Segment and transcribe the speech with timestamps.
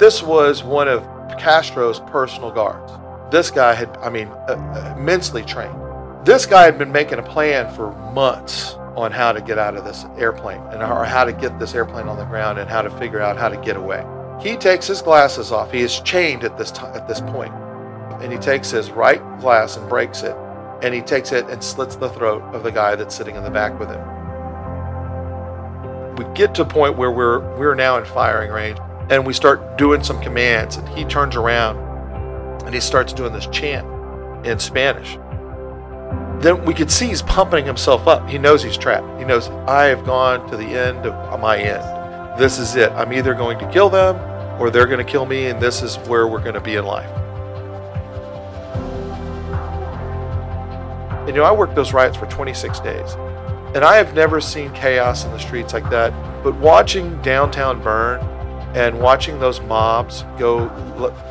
[0.00, 1.04] this was one of
[1.38, 2.90] Castro's personal guards.
[3.30, 5.76] This guy had, I mean, uh, immensely trained.
[6.24, 9.84] This guy had been making a plan for months on how to get out of
[9.84, 12.90] this airplane and or how to get this airplane on the ground and how to
[12.92, 14.02] figure out how to get away.
[14.40, 15.70] He takes his glasses off.
[15.70, 17.52] He is chained at this time, at this point,
[18.22, 20.34] and he takes his right glass and breaks it,
[20.82, 23.50] and he takes it and slits the throat of the guy that's sitting in the
[23.50, 24.00] back with him.
[26.16, 28.78] We get to a point where we're we're now in firing range,
[29.10, 31.76] and we start doing some commands, and he turns around,
[32.64, 33.86] and he starts doing this chant
[34.46, 35.18] in Spanish
[36.40, 38.26] then we could see he's pumping himself up.
[38.28, 39.18] He knows he's trapped.
[39.18, 42.40] He knows I have gone to the end of my end.
[42.40, 42.90] This is it.
[42.92, 44.16] I'm either going to kill them
[44.58, 46.84] or they're going to kill me, and this is where we're going to be in
[46.86, 47.10] life.
[51.20, 53.12] And you know, I worked those riots for 26 days,
[53.74, 56.12] and I have never seen chaos in the streets like that.
[56.42, 58.20] But watching downtown burn
[58.74, 60.68] and watching those mobs go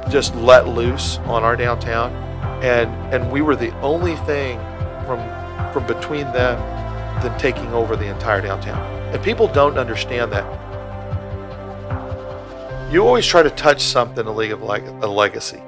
[0.10, 2.12] just let loose on our downtown,
[2.64, 4.60] and and we were the only thing
[5.06, 5.20] from
[5.72, 6.60] from between them
[7.22, 8.80] than taking over the entire downtown.
[9.14, 10.46] And people don't understand that.
[12.92, 15.62] You always try to touch something a league of leg- a legacy.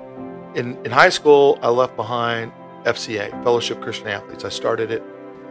[0.55, 2.51] In in high school, I left behind
[2.83, 4.43] FCA, Fellowship Christian Athletes.
[4.43, 5.03] I started it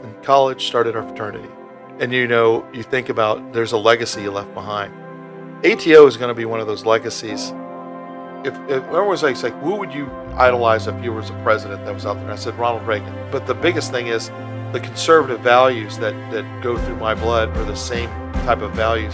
[0.02, 1.48] in college, started our fraternity.
[2.00, 4.92] And you know, you think about there's a legacy you left behind.
[5.62, 7.52] ATO is going to be one of those legacies
[8.44, 11.84] if, if everyone was like, like, who would you idolize if you was a president
[11.84, 12.30] that was out there?
[12.30, 13.14] I said Ronald Reagan.
[13.30, 14.30] But the biggest thing is
[14.72, 18.08] the conservative values that, that go through my blood are the same
[18.46, 19.12] type of values.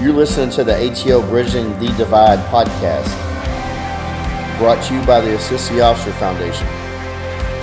[0.00, 3.10] You're listening to the ATO Bridging the Divide podcast,
[4.58, 6.85] brought to you by the Assist The Officer Foundation.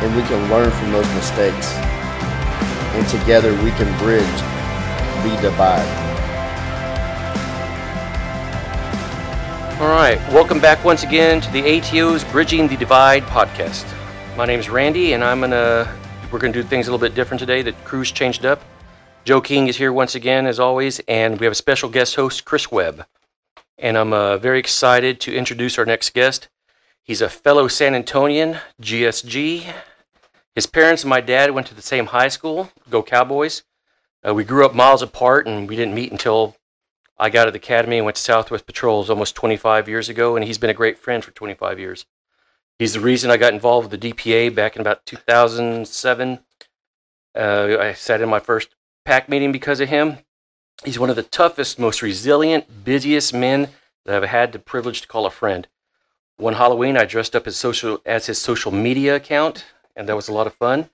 [0.00, 1.74] and we can learn from those mistakes.
[2.94, 4.24] And together we can bridge
[5.22, 5.86] the divide.
[9.78, 13.86] All right, welcome back once again to the ATO's Bridging the Divide podcast.
[14.36, 15.94] My name is Randy, and I'm gonna
[16.32, 17.60] we're gonna do things a little bit different today.
[17.60, 18.62] The crew's changed up.
[19.24, 22.46] Joe King is here once again, as always, and we have a special guest host,
[22.46, 23.04] Chris Webb.
[23.76, 26.48] And I'm uh, very excited to introduce our next guest.
[27.02, 29.74] He's a fellow San Antonian, GSG.
[30.54, 33.62] His parents and my dad went to the same high school, Go Cowboys.
[34.26, 36.56] Uh, we grew up miles apart, and we didn't meet until
[37.18, 40.36] I got out of the academy and went to Southwest Patrols almost 25 years ago,
[40.36, 42.06] and he's been a great friend for 25 years.
[42.78, 46.38] He's the reason I got involved with the DPA back in about 2007.
[47.34, 48.74] Uh, I sat in my first
[49.04, 50.18] PAC meeting because of him.
[50.84, 53.68] He's one of the toughest, most resilient, busiest men
[54.06, 55.68] that I've had the privilege to call a friend.
[56.38, 59.66] One Halloween, I dressed up as, social, as his social media account,
[59.96, 60.90] and that was a lot of fun.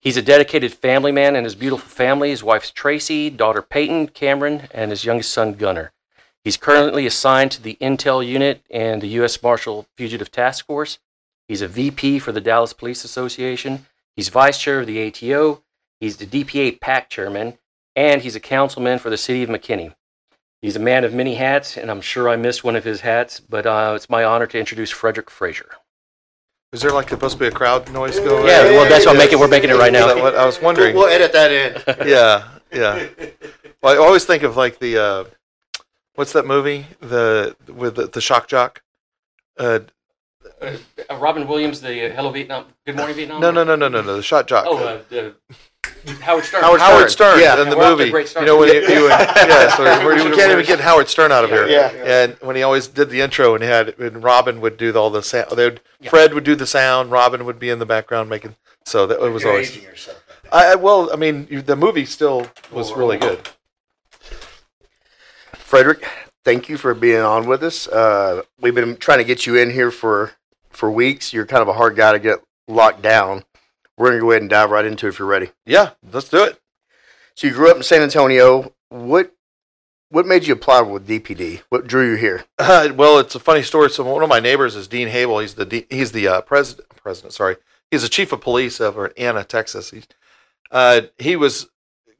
[0.00, 2.30] He's a dedicated family man and his beautiful family.
[2.30, 5.92] His wife's Tracy, daughter Peyton, Cameron, and his youngest son Gunner.
[6.44, 9.42] He's currently assigned to the Intel unit and the U.S.
[9.42, 10.98] Marshal Fugitive Task Force.
[11.48, 13.86] He's a VP for the Dallas Police Association.
[14.14, 15.62] He's vice chair of the ATO.
[16.00, 17.58] He's the DPA PAC chairman,
[17.96, 19.94] and he's a councilman for the city of McKinney.
[20.62, 23.40] He's a man of many hats, and I'm sure I missed one of his hats,
[23.40, 25.70] but uh, it's my honor to introduce Frederick Frazier.
[26.72, 28.42] Is there like supposed to be a crowd noise going?
[28.42, 28.46] On?
[28.46, 29.38] Yeah, well, that's what I'm making.
[29.38, 30.06] We're making it right now.
[30.20, 30.94] What I was wondering.
[30.94, 32.06] We'll edit that in.
[32.06, 33.08] yeah, yeah.
[33.82, 35.24] Well, I always think of like the uh,
[36.14, 36.86] what's that movie?
[37.00, 38.82] The with the, the shock jock.
[39.56, 39.80] Uh,
[40.60, 40.76] uh,
[41.18, 43.40] Robin Williams, the uh, Hello Vietnam, Good Morning Vietnam.
[43.40, 44.16] No, no, no, no, no, no.
[44.16, 44.66] The shock jock.
[44.68, 45.34] Oh, uh, the
[46.20, 46.62] Howard Stern.
[46.62, 47.40] Howard, Howard Stern.
[47.40, 47.60] Yeah.
[47.62, 48.28] in the We're off to a movie.
[48.40, 51.32] You know when he, he would, yeah, so We we can't even get Howard Stern
[51.32, 51.66] out of here.
[51.68, 51.88] Yeah.
[51.90, 55.10] And when he always did the intro, and he had and Robin would do all
[55.10, 55.50] the sound.
[55.56, 56.10] They would, Yeah.
[56.10, 57.10] Fred would do the sound.
[57.10, 58.56] Robin would be in the background making.
[58.86, 59.78] So that it was You're always.
[60.50, 63.48] I, I- well, I mean, you, the movie still was really good.
[65.52, 66.06] Frederick,
[66.44, 67.86] thank you for being on with us.
[67.88, 70.32] Uh, we've been trying to get you in here for
[70.70, 71.32] for weeks.
[71.32, 73.44] You're kind of a hard guy to get locked down.
[73.98, 75.50] We're gonna go ahead and dive right into it if you're ready.
[75.66, 76.60] Yeah, let's do it.
[77.34, 78.72] So you grew up in San Antonio.
[78.88, 79.32] What
[80.10, 81.62] what made you apply with DPD?
[81.68, 82.44] What drew you here?
[82.58, 83.90] Uh, well, it's a funny story.
[83.90, 85.40] So one of my neighbors is Dean Hable.
[85.40, 86.88] He's the D, he's the uh, president.
[86.96, 87.56] President, sorry.
[87.90, 89.90] He's the chief of police over in Anna, Texas.
[89.90, 90.06] He's,
[90.70, 91.68] uh, he was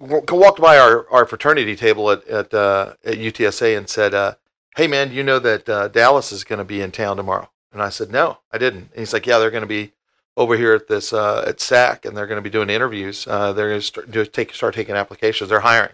[0.01, 4.35] walked by our, our fraternity table at at, uh, at UTSA and said, uh,
[4.77, 7.83] "Hey man, you know that uh, Dallas is going to be in town tomorrow?" And
[7.83, 9.93] I said, "No, I didn't." And he's like, "Yeah, they're going to be
[10.39, 13.27] over here at this uh, at SAC, and they're going to be doing interviews.
[13.27, 15.51] Uh, they're going to start, take start taking applications.
[15.51, 15.93] They're hiring."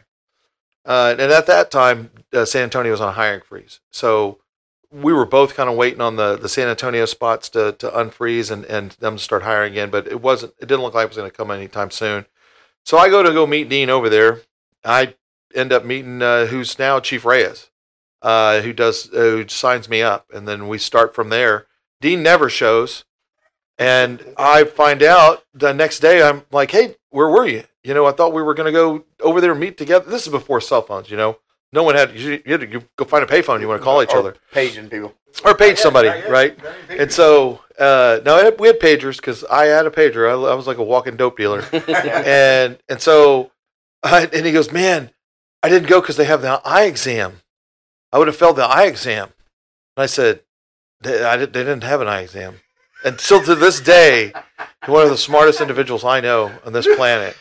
[0.84, 4.38] Uh, and at that time, uh, San Antonio was on a hiring freeze, so
[4.92, 8.50] we were both kind of waiting on the, the San Antonio spots to, to unfreeze
[8.50, 10.54] and, and them to start hiring again, but it wasn't.
[10.60, 12.26] It didn't look like it was going to come anytime soon.
[12.84, 14.42] So I go to go meet Dean over there.
[14.84, 15.14] I
[15.54, 17.70] end up meeting uh, who's now Chief Reyes,
[18.22, 21.66] uh, who does who signs me up, and then we start from there.
[22.00, 23.04] Dean never shows,
[23.78, 26.22] and I find out the next day.
[26.22, 27.64] I'm like, "Hey, where were you?
[27.82, 30.08] You know, I thought we were going to go over there and meet together.
[30.10, 31.38] This is before cell phones, you know.
[31.72, 33.60] No one had you, you had to go find a payphone.
[33.60, 35.12] You want to call each Or other Paging people.
[35.44, 36.56] or page somebody, right?
[36.88, 40.28] And so, uh, no, we had pagers because I had a pager.
[40.28, 43.50] I, I was like a walking dope dealer, and and so,
[44.04, 45.10] I, and he goes, man,
[45.64, 47.40] I didn't go because they have the eye exam.
[48.12, 49.30] I would have failed the eye exam.
[49.96, 50.40] And I said,
[51.00, 52.60] they, I they didn't have an eye exam.
[53.04, 54.32] And still to this day,
[54.86, 57.36] one of the smartest individuals I know on this planet.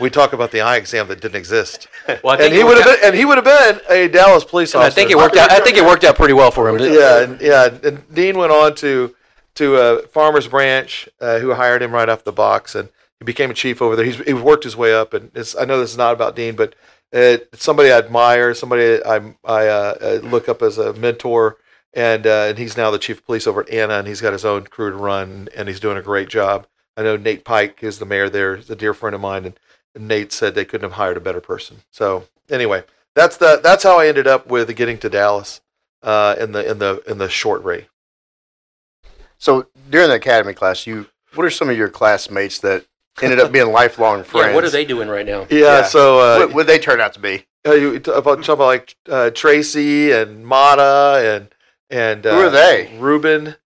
[0.00, 1.88] We talk about the eye exam that didn't exist,
[2.22, 4.86] Well, and he would have been, and he would have been a Dallas police officer.
[4.86, 5.50] I think it worked out.
[5.50, 6.78] I think it worked out pretty well for him.
[6.78, 7.68] Yeah, and, yeah.
[7.82, 9.14] And Dean went on to
[9.56, 12.88] to uh, Farmers Branch, uh, who hired him right off the box, and
[13.18, 14.04] he became a chief over there.
[14.04, 16.56] He's he worked his way up, and it's, I know this is not about Dean,
[16.56, 16.74] but
[17.14, 21.58] uh, it's somebody I admire, somebody I I uh, uh, look up as a mentor,
[21.94, 24.32] and uh, and he's now the chief of police over at Anna, and he's got
[24.32, 26.66] his own crew to run, and he's doing a great job.
[26.96, 29.58] I know Nate Pike is the mayor there, is a dear friend of mine, and,
[29.94, 31.78] and Nate said they couldn't have hired a better person.
[31.90, 35.60] So anyway, that's the that's how I ended up with getting to Dallas
[36.02, 37.88] uh, in the in the in the short ray.
[39.38, 42.84] So during the academy class, you what are some of your classmates that
[43.22, 44.48] ended up being lifelong friends?
[44.48, 45.46] Yeah, what are they doing right now?
[45.50, 45.82] Yeah, Yeah.
[45.84, 47.46] so uh, What would they turn out to be?
[47.66, 51.53] uh, you talk about talk about like uh, Tracy and Mata and
[51.90, 52.96] and uh, Who are they?
[52.98, 53.56] Ruben.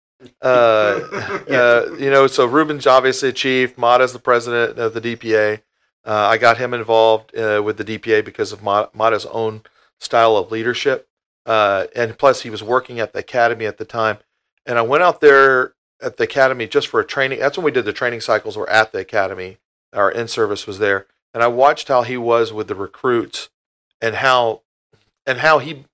[0.42, 0.46] Uh,
[1.50, 3.78] uh, you know, so Ruben's obviously a chief.
[3.78, 5.62] Mata's the president of the DPA.
[6.04, 9.62] Uh, I got him involved uh, with the DPA because of Mata's own
[10.00, 11.08] style of leadership,
[11.44, 14.18] uh, and plus he was working at the academy at the time.
[14.64, 17.40] And I went out there at the academy just for a training.
[17.40, 18.56] That's when we did the training cycles.
[18.56, 19.58] Were at the academy.
[19.92, 23.48] Our in service was there, and I watched how he was with the recruits,
[24.00, 24.62] and how,
[25.26, 25.84] and how he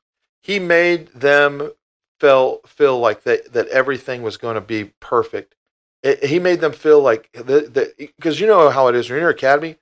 [0.42, 1.72] he made them
[2.20, 5.54] feel feel like that that everything was going to be perfect.
[6.02, 9.18] It, he made them feel like that because you know how it is when you're
[9.18, 9.76] in your academy.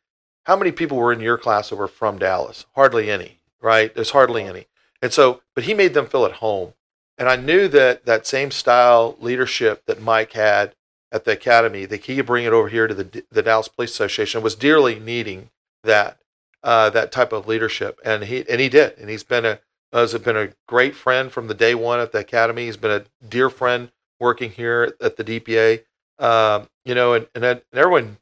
[0.44, 2.67] How many people were in your class that were from Dallas?
[2.75, 3.94] Hardly any, right?
[3.94, 4.67] There's hardly any.
[5.00, 6.75] And so, but he made them feel at home.
[7.19, 10.75] And I knew that that same style leadership that Mike had
[11.12, 13.90] at the academy, that he could bring it over here to the the Dallas Police
[13.90, 15.50] Association, was dearly needing
[15.85, 16.19] that
[16.62, 19.61] uh, that type of leadership, and he and he did, and he's been a
[19.92, 22.66] has been a great friend from the day one at the academy.
[22.66, 25.82] He's been a dear friend working here at the DPA.
[26.18, 28.18] Um, you know, and, and and everyone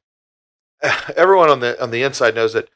[1.17, 2.71] everyone on the on the inside knows that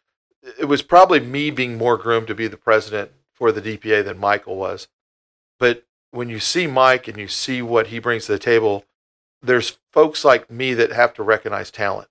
[0.58, 4.18] it was probably me being more groomed to be the president for the DPA than
[4.18, 4.88] Michael was.
[5.58, 8.84] But when you see Mike and you see what he brings to the table,
[9.42, 12.08] there's folks like me that have to recognize talent.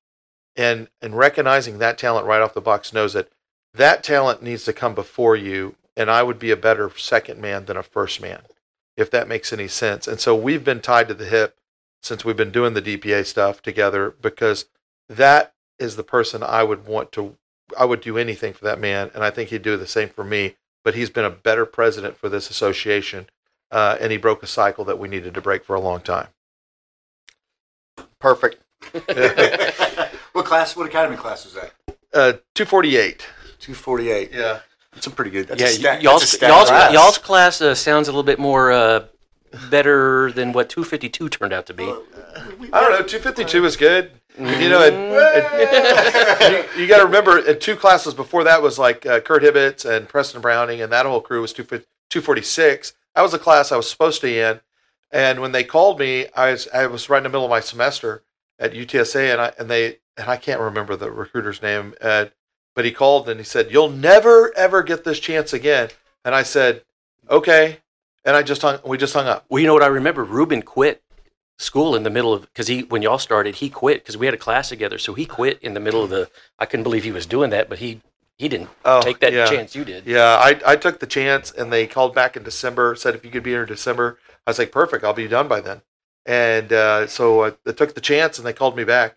[0.55, 3.29] And and recognizing that talent right off the box knows that
[3.73, 7.65] that talent needs to come before you and I would be a better second man
[7.65, 8.41] than a first man,
[8.97, 10.07] if that makes any sense.
[10.07, 11.57] And so we've been tied to the hip
[12.01, 14.65] since we've been doing the DPA stuff together because
[15.07, 17.37] that is the person I would want to
[17.77, 20.23] I would do anything for that man and I think he'd do the same for
[20.23, 23.27] me but he's been a better president for this association
[23.71, 26.27] uh, and he broke a cycle that we needed to break for a long time
[28.19, 28.61] Perfect.
[30.33, 30.75] what class?
[30.75, 31.71] What academy class was that?
[32.13, 33.25] uh, 248
[33.59, 34.31] Two forty eight.
[34.33, 34.59] yeah
[34.93, 35.47] That's a pretty good.
[35.47, 36.93] That's yeah, a stat, y'all's, that's a stat y'all's, class.
[36.93, 39.05] y'all's class uh, sounds a little bit more uh,
[39.69, 41.83] better than what 252 turned out to be.
[41.83, 41.89] I
[42.81, 47.53] don't know 252 was good you know it, it- you, you got to remember uh,
[47.53, 51.21] two classes before that was like uh, Kurt Hibbets and Preston Browning and that whole
[51.21, 54.61] crew was 246 that was the class I was supposed to be in
[55.11, 57.59] and when they called me I was I was right in the middle of my
[57.59, 58.23] semester
[58.57, 62.25] at UTSA and I and they and I can't remember the recruiter's name uh,
[62.75, 65.89] but he called and he said you'll never ever get this chance again
[66.25, 66.83] and I said
[67.29, 67.79] okay
[68.25, 70.23] and I just hung we just hung up Well, you know what I remember?
[70.23, 71.01] Ruben quit
[71.59, 74.33] school in the middle of because he when y'all started he quit because we had
[74.33, 76.27] a class together so he quit in the middle of the
[76.57, 78.01] i couldn't believe he was doing that but he
[78.37, 79.45] he didn't Oh, take that yeah.
[79.45, 82.95] chance you did Yeah, I, I took the chance and they called back in December,
[82.95, 84.17] said if you could be here in December.
[84.45, 85.81] I was like, perfect, I'll be done by then.
[86.25, 89.15] And uh, so I, I took the chance and they called me back.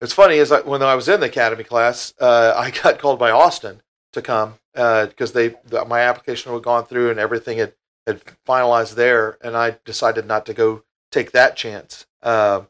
[0.00, 3.18] It's funny is that when I was in the academy class, uh, I got called
[3.18, 7.74] by Austin to come because they the, my application had gone through and everything had
[8.06, 12.06] had finalized there, and I decided not to go take that chance.
[12.22, 12.68] Um,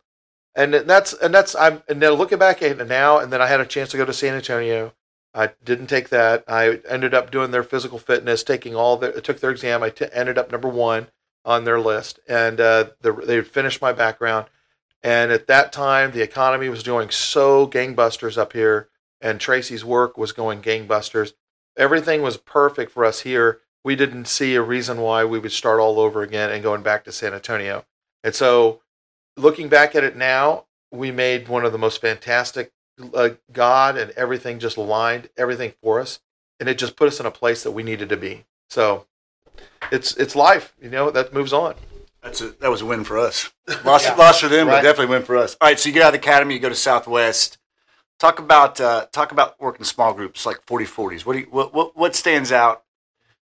[0.55, 3.47] and that's and that's I'm and then looking back at it now, and then I
[3.47, 4.95] had a chance to go to San Antonio.
[5.35, 6.43] I didn't take that.
[6.49, 9.83] I ended up doing their physical fitness, taking all the took their exam.
[9.83, 11.09] I t- ended up number one
[11.45, 14.47] on their list, and uh, the, they finished my background.
[15.03, 18.89] And at that time, the economy was doing so gangbusters up here,
[19.21, 21.35] and Tracy's work was going gangbusters.
[21.77, 23.61] Everything was perfect for us here.
[23.85, 27.05] We didn't see a reason why we would start all over again and going back
[27.05, 27.85] to San Antonio.
[28.25, 28.81] And so,
[29.37, 32.73] looking back at it now, we made one of the most fantastic.
[33.15, 36.19] Uh, God and everything just aligned everything for us,
[36.59, 38.45] and it just put us in a place that we needed to be.
[38.69, 39.07] So,
[39.93, 41.13] it's it's life, you know.
[41.13, 41.77] That moves on.
[42.23, 43.51] That's a, that was a win for us.
[43.85, 44.77] Lost, lost for them, Right.
[44.77, 45.57] but definitely win for us.
[45.61, 47.59] All right, so you get out of the academy, you go to Southwest.
[48.19, 51.25] Talk about uh, talk about working small groups like 40-40s.
[51.25, 52.83] What do you, what, what what stands out?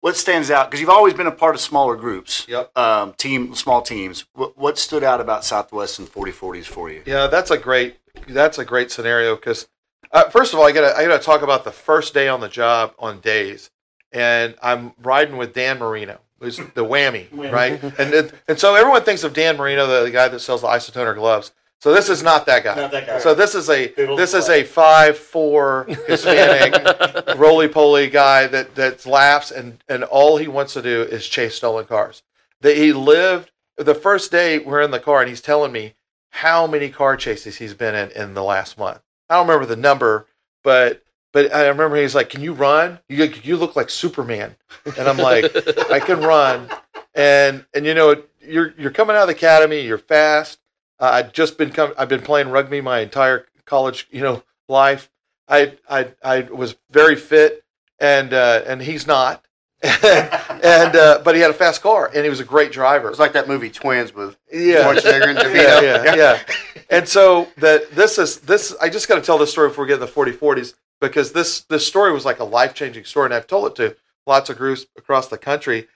[0.01, 0.71] What stands out?
[0.71, 2.77] Because you've always been a part of smaller groups, Yep.
[2.77, 4.25] um, team small teams.
[4.35, 7.03] What, what stood out about Southwest and 40-40s for you?
[7.07, 7.97] Yeah, that's a great
[8.29, 9.67] that's a great scenario because
[10.13, 12.49] uh, first of all, I gotta I gotta talk about the first day on the
[12.49, 13.71] job on days,
[14.13, 17.83] and I'm riding with Dan Marino, who's the whammy, right?
[17.99, 20.69] And it, and so everyone thinks of Dan Marino, the, the guy that sells the
[20.69, 21.53] isotoner gloves.
[21.81, 22.77] So this is not that guy.
[22.77, 23.19] Not that guy.
[23.19, 29.05] So this is a this is a five four Hispanic roly poly guy that that
[29.05, 32.23] laughs and and all he wants to do is chase stolen cars.
[32.63, 35.95] That he lived the first day we're in the car and he's telling me
[36.31, 39.03] how many car chases he's been in in the last month.
[39.29, 40.27] I don't remember the number,
[40.63, 41.04] but
[41.35, 42.99] but I remember he's like, "Can you run?
[43.11, 44.57] You you look like Superman."
[44.99, 45.45] And I'm like,
[45.91, 46.71] "I can run."
[47.15, 50.59] And and you know, you're you're coming out of the academy, you're fast.
[50.99, 55.11] Uh, I'd just been com- I've been playing rugby my entire college, you know, life.
[55.49, 57.65] I I I was very fit,
[57.99, 59.45] and uh, and he's not,
[59.83, 63.11] and uh, but he had a fast car, and he was a great driver.
[63.11, 66.05] It's like that movie Twins with Yeah, Schwarzenegger and yeah, DeVito.
[66.05, 66.43] yeah, yeah.
[66.91, 68.75] And so that this is this.
[68.81, 71.33] I just got to tell this story before we get in the forty forties because
[71.33, 73.97] this this story was like a life changing story, and I've told it to
[74.27, 75.89] lots of groups across the country.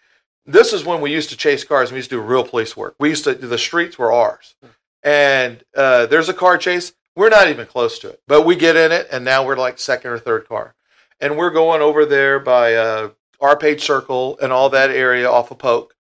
[0.47, 1.91] This is when we used to chase cars.
[1.91, 2.95] and We used to do real police work.
[2.99, 4.55] We used to the streets were ours,
[5.03, 6.93] and uh, there's a car chase.
[7.17, 9.79] We're not even close to it, but we get in it, and now we're like
[9.79, 10.75] second or third car,
[11.21, 15.59] and we're going over there by uh, Arpage Circle and all that area off of
[15.59, 15.95] Polk,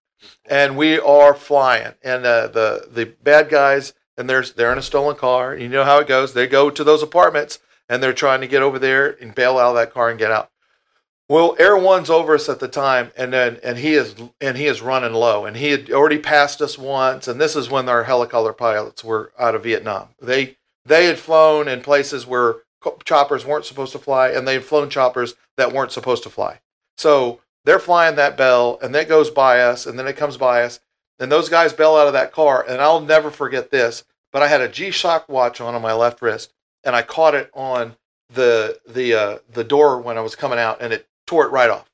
[0.48, 1.94] and we are flying.
[2.02, 5.56] And uh, the the bad guys, and there's they're in a stolen car.
[5.56, 6.34] You know how it goes.
[6.34, 9.70] They go to those apartments, and they're trying to get over there and bail out
[9.70, 10.50] of that car and get out.
[11.28, 14.66] Well, Air One's over us at the time, and then and he is and he
[14.66, 18.04] is running low, and he had already passed us once, and this is when our
[18.04, 20.08] helicopter pilots were out of Vietnam.
[20.20, 22.56] They they had flown in places where
[23.04, 26.60] choppers weren't supposed to fly, and they had flown choppers that weren't supposed to fly.
[26.96, 30.62] So they're flying that bell, and that goes by us, and then it comes by
[30.62, 30.80] us,
[31.18, 34.04] and those guys bail out of that car, and I'll never forget this.
[34.32, 36.54] But I had a G-Shock watch on on my left wrist,
[36.88, 37.94] and I caught it on
[38.32, 41.68] the the uh, the door when I was coming out, and it tore it right
[41.70, 41.90] off.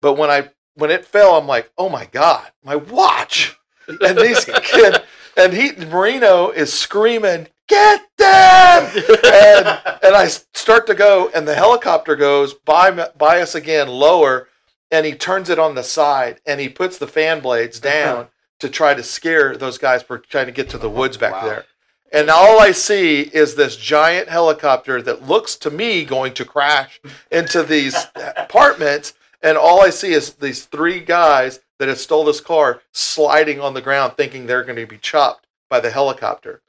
[0.00, 3.58] But when I when it fell, I'm like, oh my god, my watch!
[3.88, 5.02] And these kid
[5.36, 8.84] and he Marino is screaming, get them!
[9.24, 14.48] and and I start to go, and the helicopter goes by by us again, lower,
[14.92, 18.28] and he turns it on the side, and he puts the fan blades down
[18.60, 21.44] to try to scare those guys for trying to get to the woods back Wow.
[21.44, 21.64] there.
[22.12, 27.00] And all I see is this giant helicopter that looks to me going to crash
[27.30, 29.14] into these apartments.
[29.42, 33.74] And all I see is these three guys that have stole this car sliding on
[33.74, 36.60] the ground, thinking they're going to be chopped by the helicopter.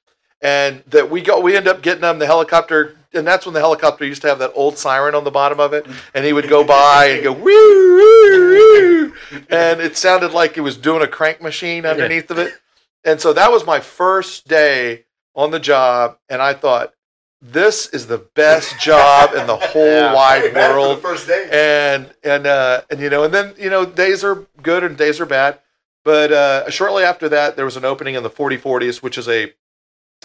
[0.42, 3.60] And that we go, we end up getting them the helicopter, and that's when the
[3.60, 6.48] helicopter used to have that old siren on the bottom of it, and he would
[6.48, 9.14] go by and go woo woo woo,
[9.50, 12.54] and it sounded like he was doing a crank machine underneath of it.
[13.04, 15.06] And so that was my first day
[15.40, 16.94] on the job, and I thought,
[17.42, 20.14] this is the best job in the whole Yeah.
[20.14, 21.48] wide world first day.
[21.50, 25.22] and and uh, and you know, and then you know, days are good and days
[25.22, 25.60] are bad.
[26.04, 29.54] But uh, shortly after that, there was an opening in the 4040s, which is a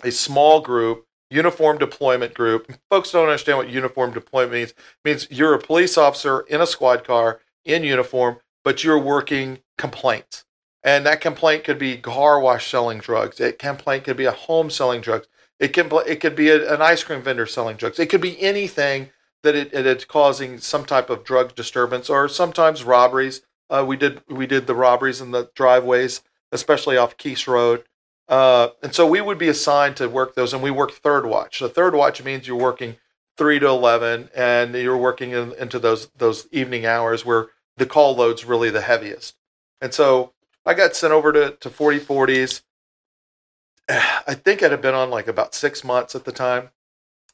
[0.03, 2.73] a small group, uniform deployment group.
[2.91, 4.71] Folks don't understand what uniform deployment means.
[4.71, 9.61] It means you're a police officer in a squad car in uniform, but you're working
[9.79, 10.45] complaints.
[10.85, 13.41] And that complaint could be car wash selling drugs.
[13.41, 15.27] It complaint could be a home selling drugs.
[15.59, 17.99] It can it could be a, an ice cream vendor selling drugs.
[17.99, 19.09] It could be anything
[19.43, 23.43] that it, it it's causing some type of drug disturbance or sometimes robberies.
[23.71, 26.23] Uh, we did we did the robberies in the driveways,
[26.53, 27.85] especially off Keys Road.
[28.29, 31.59] Uh, and so we would be assigned to work those, and we work third watch.
[31.59, 32.97] So third watch means you're working
[33.39, 38.17] three to eleven, and you're working in, into those those evening hours where the call
[38.17, 39.37] load's really the heaviest.
[39.81, 40.33] And so
[40.67, 42.63] I got sent over to to forty forties.
[43.89, 46.71] I think it had been on like about six months at the time.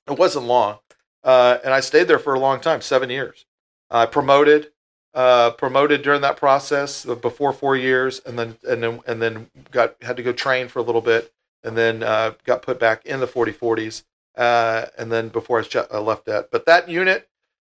[0.08, 0.78] It wasn't long,
[1.22, 3.46] uh, and I stayed there for a long time, seven years.
[3.90, 4.72] I promoted,
[5.14, 9.96] uh, promoted during that process before four years, and then and then and then got
[10.02, 11.32] had to go train for a little bit,
[11.62, 14.04] and then uh, got put back in the 4040s,
[14.36, 16.50] uh, and then before I left that.
[16.50, 17.29] But that unit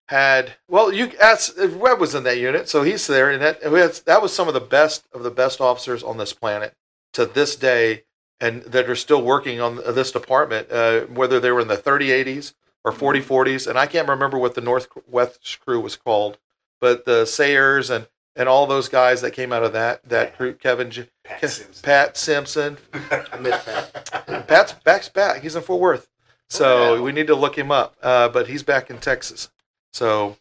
[0.09, 4.23] had well, you asked Webb was in that unit, so he's there, and that that
[4.23, 6.75] was some of the best of the best officers on this planet
[7.15, 8.05] to this day,
[8.41, 12.55] and that are still working on this department, uh, whether they were in the 3080s
[12.85, 16.39] or 4040s, and I can't remember what the Northwest crew was called,
[16.81, 18.07] but the Sayers and
[18.37, 20.91] and all those guys that came out of that that crew, Kevin,
[21.25, 21.83] Pat Ke- Simpson.
[21.83, 22.77] Pat Simpson,
[23.11, 24.47] I miss Pat.
[24.49, 25.41] Pat's back's back.
[25.41, 26.09] He's in Fort Worth,
[26.51, 27.01] so yeah.
[27.01, 27.97] we need to look him up.
[28.03, 29.49] Uh, but he's back in Texas.
[29.95, 30.37] So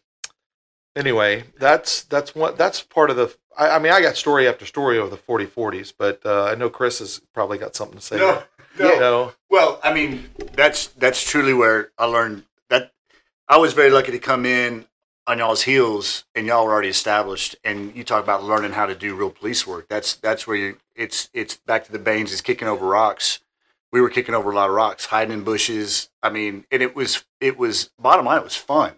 [0.96, 3.34] anyway, that's that's what that's part of the.
[3.56, 6.68] I, I mean, I got story after story of the 4040s, but uh, I know
[6.68, 8.16] Chris has probably got something to say.
[8.16, 8.42] No,
[8.80, 8.92] no.
[8.92, 12.92] You know, Well, I mean, that's that's truly where I learned that
[13.48, 14.86] I was very lucky to come in
[15.28, 17.54] on y'all's heels, and y'all were already established.
[17.62, 19.86] And you talk about learning how to do real police work.
[19.88, 20.78] That's that's where you.
[20.96, 23.38] It's it's back to the Baines is kicking over rocks.
[23.94, 26.10] We were kicking over a lot of rocks, hiding in bushes.
[26.20, 28.38] I mean, and it was it was bottom line.
[28.38, 28.94] It was fun.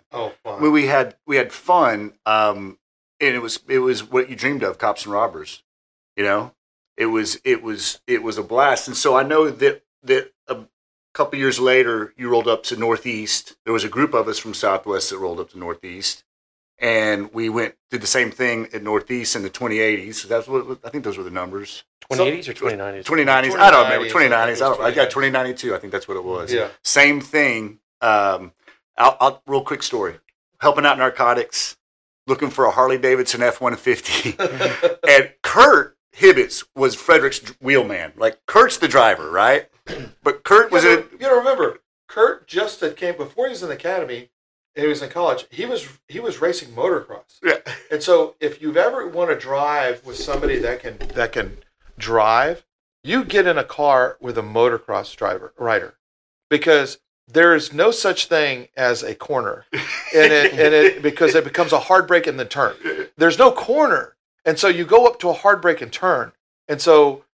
[0.47, 2.79] oh, mean, we had we had fun, um,
[3.21, 5.63] and it was it was what you dreamed of, cops and robbers.
[6.17, 6.55] You know,
[6.97, 10.65] it was it was it was a blast, and so I know that that a
[11.13, 13.55] couple years later, you rolled up to Northeast.
[13.65, 16.25] There was a group of us from Southwest that rolled up to Northeast,
[16.79, 20.27] and we went did the same thing at Northeast in the 2080s.
[20.29, 21.85] That's what I think those were the numbers.
[22.11, 23.05] 2080s or 2090s?
[23.05, 23.59] 2090s.
[23.59, 24.53] I don't remember 2090s, 2090s.
[24.53, 25.75] I, don't, I got 2092.
[25.75, 26.53] I think that's what it was.
[26.53, 26.69] Yeah.
[26.85, 27.79] Same thing.
[28.01, 28.53] Um,
[28.97, 30.17] I'll, I'll real quick story.
[30.61, 31.77] Helping out narcotics,
[32.27, 34.37] looking for a Harley Davidson F one fifty,
[35.09, 38.13] and Kurt Hibbets was Frederick's wheelman.
[38.17, 39.69] Like Kurt's the driver, right?
[40.23, 41.05] But Kurt was in.
[41.13, 44.31] you gotta remember, Kurt just had came before he was in the academy.
[44.77, 45.47] He was in college.
[45.51, 47.41] He was he was racing motocross.
[47.43, 47.59] Yeah.
[47.91, 51.59] And so, if you've ever want to drive with somebody that can that can
[51.99, 52.65] drive,
[53.03, 55.95] you get in a car with a motocross driver rider,
[56.51, 61.45] because there is no such thing as a corner, and it and it because it
[61.45, 62.77] becomes a hard brake in the turn.
[63.17, 66.33] There's no corner, and so you go up to a hard brake and turn.
[66.69, 67.25] And so,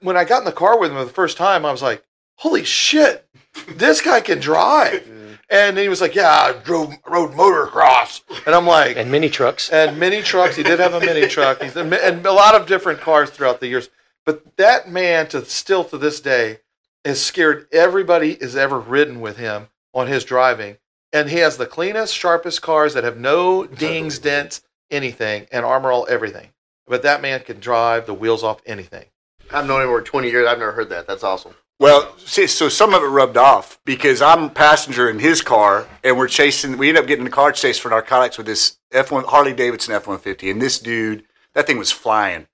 [0.00, 2.04] when I got in the car with him the first time, I was like,
[2.38, 3.28] "Holy shit,
[3.68, 5.08] this guy can drive!"
[5.54, 9.70] And he was like, "Yeah, I drove rode motocross," and I'm like, And mini trucks.
[9.70, 10.56] and mini trucks.
[10.56, 11.62] He did have a mini truck.
[11.62, 13.88] He's and a lot of different cars throughout the years.
[14.26, 16.58] But that man, to still to this day,
[17.04, 20.78] has scared everybody has ever ridden with him on his driving.
[21.12, 25.92] And he has the cleanest, sharpest cars that have no dings, dents, anything, and armor
[25.92, 26.48] all everything.
[26.88, 29.04] But that man can drive the wheels off anything.
[29.52, 30.48] I've known him for 20 years.
[30.48, 31.06] I've never heard that.
[31.06, 31.54] That's awesome.
[31.80, 35.88] Well, see, so some of it rubbed off because I'm a passenger in his car,
[36.04, 36.78] and we're chasing.
[36.78, 39.94] We end up getting in a car chase for narcotics with this F1 Harley Davidson
[40.00, 42.46] F150, and this dude, that thing was flying,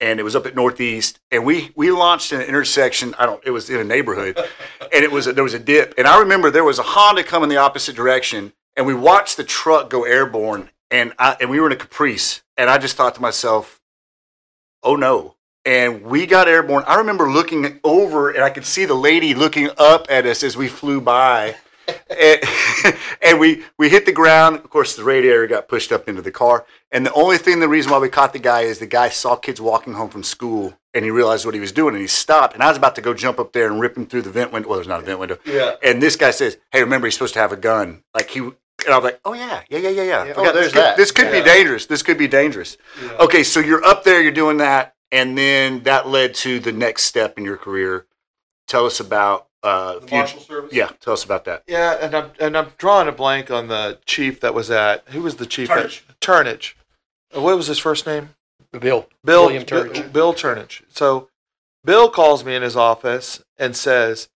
[0.00, 3.14] and it was up at Northeast, and we we launched in an intersection.
[3.18, 3.42] I don't.
[3.44, 4.38] It was in a neighborhood,
[4.80, 7.24] and it was a, there was a dip, and I remember there was a Honda
[7.24, 11.60] coming the opposite direction, and we watched the truck go airborne, and I and we
[11.60, 13.80] were in a Caprice, and I just thought to myself,
[14.82, 15.36] oh no.
[15.64, 16.84] And we got airborne.
[16.86, 20.56] I remember looking over and I could see the lady looking up at us as
[20.56, 21.54] we flew by.
[22.10, 22.40] and,
[23.22, 24.56] and we, we hit the ground.
[24.56, 26.64] Of course, the radiator got pushed up into the car.
[26.90, 29.36] And the only thing, the reason why we caught the guy is the guy saw
[29.36, 32.54] kids walking home from school and he realized what he was doing and he stopped.
[32.54, 34.52] And I was about to go jump up there and rip him through the vent
[34.52, 34.68] window.
[34.68, 35.38] Well, there's not a vent window.
[35.44, 35.76] Yeah.
[35.82, 38.54] And this guy says, "Hey, remember he's supposed to have a gun." Like he, and
[38.88, 40.96] I was like, "Oh yeah, yeah, yeah, yeah, yeah." Yeah, oh, there's this could, that.
[40.96, 41.40] This could Yeah.
[41.40, 41.86] be dangerous.
[41.86, 42.76] This could be dangerous.
[43.18, 47.02] Okay, so you're up there, you're doing that, and then that led to the next
[47.04, 48.06] step in your career.
[48.66, 50.72] Tell us about uh, The few- Marshal Service.
[50.72, 51.62] Yeah, tell us about that.
[51.68, 55.08] Yeah, and I'm and I'm drawing a blank on the chief that was at.
[55.10, 55.68] Who was the chief?
[55.68, 56.02] Turnage.
[56.08, 56.74] At, Turnage.
[57.32, 58.30] What was his first name?
[58.72, 59.06] Bill.
[59.24, 59.92] Bill William Turnage.
[59.94, 60.82] Bill, Bill Turnage.
[60.88, 61.28] So
[61.84, 64.28] Bill calls me in his office and says,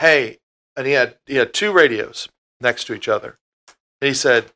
[0.00, 0.38] "Hey,"
[0.76, 2.28] and he had he had two radios
[2.60, 3.38] next to each other.
[4.00, 4.52] And he said,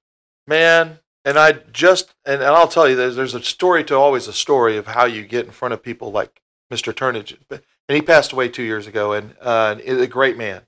[0.47, 4.29] "Man," and I just and, and I'll tell you, there's there's a story to always
[4.29, 6.41] a story of how you get in front of people like
[6.73, 6.93] Mr.
[6.93, 10.63] Turnage, and he passed away two years ago, and uh, a great man,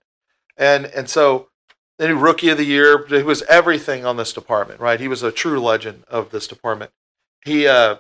[0.57, 1.49] and and so.
[1.99, 3.07] Then he rookie of the year.
[3.07, 4.99] He was everything on this department, right?
[4.99, 6.91] He was a true legend of this department.
[7.45, 7.97] He uh,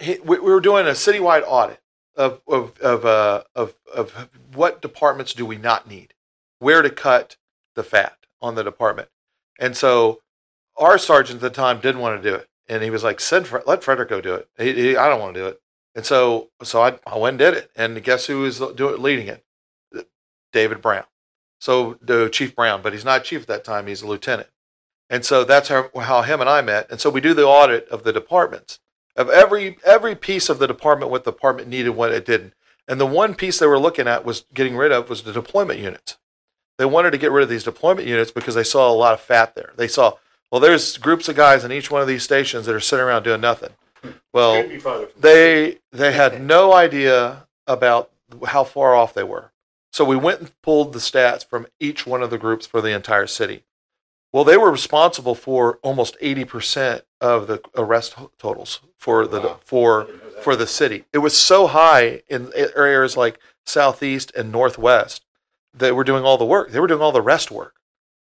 [0.00, 1.80] he, we, we were doing a citywide audit
[2.16, 6.14] of of of, uh, of of what departments do we not need,
[6.58, 7.36] where to cut
[7.74, 9.10] the fat on the department.
[9.60, 10.21] And so
[10.76, 13.46] our sergeant at the time didn't want to do it, and he was like, "Send
[13.46, 14.48] Fre- let Frederick go do it.
[14.58, 15.60] He, he, I don't want to do it."
[15.94, 19.28] And so so I, I went and did it, and guess who was doing leading
[19.28, 19.44] it?
[20.52, 21.04] David Brown.
[21.60, 24.48] So the Chief Brown, but he's not chief at that time; he's a lieutenant.
[25.10, 26.90] And so that's how, how him and I met.
[26.90, 28.80] And so we do the audit of the departments
[29.14, 32.54] of every every piece of the department, what the department needed, what it didn't.
[32.88, 35.80] And the one piece they were looking at was getting rid of was the deployment
[35.80, 36.18] units.
[36.78, 39.20] They wanted to get rid of these deployment units because they saw a lot of
[39.20, 39.72] fat there.
[39.76, 40.14] They saw,
[40.52, 43.22] well, there's groups of guys in each one of these stations that are sitting around
[43.22, 43.70] doing nothing.
[44.34, 44.68] Well,
[45.18, 48.10] they they had no idea about
[48.48, 49.50] how far off they were.
[49.92, 52.94] So we went and pulled the stats from each one of the groups for the
[52.94, 53.64] entire city.
[54.32, 59.60] Well, they were responsible for almost 80% of the arrest totals for the Wow.
[59.64, 60.06] for
[60.42, 61.04] for the city.
[61.12, 65.24] It was so high in areas like southeast and northwest
[65.74, 66.70] that were doing all the work.
[66.70, 67.74] They were doing all the rest work.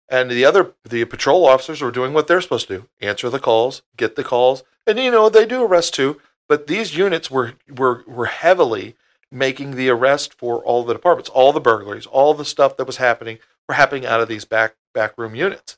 [0.09, 2.85] And the other the patrol officers were doing what they're supposed to do.
[3.01, 4.63] Answer the calls, get the calls.
[4.85, 8.95] And you know, they do arrest too, but these units were were were heavily
[9.31, 12.97] making the arrest for all the departments, all the burglaries, all the stuff that was
[12.97, 15.77] happening were happening out of these back backroom units.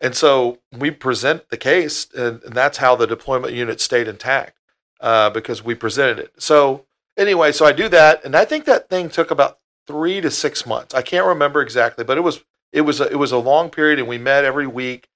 [0.00, 4.58] And so we present the case, and, and that's how the deployment unit stayed intact
[5.00, 6.32] uh, because we presented it.
[6.38, 6.86] So
[7.16, 10.66] anyway, so I do that, and I think that thing took about three to six
[10.66, 10.94] months.
[10.94, 12.44] I can't remember exactly, but it was
[12.76, 15.08] it was a, it was a long period, and we met every week.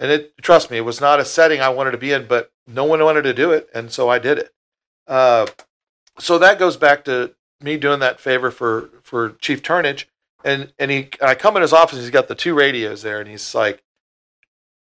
[0.00, 2.50] And it trust me, it was not a setting I wanted to be in, but
[2.66, 4.52] no one wanted to do it, and so I did it.
[5.06, 5.46] Uh,
[6.18, 10.06] so that goes back to me doing that favor for for Chief Turnage,
[10.44, 13.28] and and he I come in his office, he's got the two radios there, and
[13.28, 13.84] he's like,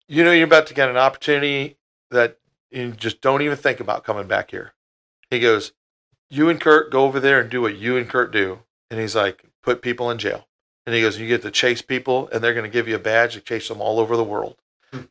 [0.06, 1.78] you know, you're about to get an opportunity
[2.10, 2.38] that
[2.70, 4.74] you just don't even think about coming back here.
[5.30, 5.72] He goes,
[6.28, 8.60] you and Kurt go over there and do what you and Kurt do,
[8.90, 10.47] and he's like, put people in jail,
[10.88, 12.98] and he goes, you get to chase people, and they're going to give you a
[12.98, 14.56] badge to chase them all over the world,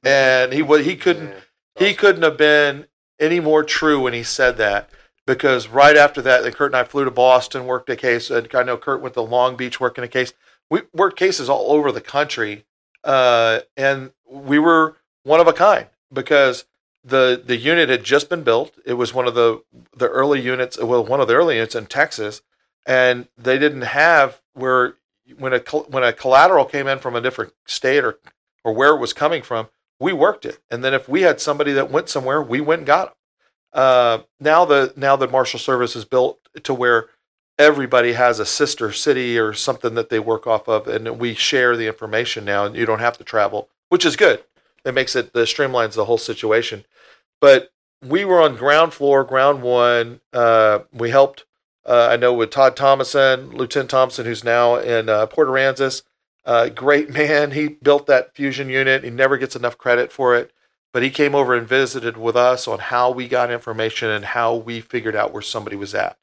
[0.03, 1.35] and he he couldn't
[1.75, 2.87] he couldn't have been
[3.19, 4.89] any more true when he said that
[5.27, 8.47] because right after that, then Kurt and I flew to Boston, worked a case, and
[8.55, 10.33] I know Kurt went to Long Beach working a case.
[10.71, 12.65] We worked cases all over the country,
[13.03, 16.65] uh, and we were one of a kind because
[17.03, 18.73] the the unit had just been built.
[18.83, 19.61] It was one of the
[19.95, 22.41] the early units, well, one of the early units in Texas,
[22.85, 24.95] and they didn't have where
[25.37, 28.19] when a when a collateral came in from a different state or
[28.63, 31.71] or where it was coming from, we worked it, and then if we had somebody
[31.73, 33.13] that went somewhere, we went and got them.
[33.73, 37.07] Uh, now the now the Marshal Service is built to where
[37.59, 41.75] everybody has a sister city or something that they work off of, and we share
[41.75, 44.43] the information now, and you don't have to travel, which is good.
[44.85, 46.85] It makes it the streamlines the whole situation.
[47.41, 50.21] But we were on ground floor, ground one.
[50.31, 51.45] Uh, we helped.
[51.88, 56.04] Uh, I know with Todd Thomason, Lieutenant Thompson, who's now in uh, Port Aransas.
[56.45, 57.52] Uh, great man.
[57.52, 59.04] He built that fusion unit.
[59.04, 60.52] He never gets enough credit for it
[60.97, 64.56] but he came over and visited with us on how we got information and how
[64.56, 66.17] we figured out where somebody was at.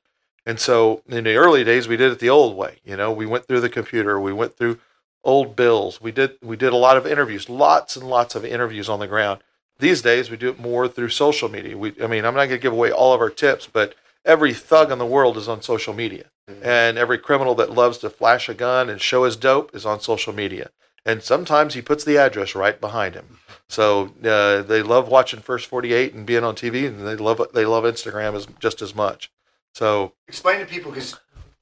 [0.47, 2.79] And so in the early days, we did it the old way.
[2.85, 4.81] You know, we went through the computer, we went through
[5.23, 8.89] old bills, we did we did a lot of interviews, lots and lots of interviews
[8.89, 9.41] on the ground.
[9.79, 11.79] These days, we do it more through social media.
[11.79, 14.55] We, I mean, I'm not going to give away all of our tips, but every
[14.55, 16.31] thug in the world is on social media,
[16.63, 20.01] and every criminal that loves to flash a gun and show his dope is on
[20.01, 20.71] social media.
[21.07, 23.39] And sometimes he puts the address right behind him.
[23.69, 27.67] So uh, they love watching First 48 and being on TV, and they love they
[27.67, 29.31] love Instagram as just as much.
[29.75, 31.19] So Explain to people because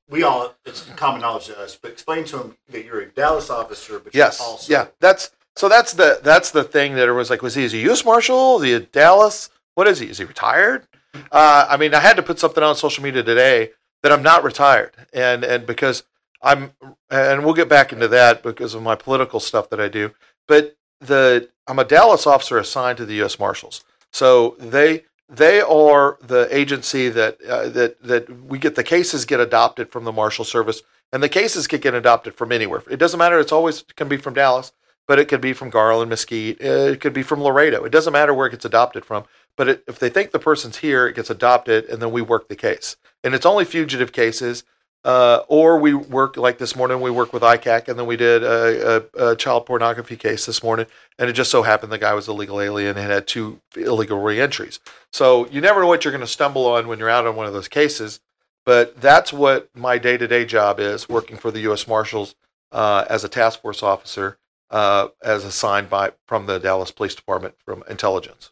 [0.09, 3.51] we all it's common knowledge to us, but explain to them that you're a Dallas
[3.51, 7.31] officer, but yes, you're also yeah, that's so that's the that's the thing that everyone's
[7.31, 8.05] like, was he is he a U.S.
[8.05, 8.59] Marshal?
[8.59, 9.51] The Dallas?
[9.75, 10.09] What is he?
[10.09, 10.87] Is he retired?
[11.31, 13.71] Uh, I mean, I had to put something on social media today
[14.03, 16.05] that I'm not retired, and and because
[16.43, 16.73] I'm,
[17.11, 20.13] and we'll get back into that because of my political stuff that I do.
[20.49, 23.39] But the I'm a Dallas officer assigned to the U.S.
[23.39, 29.25] Marshals, so they they are the agency that uh, that that we get the cases
[29.25, 32.83] get adopted from the Marshal Service, and the cases can get adopted from anywhere.
[32.91, 33.39] It doesn't matter.
[33.39, 34.73] It's always it can be from Dallas,
[35.07, 36.61] but it could be from Garland, Mesquite.
[36.63, 37.85] uh, It could be from Laredo.
[37.85, 39.25] It doesn't matter where it gets adopted from.
[39.57, 42.49] But it, if they think the person's here, it gets adopted, and then we work
[42.49, 42.97] the case.
[43.23, 44.65] And it's only fugitive cases,
[45.05, 47.01] uh, or we work like this morning.
[47.01, 50.63] We work with ICAC, and then we did a, a, a child pornography case this
[50.63, 50.87] morning.
[51.19, 54.21] And it just so happened the guy was a legal alien and had two illegal
[54.21, 54.81] reentries.
[55.13, 57.47] So you never know what you're going to stumble on when you're out on one
[57.47, 58.21] of those cases.
[58.65, 61.89] But that's what my day to day job is working for the U.S.
[61.89, 62.37] Marshals
[62.71, 64.39] uh, as a task force officer,
[64.71, 68.52] uh, as assigned by from the Dallas Police Department from intelligence.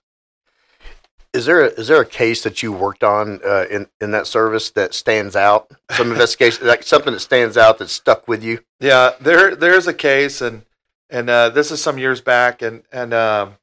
[1.33, 4.27] Is there a, is there a case that you worked on uh, in in that
[4.27, 5.71] service that stands out?
[5.93, 8.61] Some investigation, like something that stands out that stuck with you.
[8.81, 10.63] Yeah, there there's a case, and
[11.09, 13.55] and uh, this is some years back, and and um,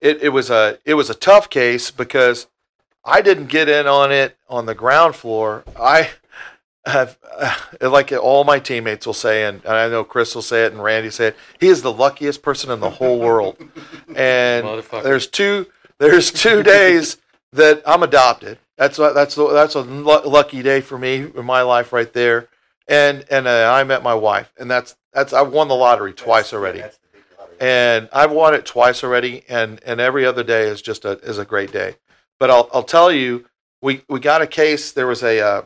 [0.00, 2.46] it it was a it was a tough case because
[3.04, 5.64] I didn't get in on it on the ground floor.
[5.80, 6.10] I
[6.84, 10.64] have, uh, like all my teammates will say, and, and I know Chris will say
[10.64, 11.34] it, and Randy said.
[11.60, 13.56] He is the luckiest person in the whole world,
[14.14, 15.66] and there's two
[15.98, 17.18] there's two days
[17.52, 18.58] that I'm adopted.
[18.76, 22.48] That's a- that's that's a lucky day for me in my life right there.
[22.86, 26.52] And and uh, I met my wife, and that's that's I've won the lottery twice
[26.54, 26.82] already,
[27.60, 31.38] and I've won it twice already, and and every other day is just a is
[31.38, 31.96] a great day.
[32.40, 33.44] But I'll I'll tell you,
[33.82, 34.92] we we got a case.
[34.92, 35.62] There was a uh,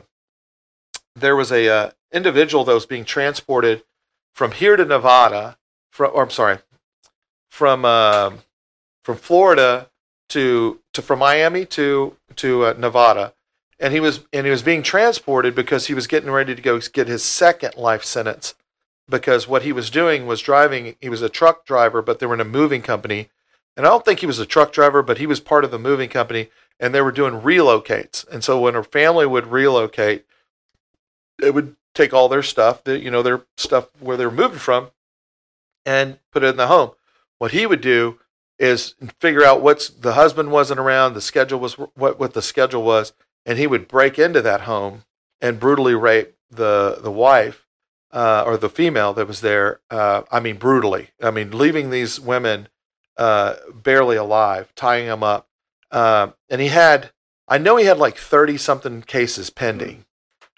[1.15, 3.85] there was a uh, individual that was being transported
[4.35, 5.59] from here to Nevada,
[5.93, 6.59] from or I'm sorry,
[7.51, 8.39] from um
[9.05, 9.91] from Florida
[10.33, 13.35] to to from Miami to to uh, Nevada,
[13.79, 16.81] and he was and he was being transported because he was getting ready to go
[16.81, 18.55] get his second life sentence
[19.09, 20.97] because what he was doing was driving.
[21.03, 23.29] He was a truck driver, but they were in a moving company,
[23.77, 25.79] and I don't think he was a truck driver, but he was part of the
[25.79, 26.49] moving company,
[26.81, 28.27] and they were doing relocates.
[28.29, 30.25] And so when her family would relocate,
[31.43, 34.93] it would take all their stuff, that you know, their stuff where they're moving from,
[35.85, 36.93] and put it in the home.
[37.37, 38.19] What he would do
[38.63, 42.85] is figure out what's the husband wasn't around, the schedule was what what the schedule
[42.85, 43.13] was,
[43.45, 45.03] and he would break into that home
[45.41, 47.67] and brutally rape the the wife
[48.13, 49.81] uh, or the female that was there.
[49.91, 51.09] Uh, I mean, brutally.
[51.21, 52.69] I mean, leaving these women
[53.17, 55.49] uh, barely alive, tying them up,
[55.91, 57.11] Um and he had.
[57.49, 60.05] I know he had like thirty something cases pending,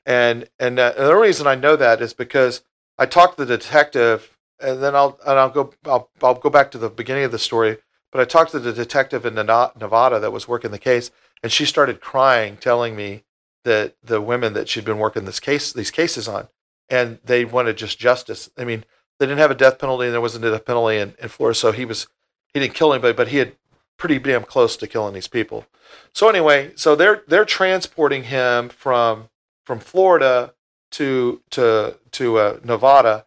[0.04, 2.62] and and uh, the reason I know that is because
[2.98, 6.70] I talked to the detective, and then I'll and I'll go I'll, I'll go back
[6.72, 7.78] to the beginning of the story.
[8.14, 11.10] But I talked to the detective in Nevada that was working the case,
[11.42, 13.24] and she started crying, telling me
[13.64, 16.46] that the women that she'd been working this case these cases on,
[16.88, 18.48] and they wanted just justice.
[18.56, 18.84] I mean,
[19.18, 21.56] they didn't have a death penalty, and there wasn't a death penalty in, in Florida,
[21.56, 22.06] so he was
[22.52, 23.56] he didn't kill anybody, but he had
[23.96, 25.66] pretty damn close to killing these people.
[26.12, 29.28] So anyway, so they're they're transporting him from
[29.64, 30.54] from Florida
[30.92, 33.26] to to to uh, Nevada.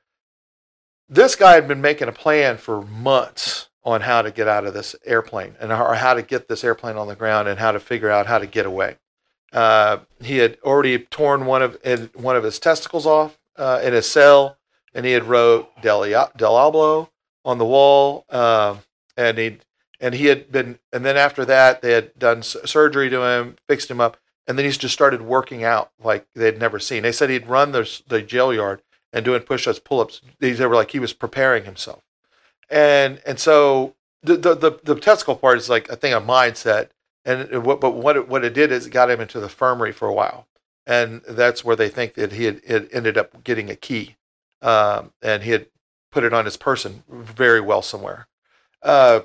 [1.09, 4.73] This guy had been making a plan for months on how to get out of
[4.73, 7.79] this airplane and or how to get this airplane on the ground and how to
[7.79, 8.97] figure out how to get away.
[9.53, 11.77] Uh, he had already torn one of
[12.13, 14.57] one of his testicles off uh, in his cell,
[14.93, 16.03] and he had wrote Del,
[16.35, 17.09] Diablo
[17.45, 18.79] on the wall, um,
[19.15, 19.57] and he
[20.01, 23.89] and he had been and then after that they had done surgery to him, fixed
[23.89, 27.03] him up, and then he's just started working out like they'd never seen.
[27.03, 28.81] They said he'd run the the jail yard
[29.13, 30.19] and doing push-ups, pull-ups.
[30.39, 32.03] They were like he was preparing himself,
[32.69, 36.89] and and so the the the, the testicle part is like a thing of mindset,
[37.25, 39.91] and what but what it, what it did is it got him into the infirmary
[39.91, 40.47] for a while,
[40.85, 44.15] and that's where they think that he had ended up getting a key,
[44.61, 45.67] um, and he had
[46.11, 48.27] put it on his person very well somewhere.
[48.81, 49.21] Uh,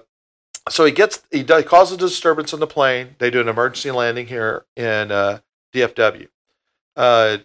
[0.69, 3.17] so he gets he does, causes a disturbance on the plane.
[3.19, 5.41] They do an emergency landing here in uh,
[5.75, 6.29] DFW.
[6.97, 7.39] Uh,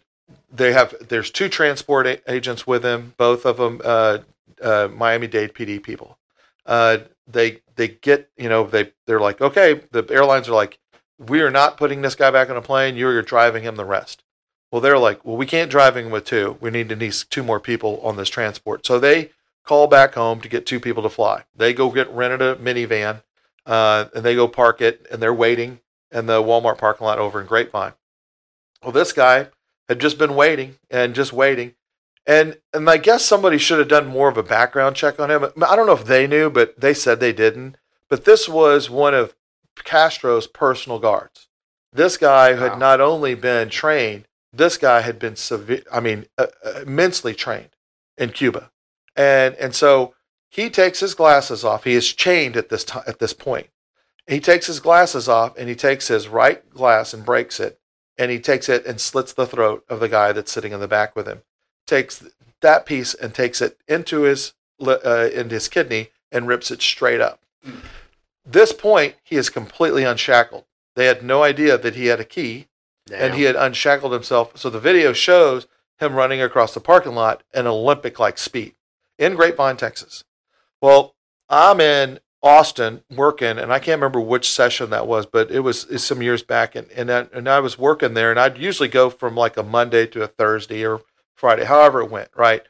[0.52, 3.82] they have there's two transport a- agents with him, both of them
[4.62, 6.18] uh, Miami Dade PD people.
[6.66, 10.80] Uh, they they get you know they they're like okay the airlines are like
[11.18, 12.96] we are not putting this guy back on a plane.
[12.96, 14.24] You're driving him the rest.
[14.72, 16.58] Well, they're like well we can't drive him with two.
[16.60, 18.86] We need at least two more people on this transport.
[18.86, 19.32] So they
[19.68, 21.44] call back home to get two people to fly.
[21.56, 23.22] They go get rented a minivan,
[23.66, 25.80] uh, and they go park it, and they're waiting
[26.12, 27.94] in the Walmart parking lot over in Grapevine.
[28.82, 29.48] Well, this guy
[29.90, 31.74] had just been waiting and just waiting,
[32.28, 35.46] and and I guess somebody should have done more of a background check on him.
[35.66, 37.78] I don't know if they knew, but they said they didn't.
[38.10, 39.36] But this was one of
[39.84, 41.48] Castro's personal guards.
[41.92, 42.60] This guy Wow.
[42.60, 45.84] had not only been trained, this guy had been severe.
[45.92, 47.70] I mean, uh, uh, immensely trained
[48.18, 48.72] in Cuba
[49.18, 50.14] and and so
[50.50, 51.84] he takes his glasses off.
[51.84, 53.68] He is chained at this time at this point.
[54.28, 57.80] He takes his glasses off and he takes his right glass and breaks it,
[58.18, 60.88] and he takes it and slits the throat of the guy that's sitting in the
[60.88, 61.42] back with him.
[61.88, 62.24] Takes
[62.62, 67.22] that piece and takes it into his uh, into his kidney and rips it straight
[67.22, 67.42] up.
[68.46, 70.66] This point, he is completely unshackled.
[70.96, 72.68] They had no idea that he had a key
[73.12, 74.58] and he had unshackled himself.
[74.58, 75.68] So the video shows
[76.00, 78.76] him running across the parking lot at Olympic like speed
[79.18, 80.24] in Grapevine, Texas.
[80.82, 81.16] Well,
[81.50, 85.86] I'm in Austin working, and I can't remember which session that was, but it was
[85.90, 88.90] it's some years back, and and I, and I was working there, and I'd usually
[88.90, 91.02] go from like a Monday to a Thursday or
[91.38, 92.64] Friday, however it went, right?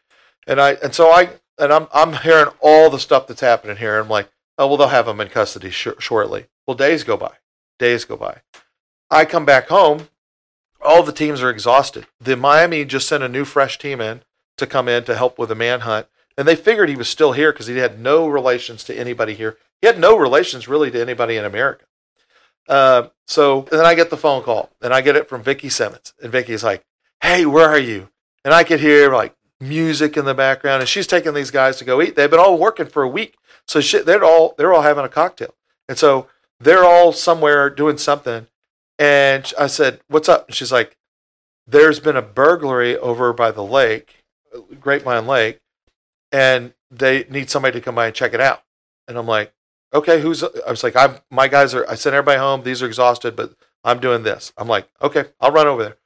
[0.46, 3.98] And I and so I and I'm I'm hearing all the stuff that's happening here.
[3.98, 6.46] I'm like, oh well, they'll have him in custody sh- shortly.
[6.68, 7.36] Well, days go by,
[7.80, 8.42] days go by.
[9.10, 10.10] I come back home.
[10.82, 12.06] All the teams are exhausted.
[12.20, 14.22] The Miami just sent a new fresh team in
[14.58, 17.52] to come in to help with the manhunt, And they figured he was still here
[17.52, 19.58] because he had no relations to anybody here.
[19.82, 21.86] He had no relations really to anybody in America.
[22.68, 26.14] Uh, so then I get the phone call, and I get it from Vicky Simmons,
[26.22, 26.84] and Vicky's like,
[27.22, 28.10] "Hey, where are you?"
[28.46, 31.86] And I could hear like music in the background, and she's taking these guys to
[31.86, 32.16] go eat.
[32.16, 35.56] They've been all working for a week, so they're all they're all having a cocktail,
[35.90, 36.28] and so
[36.60, 38.48] they're all somewhere doing something.
[39.00, 40.98] And I said, "What's up?" And she's like,
[41.66, 44.24] "There's been a burglary over by the lake,
[44.80, 45.60] Grapevine Lake,
[46.32, 48.64] and they need somebody to come by and check it out."
[49.08, 49.54] And I'm like,
[49.94, 51.88] "Okay, who's?" I was like, "I'm my guys are.
[51.90, 52.64] I sent everybody home.
[52.64, 55.98] These are exhausted, but I'm doing this." I'm like, "Okay, I'll run over there."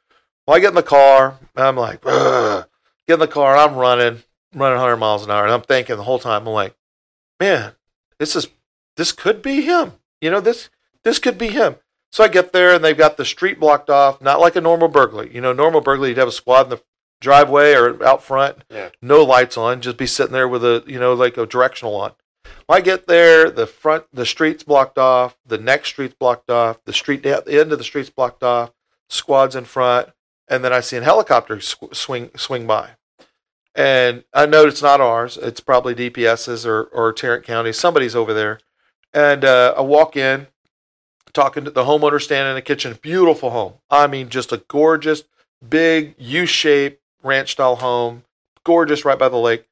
[0.48, 1.38] Well, I get in the car.
[1.56, 2.66] And I'm like, Ugh.
[3.08, 3.56] get in the car.
[3.58, 4.24] I'm running,
[4.54, 6.76] running 100 miles an hour, and I'm thinking the whole time, I'm like,
[7.40, 7.74] man,
[8.20, 8.48] this is
[8.98, 9.94] this could be him.
[10.22, 10.70] You know, this
[11.04, 11.76] this could be him.
[12.12, 14.88] So I get there, and they've got the street blocked off, not like a normal
[14.90, 15.34] burglary.
[15.34, 16.82] You know, normal burglary, you'd have a squad in the
[17.22, 18.90] driveway or out front, Yeah.
[19.02, 22.14] no lights on, just be sitting there with a you know like a directional on.
[22.68, 26.94] I get there, the front, the street's blocked off, the next street's blocked off, the
[26.94, 28.72] street the end of the street's blocked off,
[29.10, 30.10] squads in front,
[30.52, 32.92] and then I see a helicopter sw- swing swing by,
[33.74, 35.38] and I know it's not ours.
[35.38, 37.72] It's probably DPS's or or Tarrant County.
[37.72, 38.60] Somebody's over there,
[39.14, 40.48] and uh, I walk in,
[41.32, 43.00] talking to the homeowner standing in the kitchen.
[43.02, 43.76] Beautiful home.
[43.90, 45.24] I mean, just a gorgeous,
[45.68, 48.24] big U-shaped ranch style home,
[48.66, 49.66] gorgeous, right by the lake.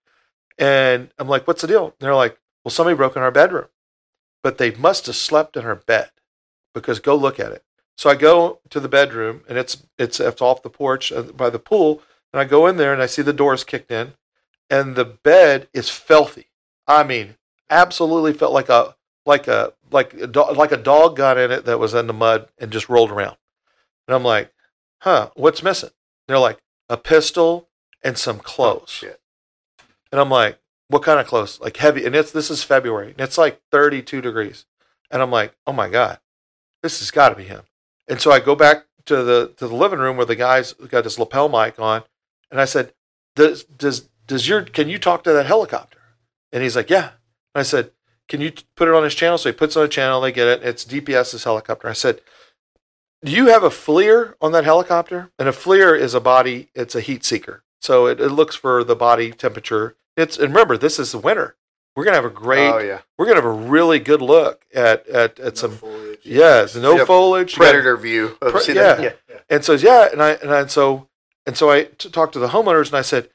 [0.58, 3.68] And I'm like, "What's the deal?" And they're like, "Well, somebody broke in our bedroom,
[4.42, 6.12] but they must have slept in our bed
[6.74, 7.65] because go look at it."
[7.99, 11.49] So I go to the bedroom, and it's it's it's off the porch uh, by
[11.49, 14.13] the pool, and I go in there and I see the doors kicked in,
[14.69, 16.47] and the bed is filthy.
[16.88, 17.35] I mean,
[17.69, 21.65] absolutely felt like a like a like a dog, like a dog got in it
[21.65, 23.35] that was in the mud and just rolled around.
[24.07, 24.53] And I'm like,
[25.01, 25.91] huh, what's missing?
[26.29, 27.67] They're like a pistol
[28.01, 29.03] and some clothes.
[29.05, 29.12] Oh.
[30.13, 30.57] And I'm like,
[30.88, 31.59] what kind of clothes?
[31.59, 32.05] Like heavy.
[32.05, 34.65] And it's this is February and it's like 32 degrees.
[35.12, 36.19] And I'm like, oh my God,
[36.81, 37.63] this has got to be him.
[38.10, 41.06] And so I go back to the to the living room where the guy's got
[41.06, 42.04] his lapel mic on,
[42.52, 42.93] and I said,
[43.36, 46.00] does does does your can you talk to that helicopter?
[46.52, 47.12] And he's like, yeah.
[47.54, 47.91] And I said,
[48.28, 49.38] can you put it on his channel?
[49.38, 50.22] So he puts it on a channel.
[50.22, 50.63] They get it.
[50.63, 51.88] It's DPS's helicopter.
[51.88, 52.22] I said,
[53.24, 55.32] do you have a FLIR on that helicopter?
[55.38, 56.69] And a FLIR is a body.
[56.74, 57.63] It's a heat seeker.
[57.82, 59.95] So it, it looks for the body temperature.
[60.17, 61.56] It's and remember this is the winter.
[61.95, 62.69] We're gonna have a great.
[62.69, 63.02] Oh yeah.
[63.17, 65.72] We're gonna have a really good look at at, at some.
[65.72, 66.09] foliage.
[66.23, 67.53] Yes, no Yeah, foliage.
[67.53, 68.38] you got- Predator view.
[68.41, 68.95] Of Pre- see yeah.
[68.95, 69.17] that?
[69.49, 71.08] and so yeah, and I and I, and so
[71.45, 73.29] and so I t- talked to the homeowners and I said,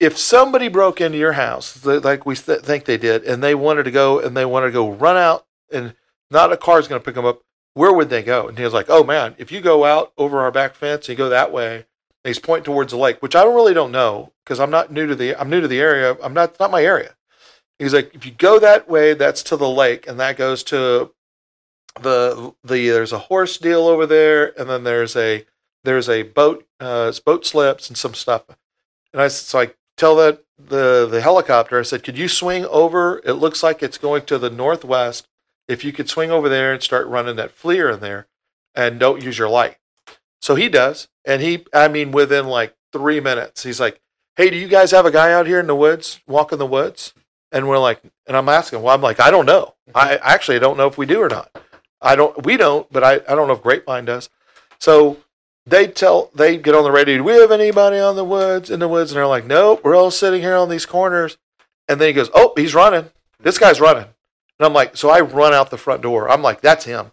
[0.00, 3.84] if somebody broke into your house like we th- think they did, and they wanted
[3.84, 5.94] to go and they wanted to go run out, and
[6.30, 7.40] not a car's going to pick them up,
[7.74, 8.46] where would they go?
[8.48, 11.18] And he was like, oh man, if you go out over our back fence and
[11.18, 11.84] you go that way, and
[12.30, 15.06] he's pointing towards the lake, which I don't really don't know because I'm not new
[15.06, 16.16] to the I'm new to the area.
[16.22, 17.14] I'm not not my area.
[17.78, 21.12] He's like, if you go that way, that's to the lake, and that goes to
[22.02, 25.44] the the there's a horse deal over there, and then there's a
[25.84, 28.44] there's a boat uh, boat slips and some stuff.
[29.12, 31.78] And I so I tell that the the helicopter.
[31.78, 33.20] I said, could you swing over?
[33.24, 35.28] It looks like it's going to the northwest.
[35.66, 38.26] If you could swing over there and start running that FLIR in there,
[38.74, 39.76] and don't use your light.
[40.40, 44.00] So he does, and he I mean within like three minutes, he's like,
[44.36, 46.66] hey, do you guys have a guy out here in the woods, walk in the
[46.66, 47.12] woods?
[47.50, 49.74] And we're like, and I'm asking, well, I'm like, I don't know.
[49.94, 51.50] I actually don't know if we do or not.
[52.00, 54.30] I don't, we don't, but I, I don't know if Grapevine does.
[54.78, 55.18] So
[55.66, 58.80] they tell, they get on the radio, do we have anybody on the woods, in
[58.80, 59.10] the woods?
[59.10, 61.38] And they're like, nope, we're all sitting here on these corners.
[61.88, 63.10] And then he goes, oh, he's running.
[63.40, 64.04] This guy's running.
[64.04, 66.30] And I'm like, so I run out the front door.
[66.30, 67.12] I'm like, that's him.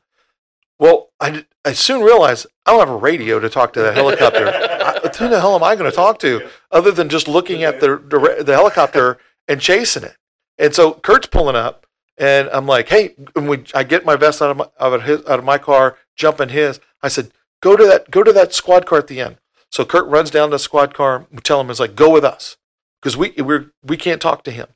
[0.79, 4.47] Well, I, I soon realized I don't have a radio to talk to the helicopter.
[4.47, 7.79] I, who the hell am I going to talk to other than just looking at
[7.79, 9.17] the, the, the helicopter
[9.47, 10.17] and chasing it?
[10.57, 11.84] And so Kurt's pulling up,
[12.17, 15.04] and I'm like, hey, and we, I get my vest out of my, out of,
[15.04, 16.80] his, out of my car, jump in his.
[17.01, 19.38] I said, go to that go to that squad car at the end.
[19.70, 21.28] So Kurt runs down to the squad car.
[21.32, 22.57] We tell him, it's like, go with us
[23.01, 24.68] because we we're, we can't talk to him.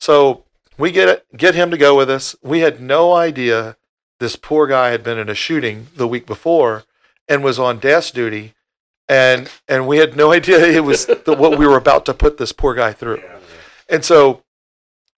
[0.00, 0.44] So
[0.78, 2.36] we get it, get him to go with us.
[2.42, 3.76] We had no idea
[4.20, 6.84] this poor guy had been in a shooting the week before
[7.28, 8.54] and was on desk duty,
[9.08, 12.38] and and we had no idea it was the, what we were about to put
[12.38, 13.22] this poor guy through.
[13.88, 14.42] And so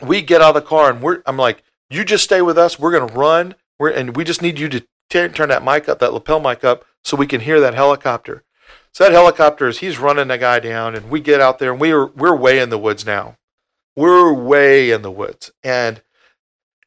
[0.01, 2.79] we get out of the car and we're I'm like, you just stay with us.
[2.79, 3.55] We're gonna run.
[3.79, 6.65] We're and we just need you to t- turn that mic up, that lapel mic
[6.65, 8.43] up, so we can hear that helicopter.
[8.93, 11.81] So that helicopter is he's running the guy down, and we get out there and
[11.81, 13.37] we're we're way in the woods now.
[13.95, 16.03] We're way in the woods, and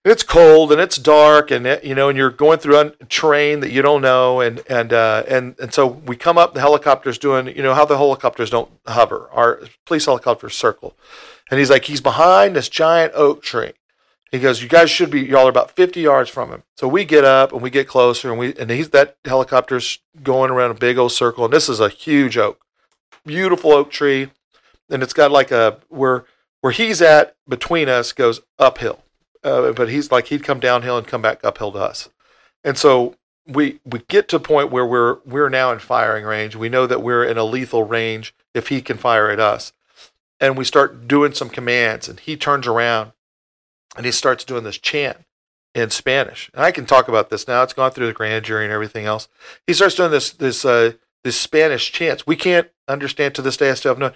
[0.06, 3.60] it's cold and it's dark and it, you know and you're going through un- terrain
[3.60, 7.18] that you don't know and and uh, and and so we come up the helicopter's
[7.18, 10.96] doing you know how the helicopters don't hover our police helicopters circle
[11.52, 13.74] and he's like he's behind this giant oak tree
[14.32, 17.06] he goes you guys should be y'all are about 50 yards from him so we
[17.06, 20.76] get up and we get closer and we and he's that helicopter's going around a
[20.76, 22.62] big old circle and this is a huge oak
[23.26, 24.30] beautiful oak tree
[24.90, 26.26] and it's got like a where
[26.62, 29.04] where he's at between us goes uphill
[29.44, 32.10] uh, but he's like he'd come downhill and come back uphill to us.
[32.64, 33.16] And so
[33.48, 36.56] we we get to a point where we're we're now in firing range.
[36.56, 39.74] We know that we're in a lethal range if he can fire at us.
[40.40, 43.12] And we start doing some commands and he turns around
[44.00, 45.18] and he starts doing this chant
[45.76, 46.50] in Spanish.
[46.54, 47.64] And I can talk about this now.
[47.64, 49.28] It's gone through the grand jury and everything else.
[49.68, 50.94] He starts doing this this uh,
[51.26, 52.26] this Spanish chants.
[52.26, 53.70] We can't understand to this day.
[53.70, 54.14] I still have no.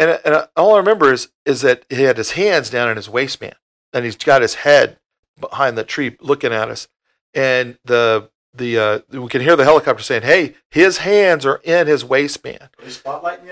[0.00, 3.08] And, and all I remember is is that he had his hands down in his
[3.08, 3.54] waistband
[3.92, 4.98] and he's got his head
[5.38, 6.88] behind the tree looking at us.
[7.32, 11.86] And the the uh, we can hear the helicopter saying, "Hey, his hands are in
[11.86, 12.70] his waistband."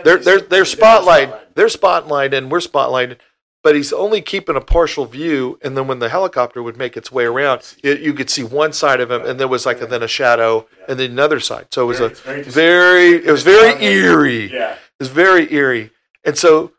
[0.03, 1.55] They're they're they're spotlight.
[1.55, 3.19] They're spotlighted, and we're spotlighted.
[3.63, 7.13] But he's only keeping a partial view, and then when the helicopter would make its
[7.13, 9.87] way around, it, you could see one side of him, and there was like a,
[9.87, 11.67] then a shadow, and then another side.
[11.71, 12.09] So it was a
[12.43, 14.51] very, it was very eerie.
[14.51, 14.73] Yeah.
[14.73, 15.91] It was very eerie,
[16.25, 16.73] and so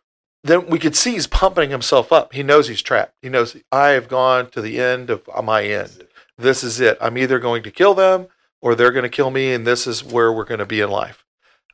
[0.43, 2.33] then we could see he's pumping himself up.
[2.33, 3.13] He knows he's trapped.
[3.21, 6.07] He knows I have gone to the end of my end.
[6.37, 6.97] This is it.
[6.99, 8.27] I'm either going to kill them
[8.59, 10.89] or they're going to kill me, and this is where we're going to be in
[10.89, 11.20] life.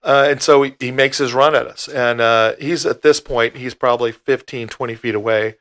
[0.08, 1.88] Uh, and so he, he makes his run at us.
[1.88, 5.56] And uh, he's at this point, he's probably 15, 20 feet away.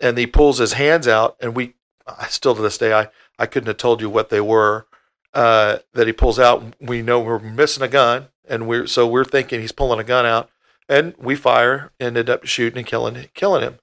[0.00, 1.74] And he pulls his hands out, and we,
[2.06, 4.86] I still to this day, I, I couldn't have told you what they were
[5.34, 6.76] uh, that he pulls out.
[6.80, 10.24] We know we're missing a gun, and we're so we're thinking he's pulling a gun
[10.24, 10.50] out
[10.88, 13.78] and we fire, ended up shooting and killing killing him.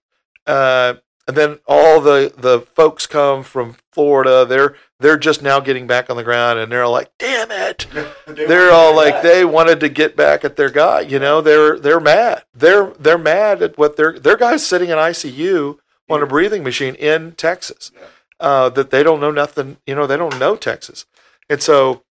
[1.27, 4.45] And then all the the folks come from Florida.
[4.45, 7.87] They're they're just now getting back on the ground, and they're like, "Damn it!"
[8.27, 11.01] they're all like, they wanted to get back at their guy.
[11.01, 12.43] You know, they're they're mad.
[12.53, 16.95] They're they're mad at what their their guy's sitting in ICU on a breathing machine
[16.95, 17.91] in Texas.
[18.39, 19.77] Uh, that they don't know nothing.
[19.87, 21.05] You know, they don't know Texas,
[21.49, 22.03] and so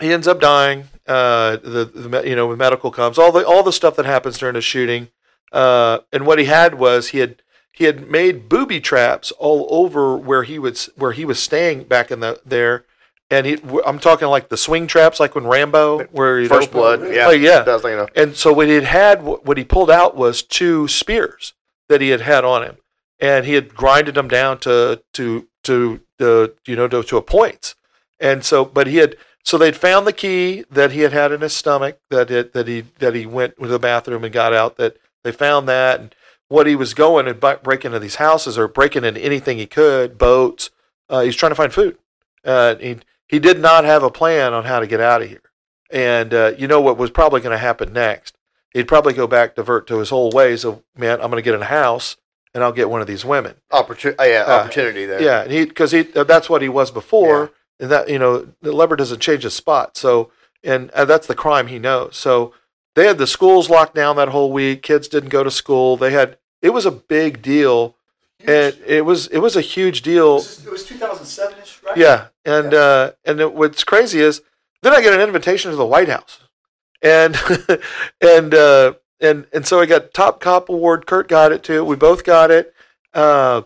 [0.00, 0.88] he ends up dying.
[1.06, 4.56] Uh, the, the you know medical comes, all the all the stuff that happens during
[4.56, 5.08] a shooting.
[5.52, 7.40] Uh, and what he had was he had
[7.74, 12.10] he had made booby traps all over where he was where he was staying back
[12.10, 12.84] in the there.
[13.30, 17.00] And he, I'm talking like the swing traps, like when Rambo, where he First blood.
[17.12, 17.26] Yeah.
[17.26, 17.64] Oh, yeah.
[17.64, 20.42] Was like, you know, And so what he had had, what he pulled out was
[20.42, 21.54] two spears
[21.88, 22.76] that he had had on him,
[23.18, 27.22] and he had grinded them down to to to the you know to, to a
[27.22, 27.74] point.
[28.20, 31.40] And so, but he had so they'd found the key that he had had in
[31.40, 34.76] his stomach that it, that he that he went to the bathroom and got out.
[34.76, 36.14] That they found that and
[36.54, 40.16] what he was going and breaking into these houses or breaking into anything he could,
[40.16, 40.70] boats.
[41.08, 41.98] Uh, he's trying to find food.
[42.44, 45.42] Uh, he he did not have a plan on how to get out of here.
[45.90, 48.36] And uh, you know what was probably going to happen next?
[48.72, 51.20] He'd probably go back divert to his old ways of man.
[51.20, 52.16] I'm going to get in a house
[52.54, 53.56] and I'll get one of these women.
[53.72, 54.16] opportunity.
[54.20, 55.20] Oh, yeah, Uh, opportunity there.
[55.22, 57.50] Yeah, and he because he that's what he was before,
[57.80, 59.96] and that you know the lever doesn't change his spot.
[59.96, 60.30] So
[60.62, 62.16] and uh, that's the crime he knows.
[62.16, 62.52] So
[62.94, 64.82] they had the schools locked down that whole week.
[64.82, 65.96] Kids didn't go to school.
[65.96, 67.94] They had it was a big deal,
[68.40, 70.38] and it was it was a huge deal.
[70.38, 71.96] It was 2007 ish, right?
[71.96, 74.40] Yeah, and uh, and it, what's crazy is
[74.80, 76.40] then I get an invitation to the White House,
[77.02, 77.36] and
[78.22, 81.06] and uh, and and so I got top cop award.
[81.06, 81.84] Kurt got it too.
[81.84, 82.72] We both got it.
[83.12, 83.62] Uh,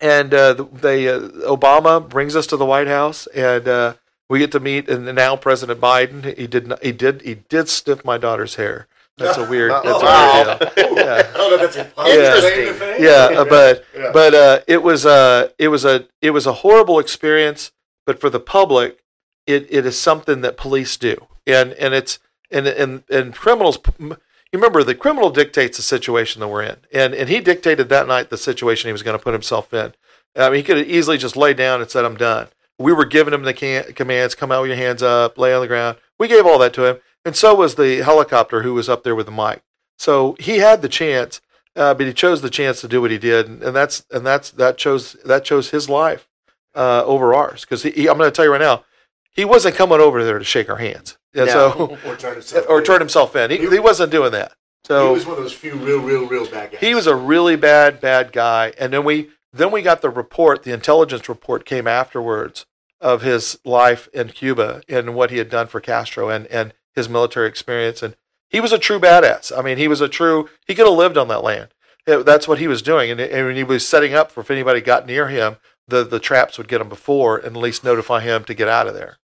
[0.00, 3.94] and uh, they uh, Obama brings us to the White House, and uh,
[4.28, 4.88] we get to meet.
[4.88, 8.87] And now President Biden, he did not, he did he did sniff my daughter's hair.
[9.18, 9.70] That's a weird.
[9.72, 10.42] That's wow.
[10.42, 10.96] a weird deal.
[10.96, 13.04] Yeah I don't know that's Interesting.
[13.04, 14.10] yeah, uh, but Yeah.
[14.12, 17.72] but uh, it was uh, it was a it was a horrible experience.
[18.06, 19.00] But for the public,
[19.46, 22.18] it, it is something that police do, and and it's
[22.50, 23.78] and and and criminals.
[23.98, 24.16] You
[24.54, 28.30] remember the criminal dictates the situation that we're in, and and he dictated that night
[28.30, 29.92] the situation he was going to put himself in.
[30.36, 32.48] I mean, he could have easily just laid down and said, "I'm done."
[32.78, 35.60] We were giving him the can- commands: "Come out with your hands up, lay on
[35.60, 38.88] the ground." We gave all that to him, and so was the helicopter who was
[38.88, 39.62] up there with the mic.
[39.98, 41.40] So he had the chance,
[41.76, 44.24] uh, but he chose the chance to do what he did, and, and that's and
[44.26, 46.28] that's that chose that chose his life
[46.74, 47.62] uh, over ours.
[47.62, 48.84] Because he, he- I'm going to tell you right now,
[49.32, 51.52] he wasn't coming over there to shake our hands, and No.
[51.52, 52.84] so Or turn himself or in.
[52.84, 53.50] turn himself in.
[53.50, 54.52] He, he wasn't doing that.
[54.84, 56.80] So he was one of those few real, real, real bad guys.
[56.80, 58.72] he was a really bad, bad guy.
[58.78, 62.64] And then we then we got the report, the intelligence report came afterwards
[63.00, 67.08] of his life in Cuba and what he had done for Castro and, and his
[67.08, 68.02] military experience.
[68.02, 68.14] And
[68.50, 69.50] he was a true badass.
[69.56, 71.68] I mean, he was a true he could have lived on that land.
[72.06, 73.10] It- that's what he was doing.
[73.10, 76.58] And, and he was setting up for if anybody got near him, the the traps
[76.58, 79.16] would get him before, and at least notify him to get out of there.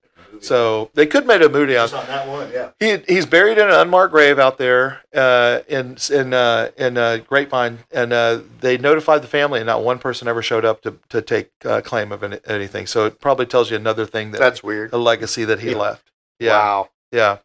[0.41, 1.93] So they could make a movie out.
[1.93, 2.71] on that one, yeah.
[2.79, 7.17] He he's buried in an unmarked grave out there uh, in in uh, in uh,
[7.27, 10.97] Grapevine, and uh, they notified the family, and not one person ever showed up to
[11.09, 12.87] to take uh, claim of any, anything.
[12.87, 14.91] So it probably tells you another thing that That's weird.
[14.91, 15.77] a legacy that he Yeah.
[15.77, 16.11] left.
[16.39, 16.89] Yeah, Wow.
[17.11, 17.37] yeah,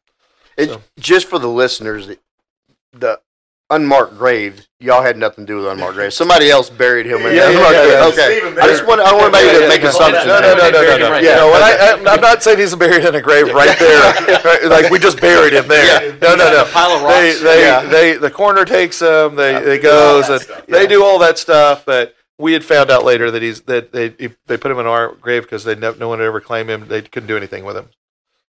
[0.58, 2.18] It, So- Just for the listeners, the,
[2.92, 3.20] the
[3.70, 6.12] unmarked grave, y'all had nothing to do with unmarked grave.
[6.12, 8.42] Somebody else buried him in Yeah, the yeah, unmarked yeah, grave.
[8.42, 8.52] yeah.
[8.52, 8.60] Okay.
[8.60, 10.26] I just want, I want to make, yeah, make assumptions.
[10.26, 11.10] No, no, no, no, no, no.
[11.10, 11.22] Right.
[11.24, 11.36] Yeah.
[11.36, 14.68] know, I, I, I'm not saying he's buried in a grave right there.
[14.68, 15.84] like we just buried him there.
[16.08, 16.16] Yeah.
[16.20, 16.64] No, no, no.
[16.72, 17.40] pile of rocks.
[17.40, 17.82] they, Yeah.
[17.84, 19.36] they, the coroner takes him.
[19.36, 21.84] They, Yeah, they they do all goes that and stuff, they do all that stuff.
[21.86, 24.08] But we had found out later that he's that they
[24.46, 26.88] they put him in our grave because they no, no one would ever claim him.
[26.88, 27.88] They couldn't do anything with him.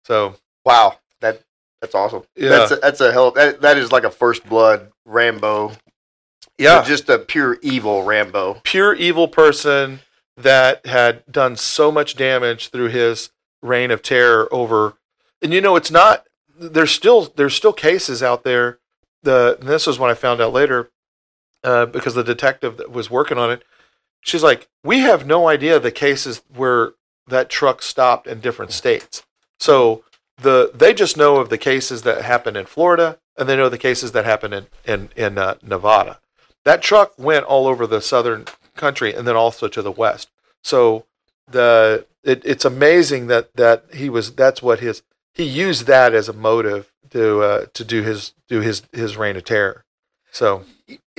[0.06, 1.00] So Wow.
[1.22, 1.42] That
[1.82, 2.24] That's awesome.
[2.36, 2.50] Yeah.
[2.50, 3.32] That's a, that's a hell.
[3.32, 5.74] That, that is like a first blood Rambo.
[6.58, 8.62] yeah, Just a pure evil Rambo.
[8.64, 10.00] pure evil person
[10.36, 14.94] that had done so much damage through his reign of terror over
[15.42, 16.26] and you know it's not
[16.60, 18.78] there's still there's still cases out there
[19.24, 20.92] the and this is what I found out later
[21.64, 23.64] uh, because the detective that was working on it
[24.22, 26.92] she's like we have no idea the cases where
[27.28, 29.24] that truck stopped in different states
[29.60, 30.04] so
[30.38, 33.78] the they just know of the cases that happened in Florida and they know the
[33.78, 36.20] cases that happened in in, in uh, Nevada
[36.68, 40.30] that truck went all over the southern country and then also to the west.
[40.64, 41.06] So
[41.50, 45.02] the it, it's amazing that that he was that's what his
[45.34, 49.38] he used that as a motive to uh, to do his do his his reign
[49.38, 49.86] of terror.
[50.32, 50.66] So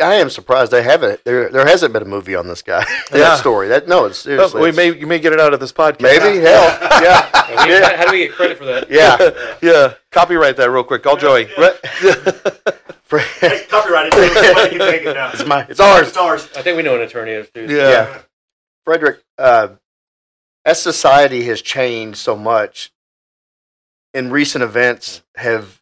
[0.01, 1.25] I am surprised they haven't.
[1.25, 2.85] There, there hasn't been a movie on this guy.
[3.13, 3.19] Yeah.
[3.21, 3.69] that story.
[3.69, 4.61] That no, it's seriously.
[4.63, 6.03] We it's- may you may get it out of this podcast.
[6.03, 6.63] maybe hell
[7.03, 8.91] yeah How do we- how do we get credit for that?
[8.91, 9.17] yeah.
[9.63, 9.95] yeah.
[10.13, 11.07] Copyright that real quick.
[11.07, 11.47] I'll Joey.
[13.11, 14.13] Hey, copyrighted.
[14.13, 15.31] Somebody can take it now.
[15.33, 16.09] it's my it's ours.
[16.09, 16.49] It's ours.
[16.57, 17.63] I think we know an attorney is too.
[17.63, 17.91] yeah.
[17.91, 18.19] Yeah.
[18.85, 19.69] Frederick, uh,
[20.65, 22.93] as society has changed so much,
[24.13, 25.81] and recent events have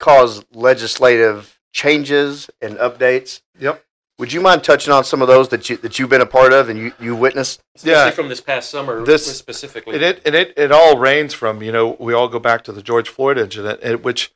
[0.00, 3.42] caused legislative changes and updates.
[3.58, 3.84] Yep.
[4.20, 6.52] Would you mind touching on some of those that you that you've been a part
[6.52, 7.60] of and you, you witnessed?
[7.74, 8.10] Especially Yeah.
[8.12, 9.96] from this past summer, This- specifically.
[9.96, 12.72] And it and it it all reigns from you know we all go back to
[12.72, 14.32] the George Floyd incident, which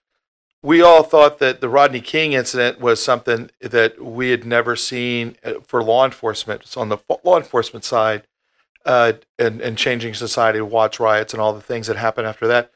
[0.63, 5.37] we all thought that the Rodney King incident was something that we had never seen
[5.45, 6.67] uh, for law enforcement.
[6.67, 8.27] So on the law enforcement side,
[8.85, 12.73] uh, and and changing society, watch riots, and all the things that happened after that.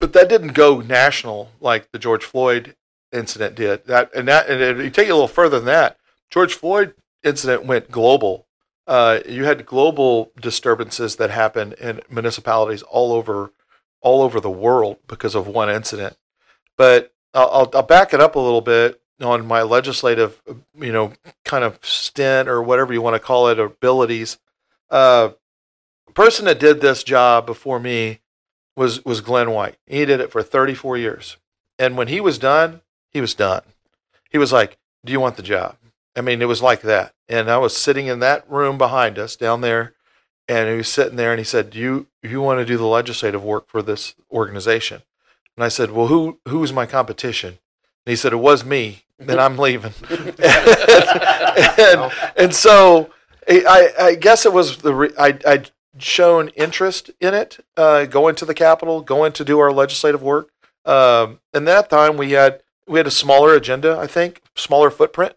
[0.00, 2.76] But that didn't go national like the George Floyd
[3.12, 3.86] incident did.
[3.86, 5.98] That and that and it, you take it a little further than that.
[6.30, 8.46] George Floyd incident went global
[8.88, 13.52] uh, you had global disturbances that happened in municipalities all over
[14.00, 16.16] all over the world because of one incident.
[16.78, 20.40] But I'll, I'll, back it up a little bit on my legislative,
[20.78, 21.12] you know,
[21.44, 24.38] kind of stint or whatever you want to call it, abilities.
[24.88, 25.30] Uh,
[26.14, 28.20] person that did this job before me
[28.74, 29.76] was was Glenn White.
[29.86, 31.36] He did it for 34 years,
[31.78, 32.80] and when he was done,
[33.10, 33.62] he was done.
[34.30, 35.76] He was like, "Do you want the job?"
[36.16, 37.14] I mean, it was like that.
[37.28, 39.94] And I was sitting in that room behind us down there,
[40.48, 42.86] and he was sitting there and he said, Do you you want to do the
[42.86, 45.02] legislative work for this organization?
[45.56, 47.50] And I said, Well, who who's my competition?
[47.50, 49.04] And he said, It was me.
[49.18, 49.92] Then I'm leaving.
[50.38, 53.10] and, and so
[53.48, 58.36] I, I guess it was the re- I I'd shown interest in it, uh, going
[58.36, 60.50] to the Capitol, going to do our legislative work.
[60.84, 65.34] Um, and that time we had we had a smaller agenda, I think, smaller footprint.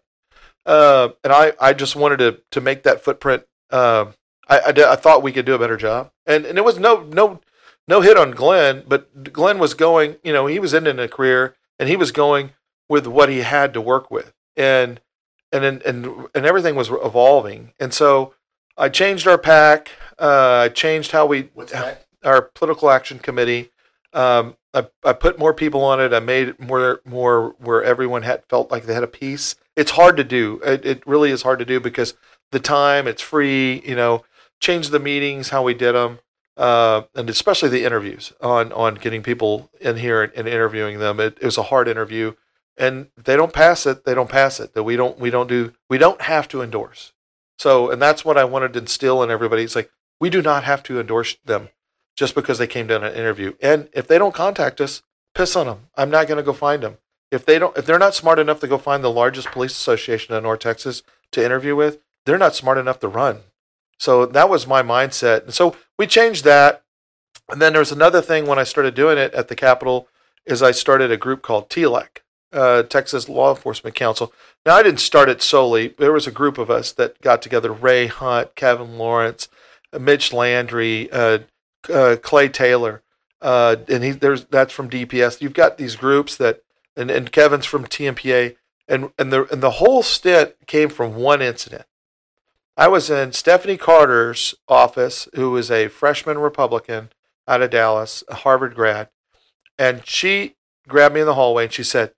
[0.64, 3.44] Uh, and I, I just wanted to, to make that footprint.
[3.70, 4.12] Uh,
[4.48, 7.02] I, I, I thought we could do a better job, and and it was no
[7.02, 7.40] no
[7.88, 10.16] no hit on Glenn, but Glenn was going.
[10.22, 12.50] You know, he was ending a career, and he was going
[12.88, 15.00] with what he had to work with, and
[15.52, 17.72] and and and, and everything was evolving.
[17.80, 18.34] And so
[18.76, 19.90] I changed our pack.
[20.18, 21.50] Uh, I changed how we
[22.24, 23.70] our political action committee.
[24.12, 26.12] Um, I, I put more people on it.
[26.12, 29.54] I made it more more where everyone had felt like they had a piece.
[29.76, 30.60] It's hard to do.
[30.64, 32.14] It, it really is hard to do because
[32.50, 33.82] the time it's free.
[33.84, 34.24] You know,
[34.60, 36.20] change the meetings, how we did them,
[36.56, 41.20] uh, and especially the interviews on on getting people in here and, and interviewing them.
[41.20, 42.34] It, it was a hard interview,
[42.76, 44.04] and they don't pass it.
[44.04, 44.74] They don't pass it.
[44.74, 47.12] That we don't we don't do we don't have to endorse.
[47.58, 49.62] So, and that's what I wanted to instill in everybody.
[49.62, 51.68] It's like we do not have to endorse them
[52.16, 53.54] just because they came down an interview.
[53.60, 55.02] And if they don't contact us,
[55.34, 55.88] piss on them.
[55.96, 56.98] I'm not going to go find them.
[57.30, 60.34] If they don't, if they're not smart enough to go find the largest police association
[60.34, 63.40] in North Texas to interview with, they're not smart enough to run.
[63.98, 65.44] So that was my mindset.
[65.44, 66.82] And so we changed that.
[67.48, 70.08] And then there's another thing when I started doing it at the Capitol
[70.44, 72.18] is I started a group called TLEC.
[72.52, 74.32] uh, Texas Law Enforcement Council.
[74.66, 75.94] Now, I didn't start it solely.
[75.98, 79.48] There was a group of us that got together: Ray Hunt, Kevin Lawrence,
[79.92, 81.38] uh, Mitch Landry, uh,
[81.90, 83.02] uh, Clay Taylor,
[83.40, 85.40] uh, and he there's that's from DPS.
[85.40, 86.62] You've got these groups that,
[86.96, 88.56] and, and Kevin's from TMPA,
[88.88, 91.84] and and the and the whole stint came from one incident.
[92.76, 97.10] I was in Stefani Carter's office, who was a freshman Republican
[97.46, 99.08] out of Dallas, a Harvard grad,
[99.78, 100.54] and she
[100.88, 102.14] grabbed me in the hallway and she said,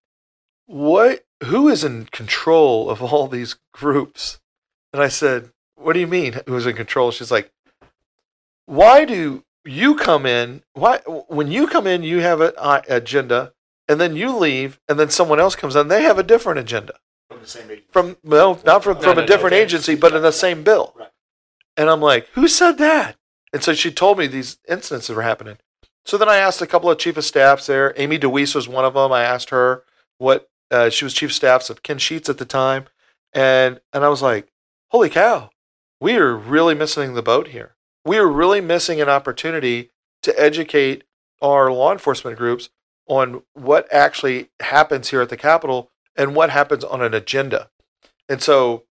[0.66, 1.24] "What?
[1.44, 4.40] Who is in control of all these groups?"
[4.92, 6.40] And I said, "What do you mean?
[6.46, 7.50] Who's in control?" She's like,
[8.66, 10.62] "Why do you come in?
[10.74, 10.98] Why
[11.28, 12.52] when you come in, you have an
[12.88, 13.52] agenda,
[13.88, 16.94] and then you leave, and then someone else comes in, they have a different agenda."
[17.30, 17.86] From the same agency.
[17.90, 19.62] from well, not from, No, from no, a different okay.
[19.62, 20.94] agency, but in the same bill.
[20.96, 21.08] Right.
[21.76, 23.16] And I'm like, who said that?
[23.52, 25.58] And so she told me these incidents were happening.
[26.04, 27.94] So then I asked a couple of chief of staffs there.
[27.96, 29.10] Amy DeWeese was one of them.
[29.10, 29.84] I asked her
[30.18, 32.86] what uh, she was chief of staffs of Ken Sheets at the time,
[33.32, 34.52] and and I was like,
[34.90, 35.50] holy cow,
[36.00, 37.74] we are really missing the boat here.
[38.05, 39.90] We are really missing an opportunity
[40.22, 41.05] to educate
[41.40, 42.70] our law enforcement groups
[43.07, 47.70] on what actually happens here at the Capitol and what happens on an agenda.
[48.28, 48.84] And so,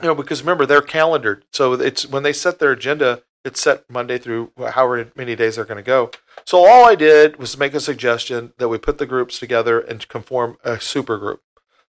[0.00, 3.88] you know, because remember they're calendared, so it's when they set their agenda, it's set
[3.88, 6.10] Monday through however many days they're going to go.
[6.44, 10.06] So all I did was make a suggestion that we put the groups together and
[10.08, 11.42] conform a super group,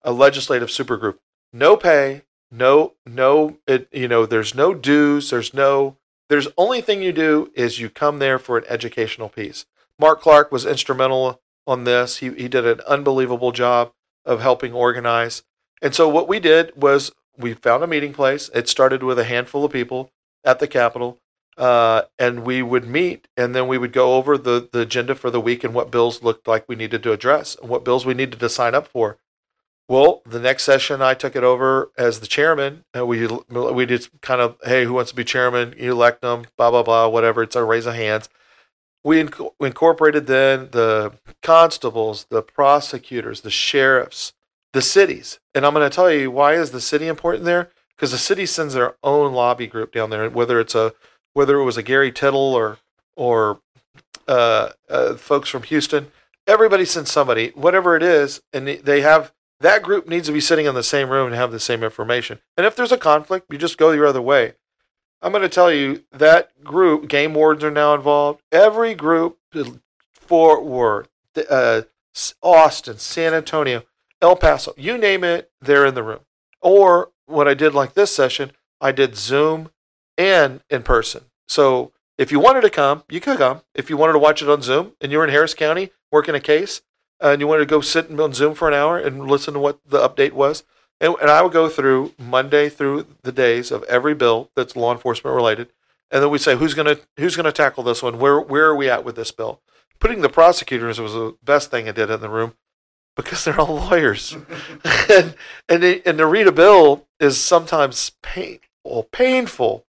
[0.03, 1.21] a legislative super group.
[1.53, 5.97] No pay, no no it, you know, there's no dues, there's no
[6.33, 9.67] there's only thing you do is you come there for an educational piece.
[9.99, 12.17] Mark Clark was instrumental on this.
[12.17, 13.93] He he did an unbelievable job
[14.25, 15.43] of helping organize.
[15.83, 18.49] And so what we did was we found a meeting place.
[18.55, 20.11] It started with a handful of people
[20.43, 21.21] at the Capitol,
[21.59, 25.31] uh, and we would meet, and then we would go over the the agenda for
[25.31, 28.15] the week and what bills looked like we needed to address and what bills we
[28.15, 29.19] needed to sign up for.
[29.89, 34.11] Well, the next session I took it over as the chairman, and we we just
[34.21, 35.75] kind of hey, who wants to be chairman?
[35.79, 37.43] You elect them, blah blah blah, whatever.
[37.43, 38.29] It's a raise of hands.
[39.05, 41.13] We inc- we incorporated then the
[41.43, 44.33] constables, the prosecutors, the sheriffs,
[44.73, 45.41] the cities.
[45.55, 47.71] And I'm going to tell you why is the city important there?
[47.97, 50.95] Because the city sends their own lobby group down there, whether it's a
[51.35, 52.79] whether it was a Gary Tittle or
[53.17, 53.61] or
[54.29, 56.11] uh, uh, folks from Houston.
[56.47, 59.33] Everybody sends somebody, whatever it is, and they have
[59.63, 62.41] that group needs to be sitting in the same room and have the same information.
[62.57, 64.55] And if there's a conflict, you just go your other way.
[65.23, 68.43] I'm going to tell you that group, game wardens are now involved.
[68.51, 69.39] Every group,
[70.13, 71.09] Fort Worth,
[71.49, 71.83] uh,
[72.43, 73.85] Austin, San Antonio,
[74.21, 76.21] El Paso, you name it, they're in the room.
[76.61, 79.71] Or what I did like this session, I did Zoom
[80.19, 81.25] and in person.
[81.47, 83.63] So if you wanted to come, you could come.
[83.75, 86.41] If you wanted to watch it on Zoom and you're in Harris County working a
[86.41, 86.83] case
[87.23, 89.79] and you wanted to go sit on Zoom for an hour and listen to what
[89.87, 90.65] the update was,
[91.01, 94.93] and, and I would go through Monday through the days of every bill that's law
[94.93, 95.69] enforcement related,
[96.11, 98.19] and then we'd say who's gonna who's gonna tackle this one?
[98.19, 99.61] Where where are we at with this bill?
[100.01, 102.55] Putting the prosecutors was the best thing I did in the room
[103.17, 104.37] because they're all lawyers,
[105.09, 105.35] and
[105.69, 109.87] and, they, and to read a bill is sometimes painful, painful,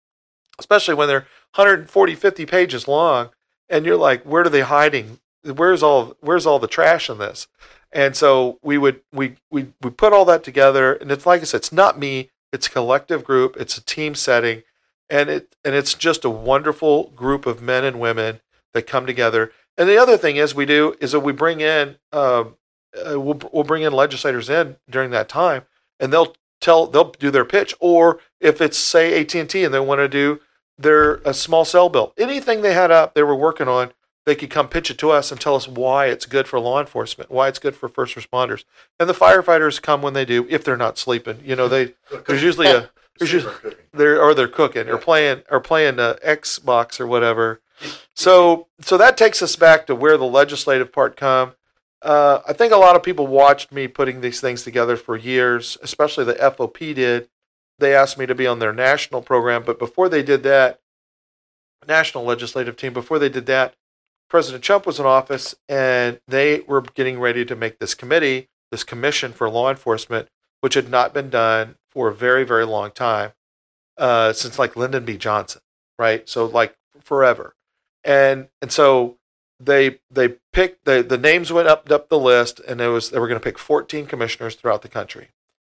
[0.58, 3.30] especially when they're 140, 50 pages long,
[3.68, 5.20] and you're like, where are they hiding?
[5.44, 7.48] Where's all where's all the trash in this?
[7.92, 11.44] And so we would we we we put all that together, and it's like I
[11.44, 12.30] said, it's not me.
[12.52, 13.56] It's a collective group.
[13.58, 14.62] It's a team setting,
[15.08, 18.40] and it and it's just a wonderful group of men and women
[18.74, 19.52] that come together.
[19.76, 22.56] And the other thing is we do is that we bring in um,
[22.94, 25.62] uh, we'll we'll bring in legislators in during that time,
[25.98, 27.74] and they'll tell they'll do their pitch.
[27.80, 30.40] Or if it's say AT and T and they want to do
[30.78, 33.92] their a small cell bill, anything they had up they were working on,
[34.26, 36.80] they could come pitch it to us and tell us why it's good for law
[36.80, 38.64] enforcement, why it's good for first responders,
[38.98, 41.40] and the firefighters come when they do if they're not sleeping.
[41.44, 41.94] You know, they
[42.26, 43.54] there's usually a there's usually
[43.92, 47.60] they're or they're cooking or playing or playing uh, Xbox or whatever.
[48.14, 51.52] So so that takes us back to where the legislative part come.
[52.02, 55.76] Uh, I think a lot of people watched me putting these things together for years,
[55.82, 57.28] especially the FOP did.
[57.78, 60.80] They asked me to be on their national program, but before they did that,
[61.86, 63.74] national legislative team, before they did that,
[64.30, 68.84] President Trump was in office and they were getting ready to make this committee, this
[68.84, 70.28] commission for law enforcement,
[70.60, 73.32] which had not been done for a very, very long time,
[73.98, 75.16] uh, since like Lyndon B.
[75.16, 75.60] Johnson,
[75.98, 76.28] right?
[76.28, 77.54] So like forever.
[78.04, 79.18] And and so
[79.58, 83.18] they they picked the the names went up up the list and it was they
[83.18, 85.30] were going to pick 14 commissioners throughout the country.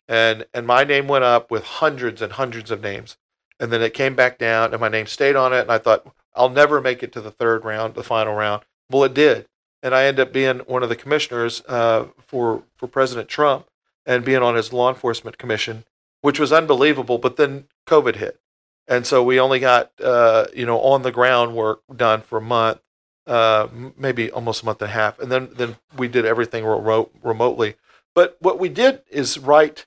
[0.07, 3.17] And and my name went up with hundreds and hundreds of names.
[3.59, 6.07] And then it came back down and my name stayed on it and I thought
[6.35, 8.63] I'll never make it to the third round, the final round.
[8.91, 9.47] Well, it did.
[9.83, 13.67] and I ended up being one of the commissioners uh, for for President Trump
[14.07, 15.85] and being on his law enforcement commission,
[16.21, 17.19] which was unbelievable.
[17.19, 18.41] But then COVID hit,
[18.87, 22.43] and so we only got uh, you know on the ground work done for a
[22.43, 22.81] month,
[23.27, 27.13] uh, maybe almost a month and a half, and then then we did everything remote,
[27.23, 27.75] remotely.
[28.15, 29.87] But what we did is write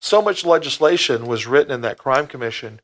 [0.00, 2.80] so much legislation was written in that crime commission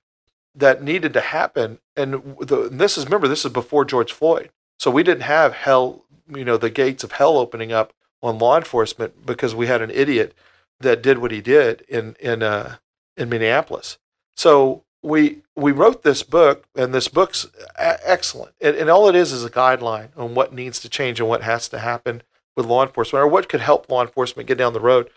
[0.56, 1.78] that needed to happen.
[1.96, 5.52] And, the, and this is remember this is before George Floyd, so we didn't have
[5.52, 7.92] hell, you know, the gates of hell opening up
[8.22, 10.34] on law enforcement because we had an idiot
[10.80, 12.76] that did what he did in in uh,
[13.16, 13.98] in Minneapolis.
[14.36, 17.46] So we we wrote this book, and this book's
[17.78, 18.54] a- excellent.
[18.60, 21.42] And, and all it is is a guideline on what needs to change and what
[21.42, 22.22] has to happen
[22.56, 25.10] with law enforcement, or what could help law enforcement get down the road.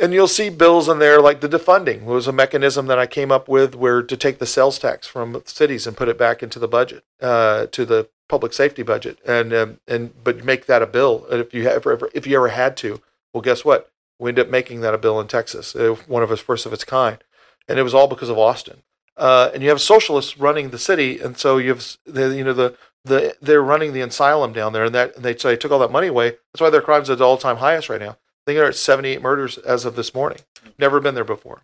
[0.00, 3.30] And you'll see bills in there like the defunding was a mechanism that I came
[3.30, 6.58] up with where to take the sales tax from cities and put it back into
[6.58, 10.86] the budget, uh, to the public safety budget, and um, and but make that a
[10.86, 11.26] bill.
[11.30, 13.02] And if you ever, if you ever had to,
[13.34, 13.90] well, guess what?
[14.18, 16.72] We ended up making that a bill in Texas, uh, one of its first of
[16.72, 17.22] its kind,
[17.68, 18.82] and it was all because of Austin.
[19.18, 22.54] Uh, and you have socialists running the city, and so you have the, you know
[22.54, 22.74] the
[23.04, 25.78] the they're running the asylum down there, and that and they so they took all
[25.78, 26.38] that money away.
[26.52, 28.16] That's why their crimes are at the all time highest right now.
[28.46, 30.38] I think they're 78 murders as of this morning.
[30.78, 31.62] Never been there before.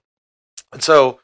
[0.73, 1.21] And so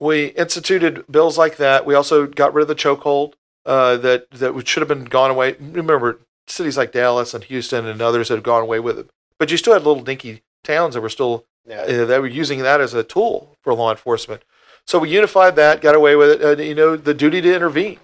[0.00, 1.86] we instituted bills like that.
[1.86, 3.34] We also got rid of the chokehold
[3.64, 5.56] uh, that that should have been gone away.
[5.60, 9.56] Remember, cities like Dallas and Houston and others had gone away with it, but you
[9.56, 11.82] still had little dinky towns that were still Yeah.
[11.82, 14.42] uh, that were using that as a tool for law enforcement.
[14.86, 16.44] So we unified that, got away with it.
[16.60, 17.98] Uh, you know, the duty to intervene.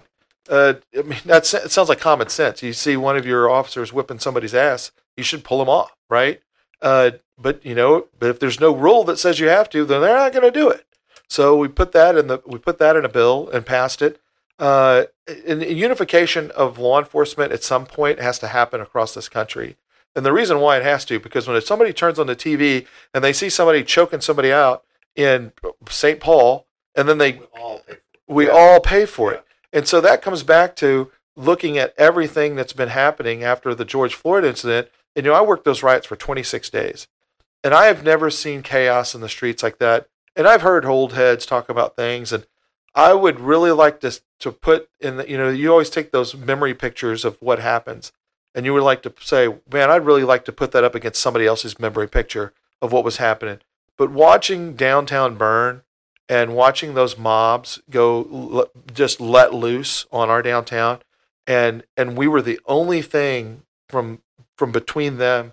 [0.49, 2.61] Uh, I mean, that's it sounds like common sense.
[2.61, 6.41] You see one of your officers whipping somebody's ass, you should pull them off, right?
[6.83, 10.01] Uh, but you know, but if there's no rule that says you have to, then
[10.01, 10.85] they're not going to do it.
[11.27, 14.19] So we put that in the we put that in a bill and passed it.
[14.59, 15.05] Uh,
[15.47, 19.77] and unification of law enforcement at some point has to happen across this country.
[20.15, 23.23] And the reason why it has to, because when somebody turns on the TV and
[23.23, 24.83] they see somebody choking somebody out
[25.15, 25.53] in
[25.89, 26.19] St.
[26.19, 27.39] Paul, and then they
[28.27, 29.43] we all pay for it.
[29.71, 34.13] And so that comes back to looking at everything that's been happening after the George
[34.13, 34.89] Floyd incident.
[35.15, 37.07] And, you know, I worked those riots for 26 days,
[37.63, 40.07] and I have never seen chaos in the streets like that.
[40.35, 42.45] And I've heard old heads talk about things, and
[42.95, 46.35] I would really like to to put in the, you know, you always take those
[46.35, 48.11] memory pictures of what happens,
[48.55, 51.21] and you would like to say, man, I'd really like to put that up against
[51.21, 53.59] somebody else's memory picture of what was happening.
[53.97, 55.83] But watching downtown burn
[56.27, 60.99] and watching those mobs go just let loose on our downtown
[61.47, 64.21] and and we were the only thing from
[64.63, 65.51] from between them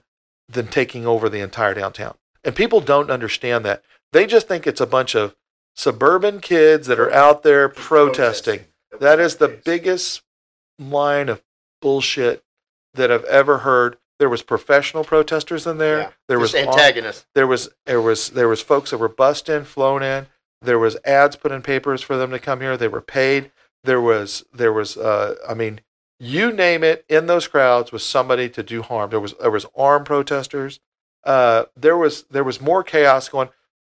[0.49, 3.83] than taking over the entire downtown and people don't understand that
[4.13, 5.35] they just think it's a bunch of
[5.75, 8.61] suburban kids that are out there protesting
[9.01, 10.23] that is the biggest
[10.79, 11.43] line of
[11.81, 12.45] bullshit
[12.95, 13.97] that I've ever heard.
[14.19, 15.99] There was professional protesters in there.
[15.99, 16.11] Yeah.
[16.29, 17.27] There Just was antagonists.
[17.35, 20.27] there was there was there was folks that were bussed in, flown in.
[20.63, 22.77] There was ads put in papers for them to come here.
[22.77, 23.51] They were paid.
[23.85, 25.81] There was there was uh, I mean,
[26.21, 27.05] you name it.
[27.09, 29.11] In those crowds was somebody to do harm.
[29.11, 30.79] There was there was armed protesters.
[31.25, 33.49] Uh, there was there was more chaos going.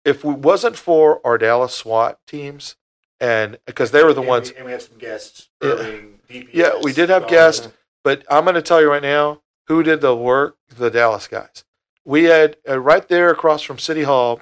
[0.04, 2.76] If it wasn't for our Dallas SWAT teams,
[3.20, 5.48] and because they were the ones And we have some guests.
[5.62, 5.70] Yeah.
[5.70, 7.68] Irving, DPS, yeah, we did have guests,
[8.04, 10.56] but I'm going to tell you right now who did the work.
[10.68, 11.64] The Dallas guys.
[12.04, 14.40] We had uh, right there across from City Hall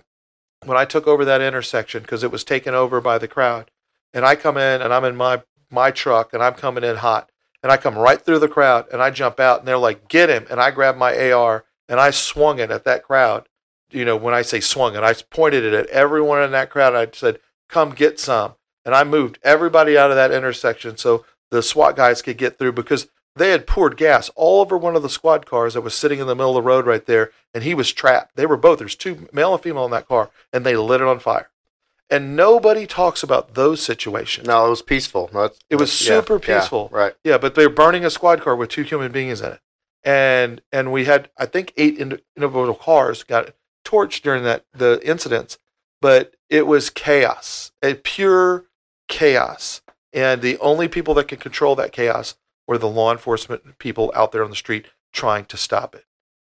[0.64, 3.70] when I took over that intersection because it was taken over by the crowd,
[4.12, 7.30] and I come in and I'm in my my truck and I'm coming in hot,
[7.64, 10.28] and I come right through the crowd and I jump out and they're like, "Get
[10.28, 13.48] him!" and I grab my AR and I swung it at that crowd.
[13.90, 16.94] You know, when I say swung it, I pointed it at everyone in that crowd.
[16.94, 18.54] I said, "Come get some."
[18.84, 22.72] and I moved everybody out of that intersection so the SWAT guys could get through
[22.72, 26.20] because they had poured gas all over one of the squad cars that was sitting
[26.20, 28.36] in the middle of the road right there, and he was trapped.
[28.36, 31.06] They were both there's two male and female in that car, and they lit it
[31.06, 31.50] on fire.
[32.10, 34.46] And nobody talks about those situations.
[34.46, 35.30] No, it was peaceful.
[35.32, 36.88] No, it's- It was yeah, super yeah, peaceful.
[36.92, 37.14] right.
[37.24, 39.60] Yeah, but they were burning a squad car with two human beings in it,
[40.04, 45.58] and and we had I think eight individual cars got torched during that the incidents,
[46.00, 48.66] but it was chaos, a pure
[49.08, 49.80] chaos,
[50.12, 52.34] and the only people that could control that chaos
[52.66, 56.04] were the law enforcement people out there on the street trying to stop it,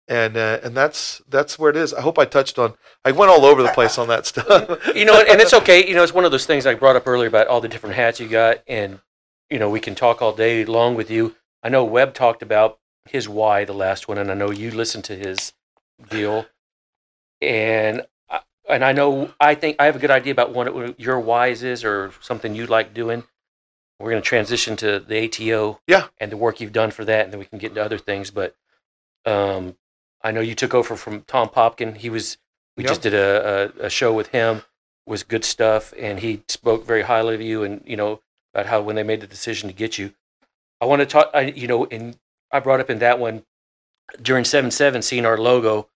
[0.07, 1.93] and uh, and that's that's where it is.
[1.93, 2.73] I hope I touched on.
[3.05, 4.85] I went all over the place on that stuff.
[4.95, 5.87] you know, and it's okay.
[5.87, 7.95] You know, it's one of those things I brought up earlier about all the different
[7.95, 8.99] hats you got, and
[9.49, 11.35] you know, we can talk all day long with you.
[11.63, 12.79] I know Webb talked about
[13.09, 15.53] his why, the last one, and I know you listened to his
[16.09, 16.45] deal,
[17.41, 21.19] and I- and I know I think I have a good idea about what your
[21.19, 23.23] whys is or something you like doing.
[23.99, 26.07] We're going to transition to the ATO, Yeah.
[26.17, 28.31] and the work you've done for that, and then we can get into other things.
[28.31, 28.55] But
[29.25, 29.77] Um,
[30.23, 31.97] I know you took over from Tom Popkin.
[31.97, 32.37] He was.
[32.75, 32.89] We Yep.
[32.89, 34.63] just did a, a, a show with him.
[35.05, 38.21] Was good stuff, and he spoke very highly of you, and you know
[38.53, 40.13] about how when they made the decision to get you.
[40.81, 41.29] I want to talk.
[41.33, 42.17] I you know, and
[42.51, 43.43] I brought up in that one
[44.21, 45.89] during seven seven, seeing our logo,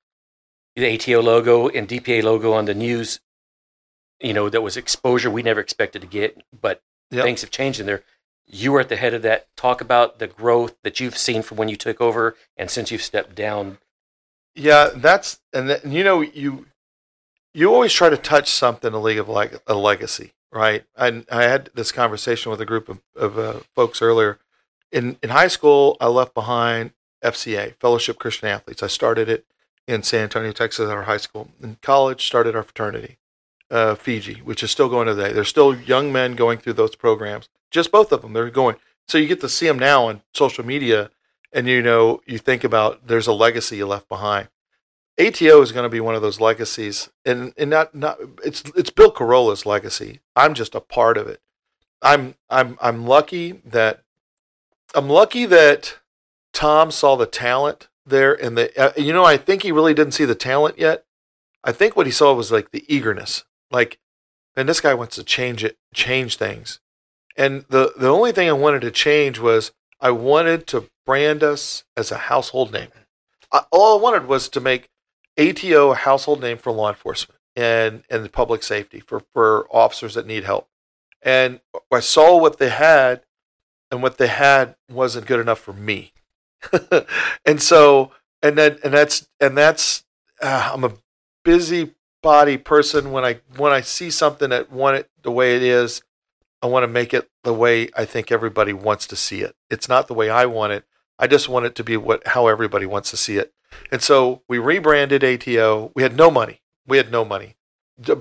[0.76, 3.22] the ATO logo and DPA logo on the news.
[4.20, 7.24] You know, that was exposure we never expected to get, but Yep.
[7.24, 8.04] things have changed in there.
[8.46, 9.48] You were at the head of that.
[9.56, 13.02] Talk about the growth that you've seen from when you took over and since you've
[13.04, 13.78] stepped down.
[14.58, 16.66] Yeah, that's and, you know you
[17.54, 20.84] you always try to touch something a league of like a legacy, right?
[20.98, 24.40] I I had this conversation with a group of, of uh, folks earlier.
[24.92, 26.92] In in high school, I left behind
[27.24, 28.82] FCA Fellowship Christian Athletes.
[28.82, 29.46] I started it
[29.88, 31.50] in San Antonio, Texas, at our high school.
[31.62, 33.20] In college, started our fraternity,
[33.70, 35.32] uh, Fiji, which is still going today.
[35.32, 37.48] There's still young men going through those programs.
[37.70, 38.78] Just both of them, they're going.
[39.08, 41.12] So you get to see them now on social media,
[41.52, 44.50] and you know you think about there's a legacy you left behind.
[45.20, 48.90] ATO is going to be one of those legacies, and and not not it's it's
[48.90, 50.20] Bill Carolla's legacy.
[50.36, 51.42] I'm just a part of it.
[52.02, 54.04] I'm I'm I'm lucky that
[54.94, 55.98] I'm lucky that
[56.54, 60.14] Tom saw the talent there, and the uh, you know I think he really didn't
[60.14, 61.06] see the talent yet.
[61.64, 64.00] I think what he saw was like the eagerness, like,
[64.56, 66.80] and this guy wants to change it, change things,
[67.36, 71.84] and the the only thing I wanted to change was I wanted to brand us
[71.96, 72.90] as a household name.
[73.52, 74.90] I, all I wanted was to make
[75.38, 80.14] ATO a household name for law enforcement and and the public safety for for officers
[80.14, 80.68] that need help.
[81.22, 81.60] And
[81.92, 83.22] I saw what they had,
[83.92, 86.14] and what they had wasn't good enough for me.
[87.46, 90.04] and so and then and that's and that's
[90.42, 90.94] uh, I'm a
[91.44, 95.64] busy body person when I when I see something that want it the way it
[95.64, 96.04] is,
[96.62, 99.56] I want to make it the way I think everybody wants to see it.
[99.70, 100.86] It's not the way I want it.
[101.20, 103.54] I just want it to be what how everybody wants to see it.
[103.92, 105.92] And so we rebranded ATO.
[105.96, 106.62] We had no money.
[106.86, 107.56] We had no money.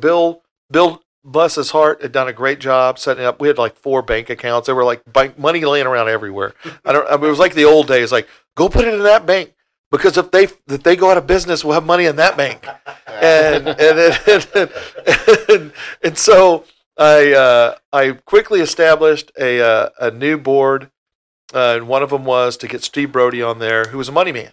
[0.01, 3.41] Bill, Bill, bless heart, had done a great job setting up.
[3.41, 4.67] We had like four bank accounts.
[4.67, 6.55] There were like bank money laying around everywhere.
[6.85, 7.07] I don't.
[7.09, 8.13] I mean, it was like the old days.
[8.13, 9.55] Like, go put it in that bank
[9.91, 12.67] because if they if they go out of business, we'll have money in that bank.
[13.07, 14.71] And and and,
[15.49, 15.73] and,
[16.03, 16.65] and so
[16.97, 20.91] I uh, I quickly established a uh, a new board.
[21.55, 24.13] Uh, and one of them was to get Steve Brody on there, who was a
[24.13, 24.51] money man.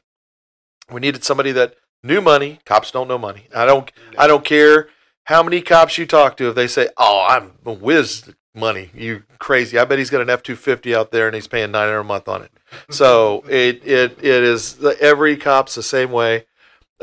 [0.92, 2.60] We needed somebody that knew money.
[2.66, 3.48] Cops don't know money.
[3.56, 3.92] I don't.
[4.18, 4.90] I don't care
[5.26, 6.50] how many cops you talk to.
[6.50, 9.78] If they say, "Oh, I'm a whiz money," you crazy.
[9.78, 12.02] I bet he's got an F two fifty out there and he's paying nine hundred
[12.02, 12.52] a month on it.
[12.90, 16.46] So it it it is every cop's the same way.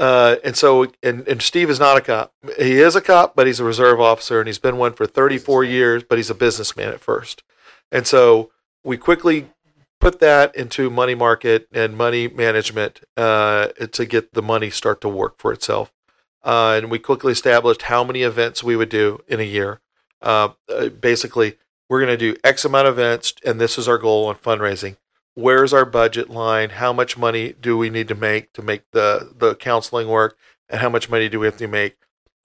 [0.01, 2.33] Uh, and so and, and Steve is not a cop.
[2.59, 5.37] He is a cop, but he's a reserve officer and he's been one for thirty
[5.37, 6.03] four years.
[6.03, 7.43] But he's a businessman at first.
[7.93, 8.51] And so
[8.83, 9.51] we quickly
[10.01, 15.09] put that into money market and money management uh, to get the money start to
[15.09, 15.93] work for itself.
[16.43, 19.81] Uh, and we quickly established how many events we would do in a year.
[20.23, 21.59] Uh, uh, basically,
[21.91, 24.97] we're going to do X amount of events, and this is our goal on fundraising.
[25.35, 26.71] Where's our budget line?
[26.71, 30.37] How much money do we need to make to make the, the counseling work?
[30.69, 31.97] And how much money do we have to make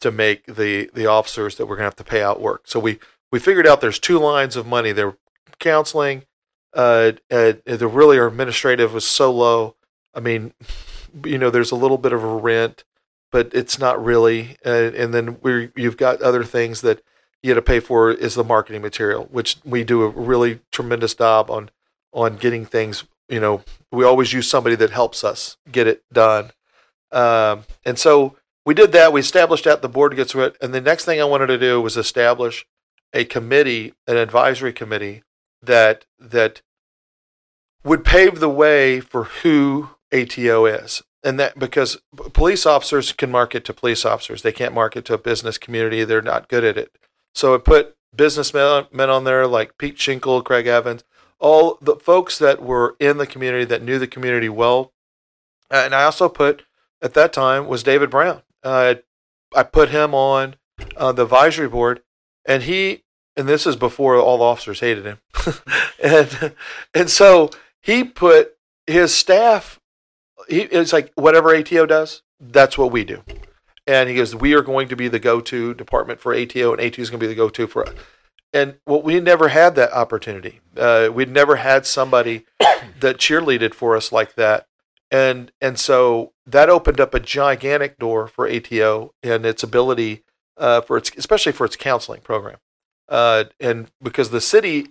[0.01, 2.63] to make the, the officers that we're going to have to pay out work?
[2.65, 2.99] So we,
[3.31, 5.17] we figured out there's two lines of money there
[5.59, 6.23] counseling
[6.75, 9.75] uh, uh, the really our administrative was so low.
[10.13, 10.53] I mean,
[11.25, 12.83] you know, there's a little bit of a rent,
[13.31, 14.57] but it's not really.
[14.65, 17.01] Uh, and then we you've got other things that
[17.41, 21.13] you got to pay for is the marketing material, which we do a really tremendous
[21.13, 21.69] job on
[22.15, 23.03] on getting things.
[23.29, 23.61] You know,
[23.91, 26.51] we always use somebody that helps us get it done.
[27.11, 29.13] Um, and so we did that.
[29.13, 30.57] We established that the board gets it.
[30.61, 32.65] And the next thing I wanted to do was establish
[33.13, 35.23] a committee, an advisory committee
[35.61, 36.61] that that
[37.83, 41.03] would pave the way for who ATO is.
[41.23, 41.97] And that because
[42.33, 46.03] police officers can market to police officers, they can't market to a business community.
[46.03, 46.97] They're not good at it.
[47.33, 51.03] So it put businessmen men on there like Pete Schenkel, Craig Evans,
[51.39, 54.93] all the folks that were in the community that knew the community well.
[55.69, 56.63] And I also put
[57.01, 58.41] at that time was David Brown.
[58.63, 58.95] Uh,
[59.55, 60.55] I put him on
[60.97, 62.01] uh, the advisory board,
[62.45, 63.03] and he
[63.37, 65.19] and this is before all the officers hated him,
[66.03, 66.53] and
[66.93, 68.55] and so he put
[68.87, 69.79] his staff.
[70.47, 73.23] He it's like whatever ATO does, that's what we do.
[73.87, 77.01] And he goes, we are going to be the go-to department for ATO, and ATO
[77.03, 77.93] is going to be the go-to for us.
[78.55, 80.61] And well, we never had that opportunity.
[80.77, 82.45] Uh, we'd never had somebody
[83.01, 84.67] that cheerleaded for us like that,
[85.11, 90.23] and and so that opened up a gigantic door for ATO and its ability
[90.57, 92.55] uh, for its, especially for its counseling program.
[93.09, 94.87] Uh, and because the city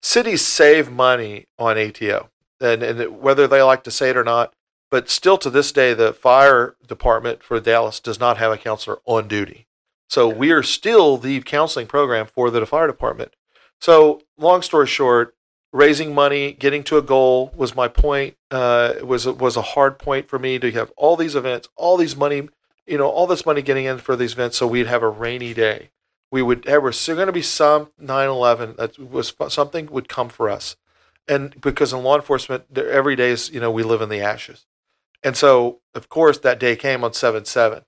[0.00, 2.30] cities save money on ATO,
[2.60, 4.54] and, and whether they like to say it or not,
[4.88, 8.98] but still to this day, the fire department for Dallas does not have a counselor
[9.04, 9.66] on duty.
[10.10, 13.36] So we are still the counseling program for the fire department.
[13.80, 15.36] So long story short,
[15.72, 18.36] raising money, getting to a goal was my point.
[18.50, 22.16] Uh, was was a hard point for me to have all these events, all these
[22.16, 22.48] money,
[22.86, 25.54] you know, all this money getting in for these events, so we'd have a rainy
[25.54, 25.90] day.
[26.32, 30.50] We would there was going to be some 9/11 that was something would come for
[30.50, 30.76] us,
[31.28, 34.66] and because in law enforcement, every day is you know we live in the ashes,
[35.22, 37.84] and so of course that day came on 7/7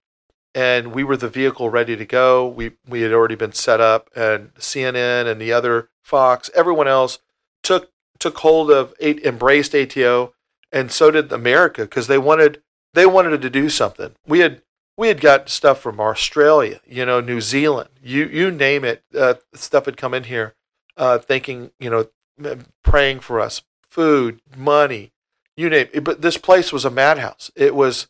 [0.54, 2.46] and we were the vehicle ready to go.
[2.46, 7.18] We we had already been set up, and CNN and the other Fox, everyone else
[7.62, 10.34] took took hold of embraced ATO,
[10.70, 12.62] and so did America because they wanted
[12.94, 14.12] they wanted to do something.
[14.26, 14.62] We had
[14.96, 19.02] we had got stuff from Australia, you know, New Zealand, you you name it.
[19.16, 20.54] Uh, stuff had come in here,
[20.96, 25.12] uh, thinking you know, praying for us, food, money,
[25.56, 26.04] you name it.
[26.04, 27.50] But this place was a madhouse.
[27.54, 28.08] It was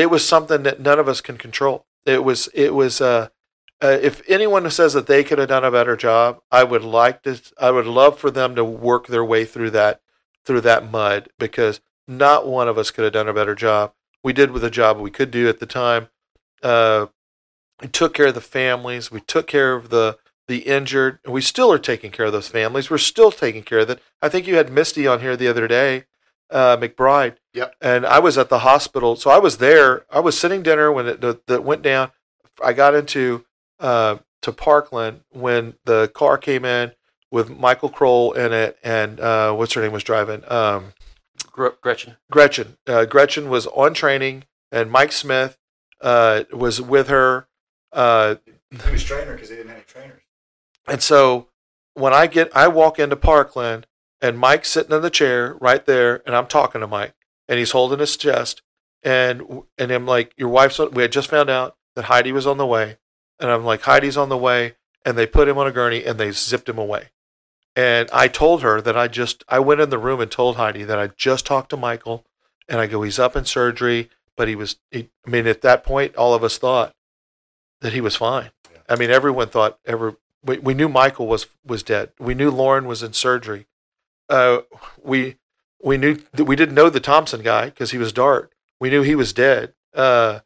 [0.00, 1.84] it was something that none of us can control.
[2.06, 3.28] It was it was uh,
[3.82, 7.22] uh, if anyone says that they could have done a better job, I would like
[7.24, 7.38] to.
[7.60, 10.00] I would love for them to work their way through that
[10.44, 13.92] through that mud because not one of us could have done a better job.
[14.24, 16.08] We did with the job we could do at the time.
[16.62, 17.06] Uh,
[17.82, 19.10] we took care of the families.
[19.10, 20.16] We took care of the
[20.48, 21.18] the injured.
[21.26, 22.88] We still are taking care of those families.
[22.88, 24.02] We're still taking care of it.
[24.22, 26.06] I think you had Misty on here the other day
[26.50, 27.36] uh, McBride.
[27.54, 27.74] Yep.
[27.80, 30.04] And I was at the hospital, so I was there.
[30.10, 32.12] I was sitting dinner when it the, the went down.
[32.62, 33.44] I got into
[33.78, 36.92] uh, to Parkland when the car came in
[37.30, 40.42] with Michael Krol in it, and uh, what's her name was driving.
[40.50, 40.92] Um,
[41.52, 42.16] Gretchen.
[42.30, 42.76] Gretchen.
[42.86, 45.58] Uh, Gretchen was on training, and Mike Smith
[46.00, 47.48] uh, was with her.
[47.92, 48.36] Uh,
[48.84, 50.22] he was trainer because they didn't have any trainers.
[50.88, 51.48] And so
[51.94, 53.86] when I get, I walk into Parkland
[54.20, 57.14] and Mike's sitting in the chair right there, and I'm talking to Mike,
[57.48, 58.62] and he's holding his chest,
[59.02, 60.78] and and I'm like, your wife's.
[60.78, 62.98] On, we had just found out that Heidi was on the way,
[63.38, 66.18] and I'm like, Heidi's on the way, and they put him on a gurney and
[66.18, 67.10] they zipped him away,
[67.74, 70.84] and I told her that I just I went in the room and told Heidi
[70.84, 72.26] that I just talked to Michael,
[72.68, 74.76] and I go, he's up in surgery, but he was.
[74.90, 76.94] He, I mean, at that point, all of us thought
[77.80, 78.50] that he was fine.
[78.88, 80.16] I mean, everyone thought ever.
[80.42, 82.12] We, we knew Michael was was dead.
[82.18, 83.66] We knew Lorne was in surgery
[84.30, 84.62] uh,
[85.02, 85.36] we
[85.82, 88.52] we knew that we didn't know the Thompson guy because he was DART.
[88.80, 90.40] We knew he was dead, uh,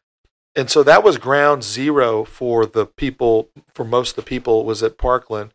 [0.57, 3.51] and so that was ground zero for the people.
[3.75, 5.53] For most of the people, was at Parkland,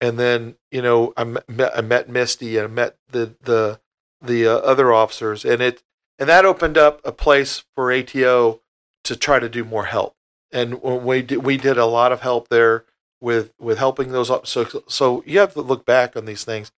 [0.00, 3.80] and then you know I met, I met Misty and I met the the
[4.22, 5.82] the uh, other officers, and it
[6.18, 8.60] and that opened up a place for ATO
[9.02, 10.14] to try to do more help.
[10.52, 12.84] And we did, we did a lot of help there
[13.20, 14.30] with with helping those.
[14.48, 16.70] So so you have to look back on these things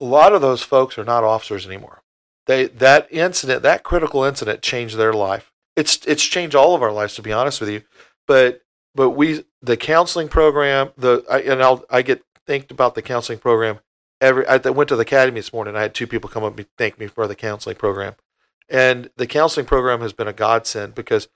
[0.00, 2.02] a lot of those folks are not officers anymore.
[2.46, 5.52] They that incident, that critical incident, changed their life.
[5.76, 7.82] It's it's changed all of our lives, to be honest with you.
[8.26, 8.62] But
[8.94, 13.38] but we the counseling program, the I, and I'll I get thanked about the counseling
[13.38, 13.80] program.
[14.20, 15.76] Every I went to the academy this morning.
[15.76, 18.14] I had two people come up and thank me for the counseling program,
[18.68, 21.28] and the counseling program has been a godsend because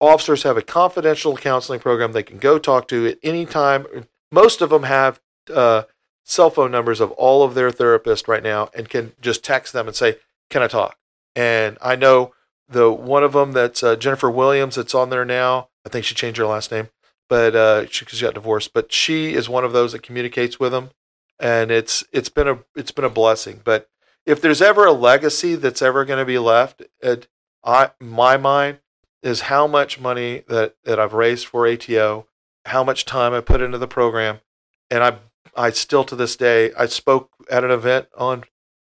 [0.00, 3.86] officers have a confidential counseling program they can go talk to at any time.
[4.32, 5.20] Most of them have
[5.52, 5.84] uh,
[6.24, 9.86] cell phone numbers of all of their therapists right now and can just text them
[9.86, 10.16] and say,
[10.50, 10.96] "Can I talk?"
[11.34, 12.32] And I know
[12.68, 15.68] the one of them that's uh, Jennifer Williams that's on there now.
[15.86, 16.88] I think she changed her last name,
[17.28, 18.72] but uh, she, she got divorced.
[18.72, 20.90] But she is one of those that communicates with them,
[21.38, 23.60] and it's it's been a it's been a blessing.
[23.64, 23.88] But
[24.26, 27.26] if there's ever a legacy that's ever going to be left, at
[27.64, 28.78] I my mind
[29.22, 32.26] is how much money that that I've raised for ATO,
[32.66, 34.40] how much time I put into the program,
[34.90, 35.18] and I
[35.56, 38.44] I still to this day I spoke at an event on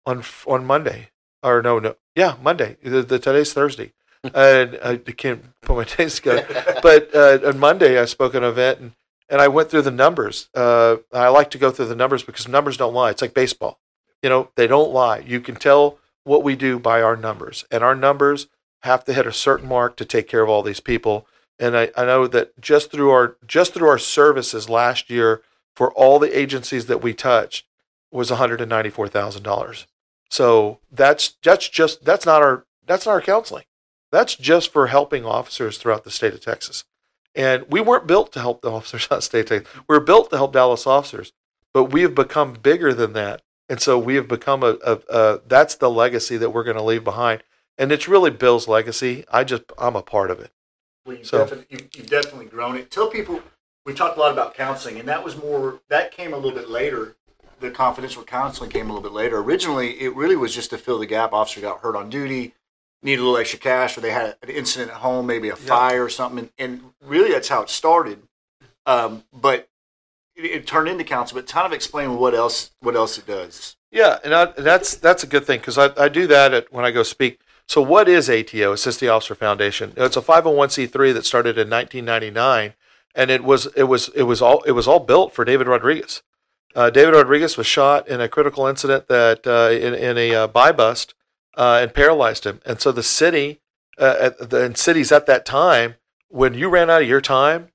[0.05, 1.09] on on Monday.
[1.43, 2.77] Or no no yeah Monday.
[2.83, 3.93] The, the today's Thursday.
[4.33, 6.79] And I can't put my days together.
[6.81, 8.91] But uh, on Monday I spoke at an event and
[9.29, 10.49] and I went through the numbers.
[10.53, 13.09] Uh, I like to go through the numbers because numbers don't lie.
[13.09, 13.79] It's like baseball.
[14.23, 15.19] You know they don't lie.
[15.19, 17.65] You can tell what we do by our numbers.
[17.71, 18.47] And our numbers
[18.81, 21.27] have to hit a certain mark to take care of all these people.
[21.57, 25.41] And I, I know that just through our just through our services last year
[25.75, 27.65] for all the agencies that we touched
[28.11, 29.85] was $194,000.
[30.29, 33.65] So that's that's just that's not our that's not our counseling.
[34.11, 36.85] That's just for helping officers throughout the state of Texas.
[37.35, 39.83] And we weren't built to help the officers out of state of Texas.
[39.87, 41.33] We are built to help Dallas officers,
[41.73, 43.41] but we have become bigger than that.
[43.67, 46.83] And so we have become a, a, a that's the legacy that we're going to
[46.83, 47.43] leave behind.
[47.77, 49.25] And it's really Bill's legacy.
[49.31, 50.51] I just I'm a part of it.
[51.05, 52.89] Well, you've, so, definitely, you've, you've definitely grown it.
[52.89, 53.41] Tell people
[53.85, 56.69] we talked a lot about counseling, and that was more that came a little bit
[56.69, 57.15] later.
[57.59, 59.37] The confidential counseling came a little bit later.
[59.37, 61.31] Originally, it really was just to fill the gap.
[61.31, 62.53] Officer got hurt on duty,
[63.01, 66.03] needed a little extra cash, or they had an incident at home, maybe a fire
[66.03, 68.23] or something, and, and really that's how it started.
[68.85, 69.69] Um, but
[70.35, 71.41] it, it turned into counseling.
[71.43, 73.77] But kind of explain what else what else it does.
[73.91, 76.83] Yeah, and I, that's that's a good thing because I, I do that at, when
[76.83, 77.39] I go speak.
[77.67, 79.93] So, what is ATO, Assist the Officer Foundation?
[79.97, 82.73] It's a 501c3 that started in 1999,
[83.15, 86.21] and it was it was it was all it was all built for David Rodriguez.
[86.75, 90.47] Uh, David Rodriguez was shot in a critical incident that uh, in, in a uh,
[90.47, 91.13] buy bust
[91.55, 92.59] uh, and paralyzed him.
[92.65, 93.61] And so the city
[93.97, 95.95] uh, the and cities at that time,
[96.27, 97.69] when you ran out of your time,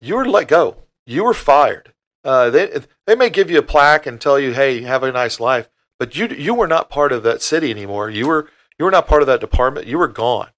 [0.00, 0.84] you were let go.
[1.06, 1.92] You were fired.
[2.24, 5.38] Uh, they they may give you a plaque and tell you, "Hey, have a nice
[5.40, 5.68] life,"
[5.98, 8.08] but you you were not part of that city anymore.
[8.08, 9.86] You were you were not part of that department.
[9.86, 10.48] You were gone.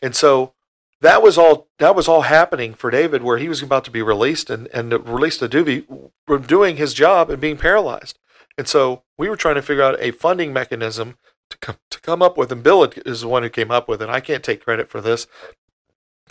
[0.00, 0.54] And so
[1.02, 4.02] that was all that was all happening for David, where he was about to be
[4.02, 5.84] released and and released to Duvie
[6.26, 8.18] from doing his job and being paralyzed.
[8.56, 11.16] And so we were trying to figure out a funding mechanism
[11.50, 14.00] to come to come up with, and Bill is the one who came up with
[14.00, 14.08] it.
[14.08, 15.26] I can't take credit for this.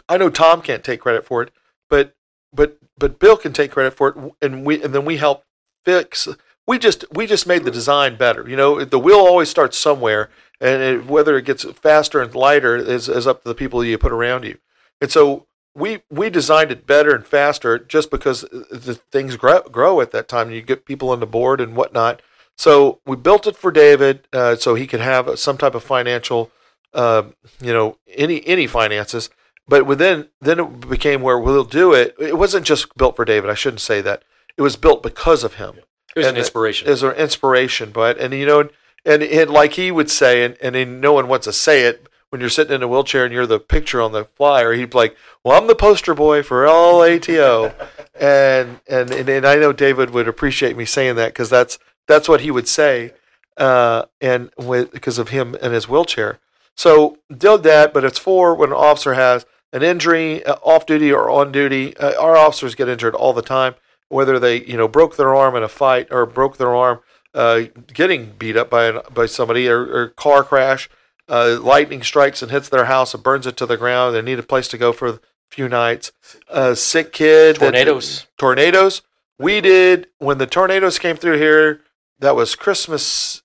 [0.07, 1.51] I know Tom can't take credit for it,
[1.89, 2.15] but
[2.53, 5.43] but but Bill can take credit for it, and we and then we help
[5.83, 6.29] fix.
[6.65, 8.47] We just we just made the design better.
[8.47, 10.29] You know, the wheel always starts somewhere,
[10.61, 13.97] and it, whether it gets faster and lighter is, is up to the people you
[13.97, 14.59] put around you.
[15.01, 19.99] And so we we designed it better and faster just because the things grow, grow
[19.99, 20.51] at that time.
[20.51, 22.21] You get people on the board and whatnot.
[22.57, 26.51] So we built it for David uh, so he could have some type of financial,
[26.93, 27.23] uh,
[27.59, 29.29] you know, any any finances.
[29.67, 32.15] But within then it became where we'll do it.
[32.19, 33.49] It wasn't just built for David.
[33.49, 34.23] I shouldn't say that.
[34.57, 35.77] It was built because of him.
[36.15, 36.87] It was And an inspiration.
[36.87, 38.69] It was an inspiration, but and you know,
[39.05, 42.07] and, and like he would say, and and then no one wants to say it
[42.29, 44.73] when you're sitting in a wheelchair and you're the picture on the flyer.
[44.73, 47.73] He'd be like, "Well, I'm the poster boy for all ATO,"
[48.19, 52.29] and and and, and I know David would appreciate me saying that because that's that's
[52.29, 53.13] what he would say,
[53.57, 56.39] uh, and with because of him and his wheelchair.
[56.75, 61.11] So did that, but it's for when an officer has an injury, uh, off duty
[61.11, 61.95] or on duty.
[61.97, 63.75] Uh, our officers get injured all the time,
[64.09, 66.99] whether they you know broke their arm in a fight or broke their arm
[67.33, 67.63] uh,
[67.93, 70.89] getting beat up by an, by somebody or, or car crash.
[71.29, 74.13] Uh, lightning strikes and hits their house and burns it to the ground.
[74.13, 75.19] They need a place to go for a
[75.49, 76.11] few nights.
[76.49, 77.55] A sick kid.
[77.57, 78.27] that- Tornadoes.
[78.37, 79.01] tornadoes.
[79.39, 81.81] We did when the tornadoes came through here.
[82.19, 83.41] That was Christmas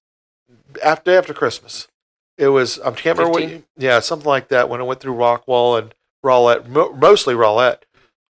[0.85, 1.89] after after Christmas.
[2.37, 3.63] It was I can't remember what.
[3.79, 4.69] Yeah, something like that.
[4.69, 7.85] When it went through Rockwall and Rowlett, mo- mostly Rowlett.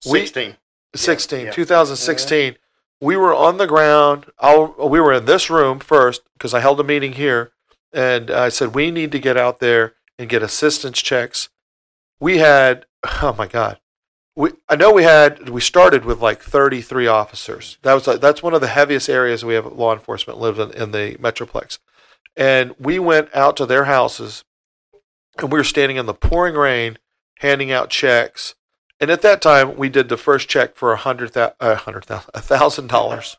[0.05, 0.57] We- 16.
[0.95, 1.51] 16, yeah.
[1.51, 2.57] 2016.
[3.05, 4.31] We were on the ground.
[4.39, 7.51] I'll, we were in this room first because I held a meeting here,
[7.93, 11.49] and I said we need to get out there and get assistance checks.
[12.19, 12.87] We had,
[13.21, 13.79] oh my God,
[14.35, 17.77] we I know we had we started with like 33 officers.
[17.83, 20.71] That was like, that's one of the heaviest areas we have law enforcement lives in,
[20.71, 21.77] in the metroplex,
[22.35, 24.43] and we went out to their houses,
[25.37, 26.97] and we were standing in the pouring rain,
[27.37, 28.55] handing out checks.
[28.99, 33.37] And at that time, we did the first check for a hundred thousand, dollars,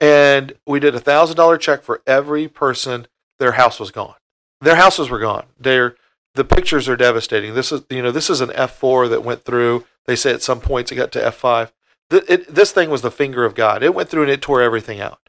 [0.00, 3.06] and we did a thousand dollar check for every person.
[3.38, 4.14] Their house was gone.
[4.60, 5.46] Their houses were gone.
[5.58, 5.96] They're
[6.34, 7.54] the pictures are devastating.
[7.54, 9.84] This is you know this is an F four that went through.
[10.06, 11.72] They say at some points it got to F five.
[12.10, 13.82] This thing was the finger of God.
[13.82, 15.20] It went through and it tore everything out.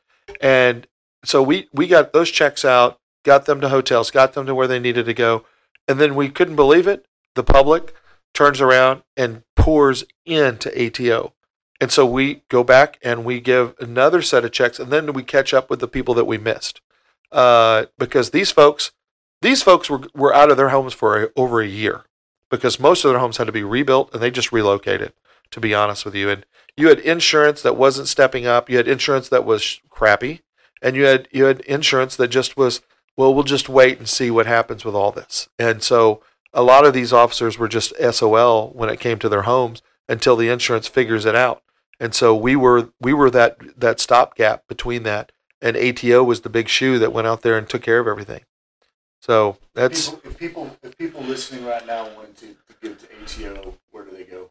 [0.41, 0.85] And
[1.23, 4.67] so we we got those checks out, got them to hotels, got them to where
[4.67, 5.45] they needed to go,
[5.87, 7.07] and then we couldn't believe it.
[7.33, 7.93] The public
[8.35, 11.33] turns around and pours into ATO.
[11.81, 15.23] And so we go back and we give another set of checks, and then we
[15.23, 16.81] catch up with the people that we missed,
[17.31, 18.91] uh, because these folks,
[19.41, 22.05] these folks were were out of their homes for a, over a year,
[22.49, 25.13] because most of their homes had to be rebuilt, and they just relocated.
[25.51, 26.45] To be honest with you, and
[26.75, 30.41] you had insurance that wasn't stepping up, you had insurance that was crappy,
[30.81, 32.81] and you had you had insurance that just was
[33.15, 36.21] well, we'll just wait and see what happens with all this, and so
[36.55, 40.35] a lot of these officers were just SOL when it came to their homes until
[40.35, 41.61] the insurance figures it out.
[41.99, 46.49] And so we were we were that that stopgap between that and ATO was the
[46.49, 48.41] big shoe that went out there and took care of everything.
[49.21, 53.47] So that's People, if people if people listening right now wanted to, to give to
[53.47, 54.49] ATO, where do they go?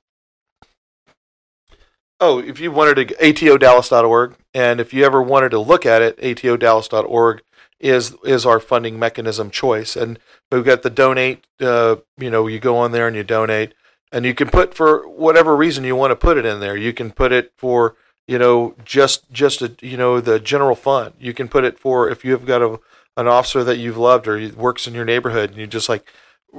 [2.21, 6.17] oh, if you wanted to atodallas.org and if you ever wanted to look at it,
[6.19, 7.43] atodallas.org
[7.85, 9.95] is is our funding mechanism choice.
[9.95, 10.19] And
[10.51, 11.45] we've got the donate.
[11.61, 13.75] Uh, you know, you go on there and you donate,
[14.11, 16.77] and you can put for whatever reason you want to put it in there.
[16.77, 17.95] You can put it for
[18.27, 21.13] you know just just a, you know the general fund.
[21.21, 22.81] You can put it for if you have got a
[23.19, 26.11] an officer that you've loved or he works in your neighborhood, and you just like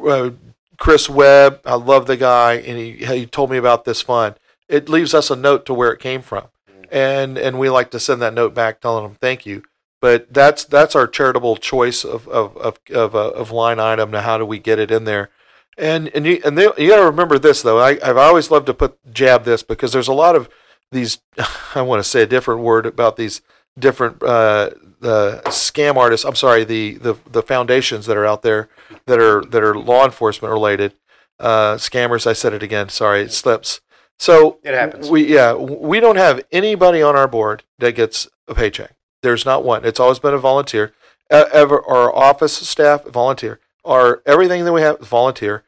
[0.08, 0.30] uh,
[0.78, 1.60] Chris Webb.
[1.66, 4.36] I love the guy, and he he told me about this fund.
[4.70, 6.50] It leaves us a note to where it came from,
[6.92, 9.64] and and we like to send that note back telling them thank you
[10.06, 14.12] but that's that's our charitable choice of of of of, uh, of line item.
[14.12, 15.32] Now, how do we get it in there?
[15.80, 17.80] And and you and they, you got to remember this though.
[17.80, 20.48] I I've always loved to put jab this because there's a lot of
[20.92, 21.18] these.
[21.74, 23.42] I want to say a different word about these
[23.80, 24.70] different uh,
[25.00, 26.24] the scam artists.
[26.24, 28.70] I'm sorry, the, the the foundations that are out there
[29.08, 30.94] that are that are law enforcement related
[31.40, 32.28] uh, scammers.
[32.28, 32.90] I said it again.
[32.90, 33.82] Sorry, it slips.
[34.20, 35.10] So It happens.
[35.10, 38.95] We yeah, we don't have anybody on our board that gets a paycheck.
[39.26, 39.84] There's not one.
[39.84, 40.94] It's always been a volunteer.
[41.32, 43.60] Ever our office staff volunteer.
[43.84, 45.64] Our everything that we have volunteer.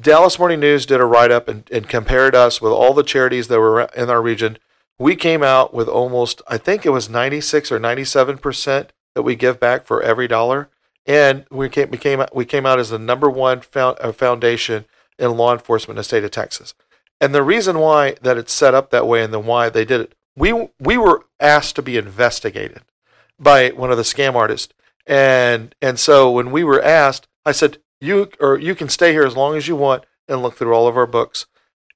[0.00, 3.48] Dallas Morning News did a write up and, and compared us with all the charities
[3.48, 4.58] that were in our region.
[4.96, 9.34] We came out with almost, I think it was 96 or 97 percent that we
[9.34, 10.68] give back for every dollar,
[11.04, 14.12] and we came we came out, we came out as the number one found, uh,
[14.12, 14.84] foundation
[15.18, 16.74] in law enforcement in the state of Texas.
[17.20, 20.00] And the reason why that it's set up that way and then why they did
[20.00, 22.82] it, we we were asked to be investigated
[23.38, 24.72] by one of the scam artists,
[25.06, 29.24] and and so when we were asked, I said you or you can stay here
[29.24, 31.46] as long as you want and look through all of our books.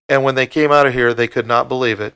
[0.08, 2.14] And when they came out of here, they could not believe it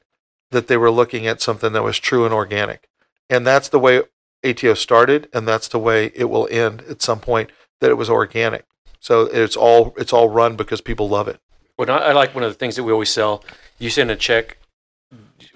[0.51, 2.89] that they were looking at something that was true and organic.
[3.29, 4.03] And that's the way
[4.45, 7.51] ATO started, and that's the way it will end at some point.
[7.81, 8.65] That it was organic.
[9.01, 11.41] So it's all it's all run because people love it.
[11.77, 13.45] Well, I, I like one of the things that we always sell.
[13.79, 14.59] You send a check.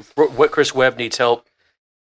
[0.01, 1.47] For What Chris Webb needs help.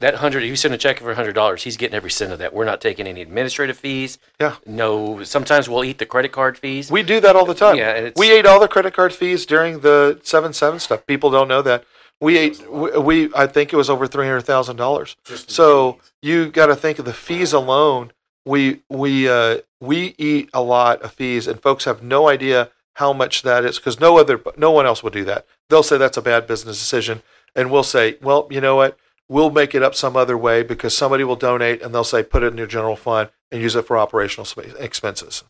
[0.00, 2.38] That hundred, if you send a check for hundred dollars, he's getting every cent of
[2.40, 2.52] that.
[2.52, 4.18] We're not taking any administrative fees.
[4.38, 4.56] Yeah.
[4.66, 5.22] No.
[5.24, 6.90] Sometimes we'll eat the credit card fees.
[6.90, 7.76] We do that all the time.
[7.76, 11.06] Yeah, it's- we ate all the credit card fees during the seven seven stuff.
[11.06, 11.84] People don't know that
[12.20, 12.70] we ate.
[12.70, 15.16] We, we I think it was over three hundred thousand dollars.
[15.24, 18.12] So you got to think of the fees alone.
[18.44, 23.14] We we uh, we eat a lot of fees, and folks have no idea how
[23.14, 25.46] much that is because no other no one else will do that.
[25.70, 27.22] They'll say that's a bad business decision,
[27.56, 28.96] and we'll say, well, you know what?
[29.28, 32.44] We'll make it up some other way because somebody will donate, and they'll say put
[32.44, 34.46] it in your general fund and use it for operational
[34.78, 35.42] expenses.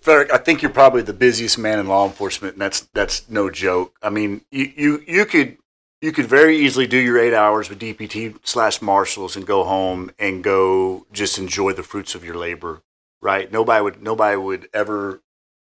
[0.00, 3.50] Frederick, I think you're probably the busiest man in law enforcement, and that's that's no
[3.50, 3.96] joke.
[4.02, 5.58] I mean, you you, you could
[6.00, 10.10] you could very easily do your eight hours with DPD slash marshals and go home
[10.18, 12.82] and go just enjoy the fruits of your labor,
[13.20, 13.52] right?
[13.52, 15.20] Nobody would nobody would ever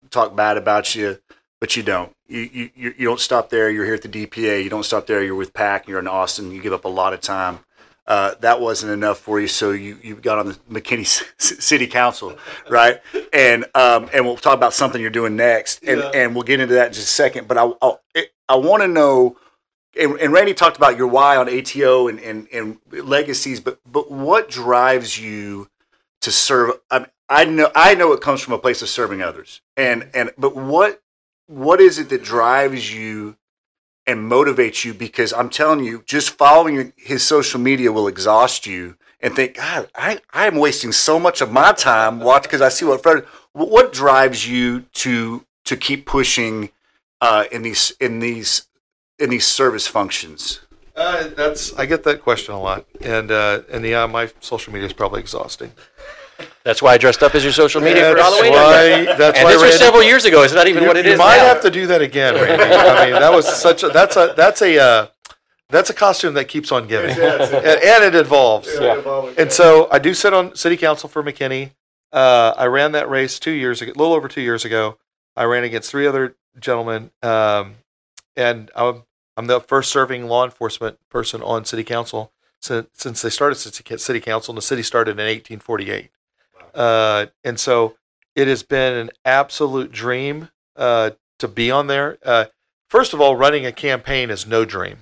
[0.09, 1.19] talk bad about you,
[1.61, 2.14] but you don't.
[2.27, 3.69] You you you don't stop there.
[3.69, 4.63] You're here at the DPA.
[4.63, 5.23] You don't stop there.
[5.23, 5.87] You're with PAC.
[5.87, 6.51] You're in Austin.
[6.51, 7.59] You give up a lot of time.
[8.07, 11.07] Uh, that wasn't enough for you, so you, you got on the McKinney
[11.39, 12.37] City Council,
[12.69, 13.01] right?
[13.33, 16.75] And um, and we'll talk about something you're doing next, and and we'll get into
[16.75, 17.47] that in just a second.
[17.47, 19.37] But I I, I want to know,
[19.99, 24.11] and, and Randy talked about your why on ATO and, and and legacies, but but
[24.11, 25.67] what drives you
[26.21, 26.73] to serve?
[26.91, 30.09] I mean, I know I know it comes from a place of serving others, and
[30.13, 31.01] and but what
[31.47, 33.37] what is it that drives you
[34.07, 38.97] and motivates you because I'm telling you, just following his social media will exhaust you
[39.19, 42.85] and think, God, I, I'm wasting so much of my time watching because I see
[42.85, 43.25] what Fred.
[43.53, 46.69] What drives you to to keep pushing
[47.21, 48.67] uh, in these in these
[49.17, 50.61] in these service functions?
[50.95, 54.87] Uh, that's I get that question a lot, and uh, and yeah, my social media
[54.87, 55.71] is probably exhausting.
[56.63, 58.51] That's why I dressed up as your social media for That's Halloween.
[58.53, 60.41] why- that's and why this was Randy- several years ago.
[60.43, 61.45] It's not even you, what it you is might now.
[61.45, 62.63] have to do that again, Randy.
[62.63, 65.07] I mean, that was such a that's a that's a uh,
[65.69, 68.67] that's a costume that keeps on giving, and, and it evolves.
[69.37, 71.71] And so I do sit on city council for McKinney.
[72.11, 74.97] Uh, I ran that race two years ago, a little over two years ago.
[75.35, 77.75] I ran against three other gentlemen, um,
[78.37, 79.03] and I'm,
[79.35, 82.31] I'm the first serving law enforcement person on city council
[82.61, 84.53] since, since they started city, city council.
[84.53, 86.09] And the city started in 1848,
[86.75, 87.95] uh, and so
[88.35, 92.17] it has been an absolute dream uh, to be on there.
[92.23, 92.45] Uh,
[92.89, 94.99] first of all, running a campaign is no dream.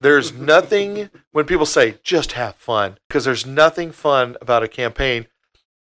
[0.00, 5.26] There's nothing when people say just have fun because there's nothing fun about a campaign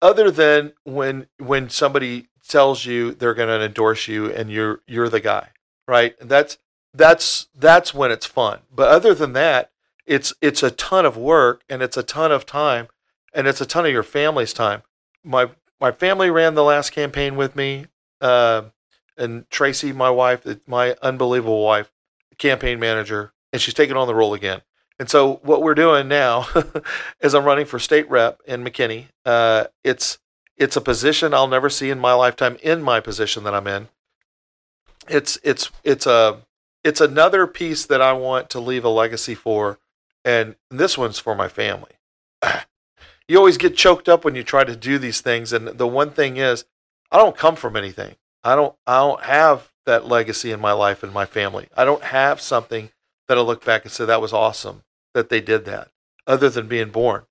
[0.01, 5.10] other than when when somebody tells you they're going to endorse you and you're you're
[5.10, 5.49] the guy,
[5.88, 6.15] right?
[6.19, 6.57] And that's
[6.93, 8.60] that's that's when it's fun.
[8.73, 9.72] But other than that,
[10.06, 12.88] it's it's a ton of work and it's a ton of time
[13.34, 14.81] and it's a ton of your family's time.
[15.23, 17.85] My my family ran the last campaign with me,
[18.21, 18.63] uh,
[19.17, 21.91] and Tracy, my wife, my unbelievable wife,
[22.37, 24.61] campaign manager, and she's taking on the role again.
[24.99, 26.47] And so what we're doing now
[27.21, 29.07] is I'm running for state rep in McKinney.
[29.25, 30.19] Uh, it's
[30.57, 33.87] it's a position I'll never see in my lifetime in my position that I'm in.
[35.07, 36.41] It's it's it's a
[36.83, 39.79] it's another piece that I want to leave a legacy for,
[40.25, 41.91] and this one's for my family.
[43.30, 46.10] You always get choked up when you try to do these things, and the one
[46.10, 46.65] thing is,
[47.11, 48.15] I don't come from anything.
[48.43, 51.68] I don't I don't have that legacy in my life and my family.
[51.77, 52.89] I don't have something
[53.27, 54.81] that I look back and say that was awesome
[55.14, 55.89] that they did that,
[56.26, 57.26] other than being born.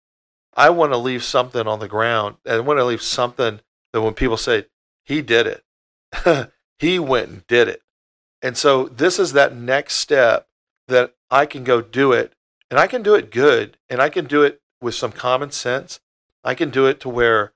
[0.55, 2.37] I want to leave something on the ground.
[2.45, 3.61] And I want to leave something
[3.93, 4.67] that when people say,
[5.05, 7.83] he did it, he went and did it.
[8.41, 10.47] And so this is that next step
[10.87, 12.35] that I can go do it
[12.71, 16.01] and I can do it good and I can do it with some common sense.
[16.45, 17.53] I can do it to where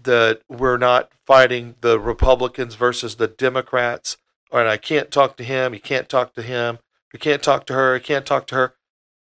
[0.00, 4.16] that we're not fighting the Republicans versus the Democrats
[4.52, 6.78] and I can't talk to him, you can't talk to him,
[7.12, 8.74] you can't talk to her, you can't talk to her.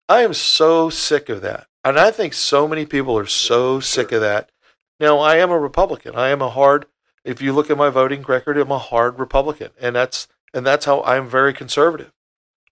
[0.09, 1.67] I am so sick of that.
[1.83, 4.51] And I think so many people are so sick of that.
[4.99, 6.15] Now, I am a Republican.
[6.15, 6.85] I am a hard
[7.23, 9.69] if you look at my voting record, I'm a hard Republican.
[9.79, 12.11] And that's and that's how I'm very conservative.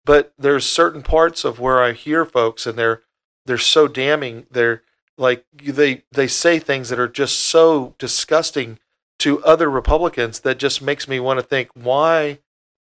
[0.06, 3.04] But there's certain parts of where I hear folks and they're
[3.46, 4.46] they're so damning.
[4.52, 4.84] They're
[5.18, 8.80] like they they say things that are just so disgusting
[9.20, 12.40] to other Republicans that just makes me want to think why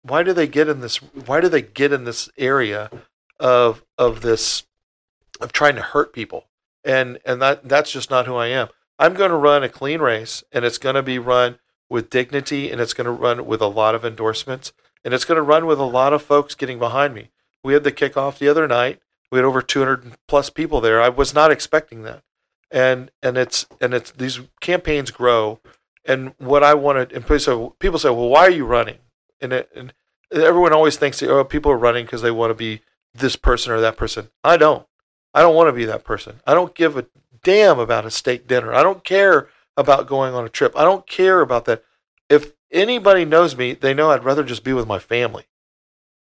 [0.02, 2.90] why do they get in this why do they get in this area
[3.40, 4.64] of of this
[5.40, 6.46] of trying to hurt people
[6.84, 8.70] and and that that's just not who I am.
[9.00, 11.60] I'm going to run a clean race and it's going to be run
[11.90, 14.74] with dignity and it's going to run with a lot of endorsements
[15.06, 17.30] and it's going to run with a lot of folks getting behind me.
[17.64, 19.00] We had the kickoff the other night.
[19.32, 21.02] We had over 200 plus people there.
[21.02, 22.24] I was not expecting that.
[22.70, 25.60] And and it's and it's these campaigns grow
[26.08, 28.98] and what I wanted and people say, people say, "Well, why are you running?"
[29.42, 29.94] And, it, and
[30.32, 32.82] everyone always thinks, "Oh, people are running because they want to be
[33.14, 34.88] this person or that person." I don't.
[35.34, 36.42] I don't want to be that person.
[36.48, 37.06] I don't give a
[37.44, 38.74] damn about a steak dinner.
[38.74, 40.74] I don't care about going on a trip.
[40.76, 41.84] I don't care about that.
[42.30, 45.46] If anybody knows me, they know I'd rather just be with my family.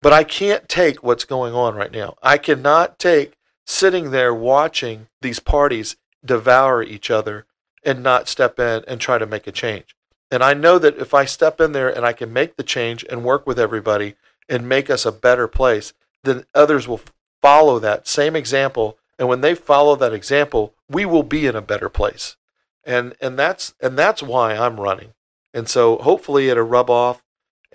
[0.02, 2.16] But I can't take what's going on right now.
[2.22, 3.34] I cannot take
[3.66, 7.46] sitting there watching these parties devour each other
[7.84, 9.96] and not step in and try to make a change.
[10.32, 13.06] And I know that if I step in there and I can make the change
[13.10, 14.16] and work with everybody
[14.50, 15.94] and make us a better place,
[16.24, 17.02] then others will
[17.42, 18.98] follow that same example.
[19.20, 22.36] And when they follow that example, we will be in a better place.
[22.84, 25.14] And and that's and that's why I'm running.
[25.54, 27.24] And so hopefully it'll rub off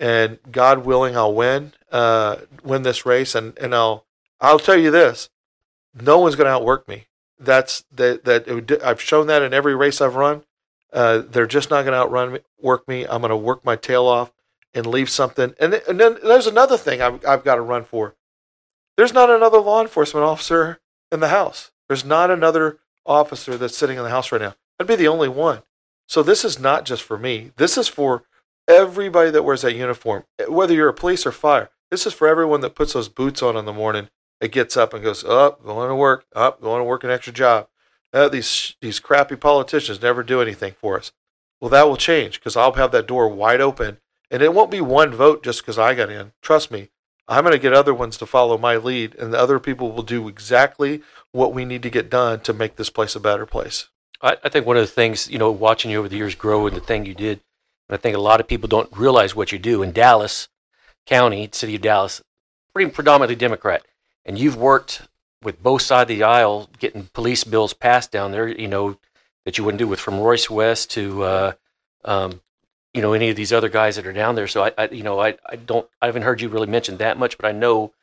[0.01, 4.05] and God willing I'll win uh win this race and and I'll
[4.41, 5.29] I'll tell you this.
[5.93, 7.07] No one's going to outwork me
[7.41, 10.43] that's that that I've shown that in every race I've run.
[10.93, 13.05] Uh, they're just not going to outrun me, work me.
[13.05, 14.31] I'm going to work my tail off
[14.73, 15.53] and leave something.
[15.59, 18.15] And, and then there's another thing I've, I've got to run for.
[18.97, 21.71] There's not another law enforcement officer in the house.
[21.87, 24.55] There's not another officer that's sitting in the house right now.
[24.79, 25.63] I'd be the only one.
[26.07, 27.51] So this is not just for me.
[27.55, 28.23] This is for
[28.71, 31.69] everybody that wears that uniform, whether you're a police or fire.
[31.89, 34.09] This is for everyone that puts those boots on in the morning
[34.41, 37.03] it gets up and goes, up, oh, going to work, up, oh, going to work
[37.03, 37.67] an extra job.
[38.11, 41.13] Uh, these these crappy politicians never do anything for us.
[41.61, 43.99] Well, that will change because I'll have that door wide open,
[44.29, 46.33] and it won't be one vote just because I got in.
[46.41, 46.89] Trust me,
[47.27, 50.03] I'm going to get other ones to follow my lead, and the other people will
[50.03, 53.87] do exactly what we need to get done to make this place a better place.
[54.21, 56.67] I, I think one of the things, you know, watching you over the years grow
[56.67, 57.39] and the thing you did,
[57.91, 59.83] and I think a lot of people don't realize what you do.
[59.83, 60.47] In Dallas
[61.05, 62.23] County, city of Dallas,
[62.73, 63.83] pretty predominantly Democrat
[64.25, 65.03] and you've worked
[65.43, 68.97] with both sides of the aisle getting police bills passed down there, you know,
[69.45, 71.51] that you wouldn't do with from Royce West to, uh,
[72.05, 72.41] um,
[72.93, 74.47] you know, any of these other guys that are down there.
[74.47, 77.17] So I, I, you know, I, I don't, I haven't heard you really mention that
[77.17, 77.93] much, but I know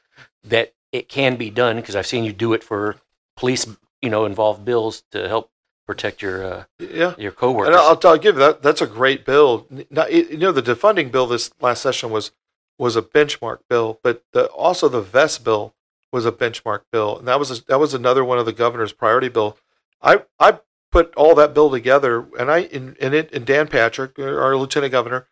[0.45, 2.97] that it can be done because I've seen you do it for
[3.37, 3.67] police,
[4.03, 5.51] you know, involved bills to help
[5.89, 7.75] protect your, uh, yeah, your coworkers.
[7.75, 8.63] And I'll, I'll give that.
[8.63, 9.67] That's a great bill.
[9.91, 12.31] Now, you know, the defunding bill this last session was
[12.79, 15.75] was a benchmark bill, but the, also the vest bill
[16.13, 18.93] was a benchmark bill, and that was a, that was another one of the governor's
[18.93, 19.57] priority bill.
[20.03, 20.61] I I
[20.93, 24.93] put all that bill together, and I in, in it and Dan Patrick, our lieutenant
[24.93, 25.27] governor,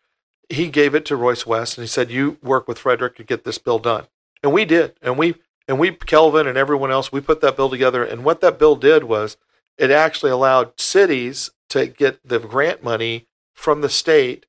[0.49, 3.43] he gave it to Royce West, and he said, "You work with Frederick to get
[3.43, 4.07] this bill done,"
[4.41, 5.35] and we did, and we
[5.67, 8.75] and we Kelvin and everyone else, we put that bill together, and what that bill
[8.75, 9.37] did was
[9.77, 14.45] it actually allowed cities to get the grant money from the state,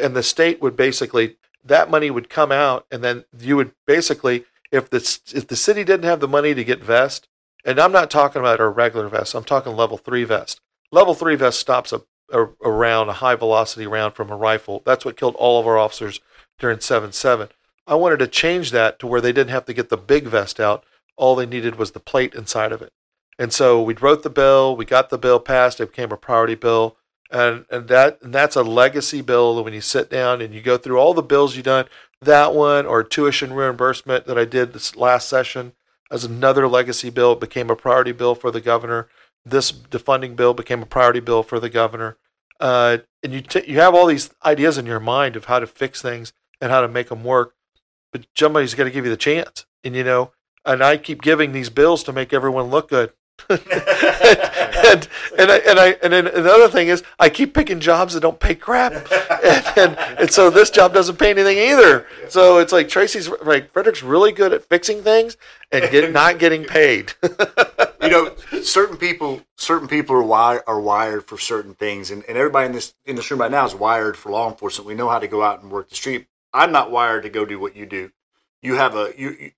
[0.00, 4.44] and the state would basically that money would come out, and then you would basically
[4.70, 4.98] if the
[5.34, 7.28] if the city didn't have the money to get vest,
[7.64, 10.60] and I'm not talking about a regular vest, I'm talking level three vest.
[10.90, 12.02] Level three vest stops a,
[12.32, 14.82] a, a a high velocity round from a rifle.
[14.84, 16.20] That's what killed all of our officers
[16.58, 17.48] during seven seven.
[17.86, 20.60] I wanted to change that to where they didn't have to get the big vest
[20.60, 20.84] out.
[21.16, 22.92] All they needed was the plate inside of it.
[23.38, 26.56] And so we wrote the bill, we got the bill passed, it became a priority
[26.56, 26.96] bill.
[27.30, 30.78] And and that and that's a legacy bill when you sit down and you go
[30.78, 31.86] through all the bills you've done,
[32.22, 35.72] that one or tuition reimbursement that I did this last session
[36.10, 39.08] as another legacy bill it became a priority bill for the governor.
[39.44, 42.16] This defunding bill became a priority bill for the governor.
[42.58, 45.66] Uh, and you t- you have all these ideas in your mind of how to
[45.66, 47.54] fix things and how to make them work,
[48.10, 49.66] but somebody's got to give you the chance.
[49.84, 50.32] And you know,
[50.64, 53.12] and I keep giving these bills to make everyone look good.
[53.48, 53.60] And
[54.88, 55.08] and
[55.38, 58.40] and, I, and I and then another thing is I keep picking jobs that don't
[58.40, 58.92] pay crap,
[59.44, 62.06] and, and and so this job doesn't pay anything either.
[62.28, 65.36] So it's like Tracy's like Frederick's really good at fixing things
[65.70, 67.12] and get not getting paid.
[68.02, 72.36] you know, certain people, certain people are wired are wired for certain things, and, and
[72.36, 74.86] everybody in this in this room right now is wired for law enforcement.
[74.86, 76.26] We know how to go out and work the street.
[76.52, 78.10] I'm not wired to go do what you do.
[78.62, 79.52] You have a you.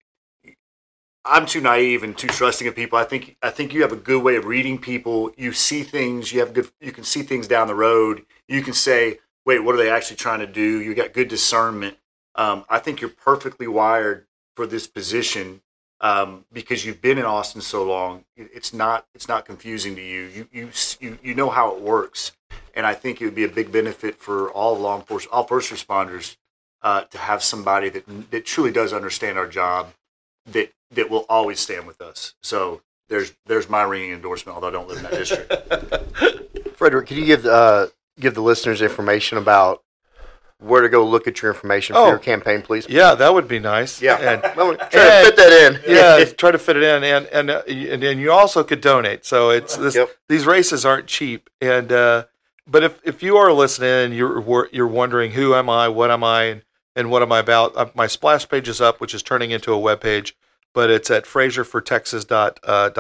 [1.24, 2.98] I'm too naive and too trusting of people.
[2.98, 5.32] I think I think you have a good way of reading people.
[5.36, 6.32] You see things.
[6.32, 6.70] You have good.
[6.80, 8.24] You can see things down the road.
[8.48, 11.98] You can say, "Wait, what are they actually trying to do?" You got good discernment.
[12.34, 14.26] Um, I think you're perfectly wired
[14.56, 15.60] for this position
[16.00, 18.24] um, because you've been in Austin so long.
[18.36, 20.22] It's not it's not confusing to you.
[20.22, 20.70] You you
[21.00, 22.32] you you know how it works,
[22.74, 25.70] and I think it would be a big benefit for all law enforcement, all first
[25.70, 26.36] responders,
[26.82, 29.92] uh, to have somebody that that truly does understand our job,
[30.46, 32.34] that that will always stand with us.
[32.42, 36.76] So there's there's my ringing endorsement, although I don't live in that district.
[36.76, 37.88] Frederick, can you give uh,
[38.18, 39.82] give the listeners information about
[40.58, 42.08] where to go look at your information for Oh.
[42.08, 42.86] your campaign, please?
[42.88, 44.02] yeah, that would be nice.
[44.02, 45.52] Yeah, And, Well, try and- to fit that
[45.86, 45.94] in.
[45.94, 49.24] yeah, try to fit it in, and and uh, and, and you also could donate.
[49.24, 50.10] So it's this, Yep.
[50.28, 52.24] these races aren't cheap, and uh,
[52.66, 56.22] but if if you are listening and you're you're wondering who am I, what am
[56.24, 56.62] I, and,
[56.96, 59.72] and what am I about, uh, my splash page is up, which is turning into
[59.72, 60.36] a web page,
[60.74, 62.90] but it's at FrazierForTexas dot uh,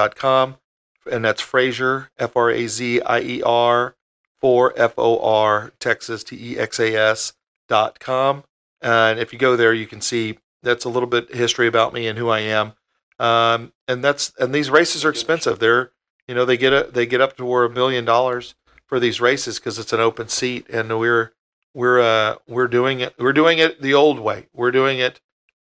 [1.10, 3.96] and that's Frazier F R A Z I E R
[4.40, 7.32] for F O R Texas T E X A S
[7.68, 8.44] dot com,
[8.80, 12.06] and if you go there, you can see that's a little bit history about me
[12.06, 12.72] and who I am.
[13.18, 15.58] Um, and that's and these races are expensive.
[15.58, 15.92] They're
[16.26, 18.54] you know they get a, they get up to a million dollars
[18.86, 21.32] for these races because it's an open seat, and we're
[21.74, 24.46] we're uh, we're doing it we're doing it the old way.
[24.52, 25.20] We're doing it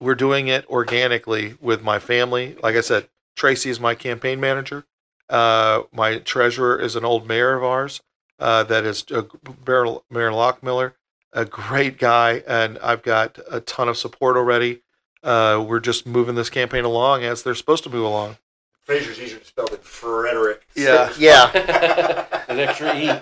[0.03, 2.57] we're doing it organically with my family.
[2.63, 4.85] Like I said, Tracy is my campaign manager.
[5.29, 8.03] Uh, my treasurer is an old mayor of ours
[8.39, 9.23] uh, that is uh,
[9.67, 10.93] Mayor Mayor Loughmiller,
[11.33, 14.83] a great guy, and I've got a ton of support already.
[15.23, 18.37] Uh, we're just moving this campaign along as they're supposed to move along.
[18.83, 20.67] Fraser's easier to spell than Frederick.
[20.75, 21.13] Yeah.
[21.19, 23.21] Yeah, An extra E.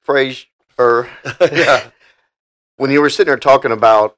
[0.00, 0.46] phrase
[0.78, 1.10] or
[1.52, 1.90] yeah,
[2.76, 4.16] when you were sitting there talking about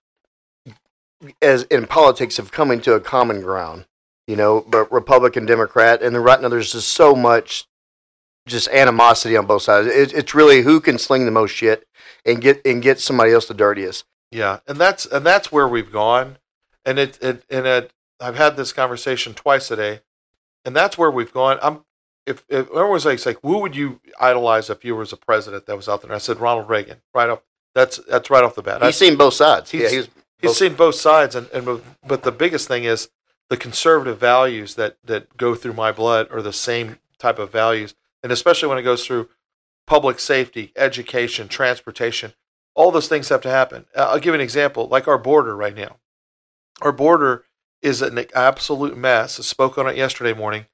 [1.40, 3.86] as in politics of coming to a common ground,
[4.26, 7.66] you know, but Republican, Democrat, and then right now there's just so much
[8.46, 9.86] just animosity on both sides.
[9.88, 11.86] It, it's really who can sling the most shit
[12.26, 14.04] and get and get somebody else the dirtiest.
[14.30, 16.38] yeah, and that's and that's where we've gone,
[16.84, 17.92] and it, it and it.
[18.20, 20.00] I've had this conversation twice today,
[20.64, 21.58] and that's where we've gone.
[21.62, 21.84] I'm
[22.26, 25.66] if, if everyone was like, like, who would you idolize if you was a president
[25.66, 26.08] that was out there?
[26.10, 26.98] And I said Ronald Reagan.
[27.14, 27.42] Right off.
[27.74, 28.82] That's that's right off the bat.
[28.82, 29.70] I- He's seen both sides.
[29.70, 30.08] He's- yeah, he's
[30.42, 33.08] he's seen both sides and, and but the biggest thing is
[33.48, 37.94] the conservative values that that go through my blood are the same type of values.
[38.22, 39.28] And especially when it goes through
[39.86, 42.34] public safety education transportation
[42.74, 43.84] all those things have to happen.
[43.94, 45.96] Uh, i'll give you an example like our border right now.
[46.80, 47.44] Our border
[47.82, 49.38] is an absolute mess.
[49.38, 50.66] I spoke on it yesterday morning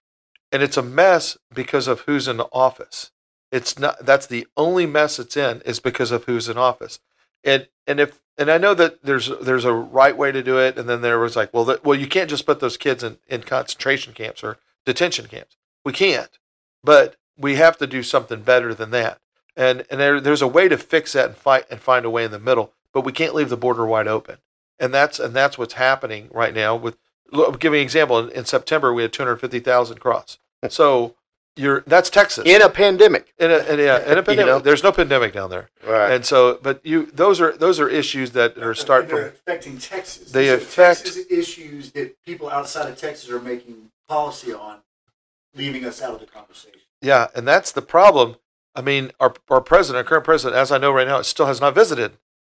[0.53, 3.11] and it's a mess because of who's in the office.
[3.51, 7.01] It's not that's the only mess it's in is because of who's in office
[7.45, 10.79] and and if and I know that there's there's a right way to do it,
[10.79, 13.19] and then there was like, well, that, well, you can't just put those kids in,
[13.27, 15.57] in concentration camps or detention camps.
[15.85, 16.39] We can't,
[16.85, 19.21] but we have to do something better than that.
[19.57, 22.25] And and there, there's a way to fix that and fight and find a way
[22.25, 24.39] in the middle, but we can't leave the border wide open.
[24.79, 26.77] And that's and that's what's happening right now.
[26.77, 26.97] With
[27.33, 28.19] look, you an example.
[28.21, 30.39] In, in September, we had 250,000 cross.
[30.71, 31.15] So
[31.59, 33.33] you're that's Texas in a pandemic.
[33.39, 34.47] in a, in yeah, in a pandemic.
[34.47, 34.59] know?
[34.61, 35.69] There's no pandemic down there.
[35.87, 36.13] Right.
[36.13, 39.35] And so, but you, those are those are issues that are start They're from.
[39.47, 40.31] affecting Texas.
[40.33, 44.79] They These are affect- Texas issues that people outside of Texas are making policy on,
[45.55, 46.81] leaving us out of the conversation.
[47.03, 48.37] Yeah, and that's the problem.
[48.75, 51.61] I mean, our our president, our current president, as I know right now, still has
[51.61, 52.13] not visited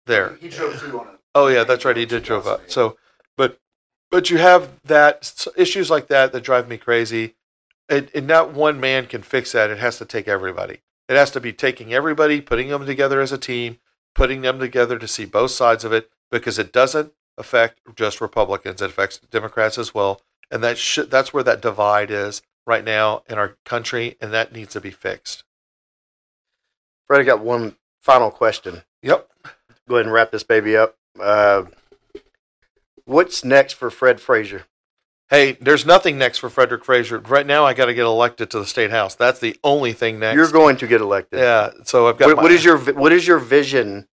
[0.06, 0.38] there.
[0.40, 1.12] He drove through on a.
[1.34, 1.98] Oh yeah, that's right.
[1.98, 2.70] He did drove up.
[2.70, 2.98] So,
[3.38, 3.58] but
[4.12, 7.36] but you have that issues like that that drive me crazy.
[7.92, 9.70] And, and not one man can fix that.
[9.70, 10.80] It has to take everybody.
[11.10, 13.80] It has to be taking everybody, putting them together as a team,
[14.16, 18.82] putting them together to see both sides of it, because it doesn't affect just Republicans.
[18.82, 23.24] It affects Democrats as well, and that should, that's where that divide is right now
[23.28, 25.44] in our country, and that needs to be fixed.
[27.08, 28.84] Fred, I got one final question.
[29.04, 29.28] Yep.
[29.90, 30.96] Go ahead and wrap this baby up.
[31.20, 31.66] Uh,
[33.04, 34.64] what's next for Fred Frazier?
[35.32, 37.18] Hey, there's nothing next for Frederick Frazier.
[37.20, 39.16] Right now, I got to get elected to the state house.
[39.16, 40.36] That's the only thing next.
[40.36, 41.40] You're going to get elected.
[41.40, 41.72] Yeah.
[41.86, 42.28] So I've got.
[42.28, 44.08] What, my- what is your What is your vision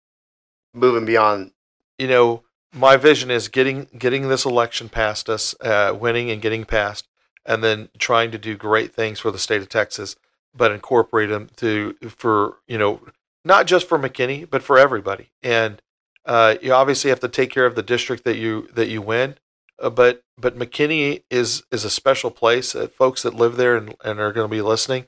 [0.74, 1.52] moving beyond?
[1.98, 2.42] you know,
[2.74, 7.06] my vision is getting getting this election past us, uh, winning and getting past,
[7.46, 10.16] and then trying to do great things for the state of Texas,
[10.52, 13.00] but incorporate them to for you know
[13.44, 15.30] not just for McKinney, but for everybody.
[15.44, 15.80] And
[16.26, 19.36] uh, you obviously have to take care of the district that you that you win.
[19.80, 22.74] Uh, but but McKinney is is a special place.
[22.74, 25.06] Uh, folks that live there and, and are going to be listening,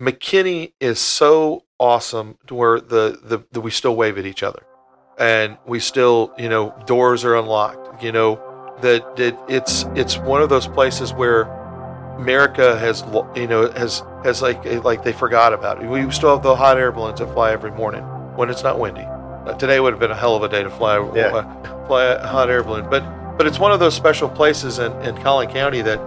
[0.00, 4.62] McKinney is so awesome to where the, the the we still wave at each other,
[5.18, 8.02] and we still you know doors are unlocked.
[8.02, 8.36] You know
[8.82, 11.42] that that it's it's one of those places where
[12.18, 13.02] America has
[13.34, 15.88] you know has has like like they forgot about it.
[15.88, 18.02] We still have the hot air balloons that fly every morning
[18.36, 19.02] when it's not windy.
[19.02, 21.86] Uh, today would have been a hell of a day to fly Yeah.
[21.86, 23.02] fly a hot air balloon, but
[23.36, 25.98] but it's one of those special places in, in Collin County that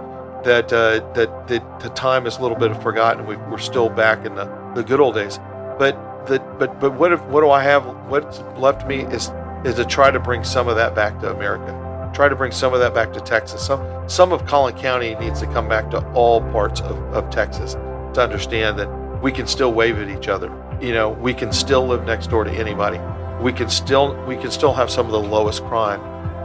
[0.44, 3.26] that uh, that the, the time is a little bit forgotten.
[3.26, 5.38] We, we're still back in the, the good old days,
[5.78, 7.84] but the, but but what if what do I have?
[8.08, 9.30] What's left me is
[9.64, 11.76] is to try to bring some of that back to America.
[12.14, 13.64] Try to bring some of that back to Texas.
[13.64, 17.74] Some some of Collin County needs to come back to all parts of, of Texas
[18.14, 18.88] to understand that
[19.22, 20.50] we can still wave at each other.
[20.80, 22.98] You know, we can still live next door to anybody.
[23.40, 26.00] We can still we can still have some of the lowest crime.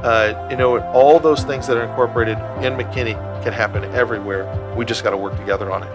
[0.05, 4.45] Uh, you know, all those things that are incorporated in McKinney can happen everywhere.
[4.77, 5.89] We just got to work together on it.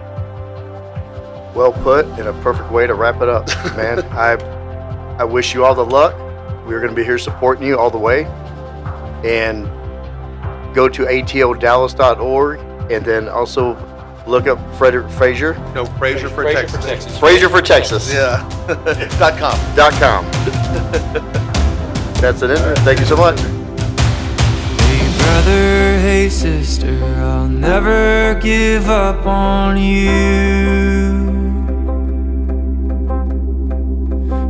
[1.55, 3.47] Well put, and a perfect way to wrap it up,
[3.77, 3.99] man.
[4.11, 4.33] I
[5.17, 6.13] I wish you all the luck.
[6.65, 8.25] We're going to be here supporting you all the way.
[9.23, 9.65] And
[10.73, 12.59] go to atodallas.org
[12.91, 13.75] and then also
[14.27, 15.53] look up Frederick Frazier.
[15.73, 16.75] No, Frazier for Fraser Texas.
[16.81, 17.17] for Texas.
[17.17, 18.13] Frazier for Texas.
[18.13, 18.41] Yeah.
[19.19, 19.75] dot com.
[19.75, 20.25] Dot com.
[22.21, 22.57] That's it.
[22.79, 23.39] Thank you so much.
[25.31, 30.09] Brother, hey sister, I'll never give up on you.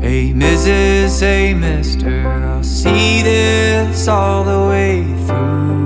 [0.01, 5.77] Hey Mrs., hey mister, I'll see this all the way through.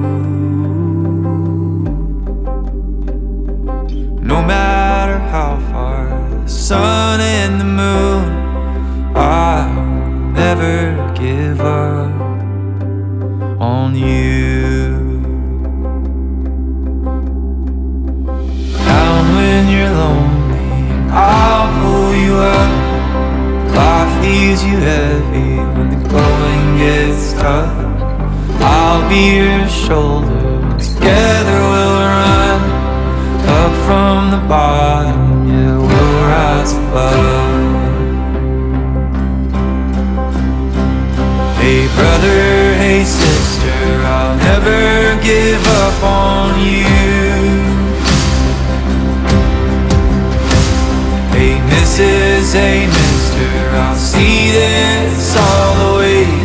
[4.21, 6.07] No matter how far
[6.41, 8.31] the sun and the moon,
[9.13, 9.85] I'll
[10.31, 12.15] never give up
[13.61, 14.64] on you.
[19.65, 22.71] When you're lonely, I'll pull you up.
[23.75, 27.73] Life leaves you heavy when the going gets tough.
[28.61, 32.61] I'll be your shoulder, together we'll run
[33.59, 35.47] up from the bottom.
[35.49, 37.63] Yeah, we'll rise above.
[41.57, 47.74] Hey brother, hey sister, I'll never give up on you.
[51.95, 56.44] Hey Mrs., hey mister, I'll see this all the way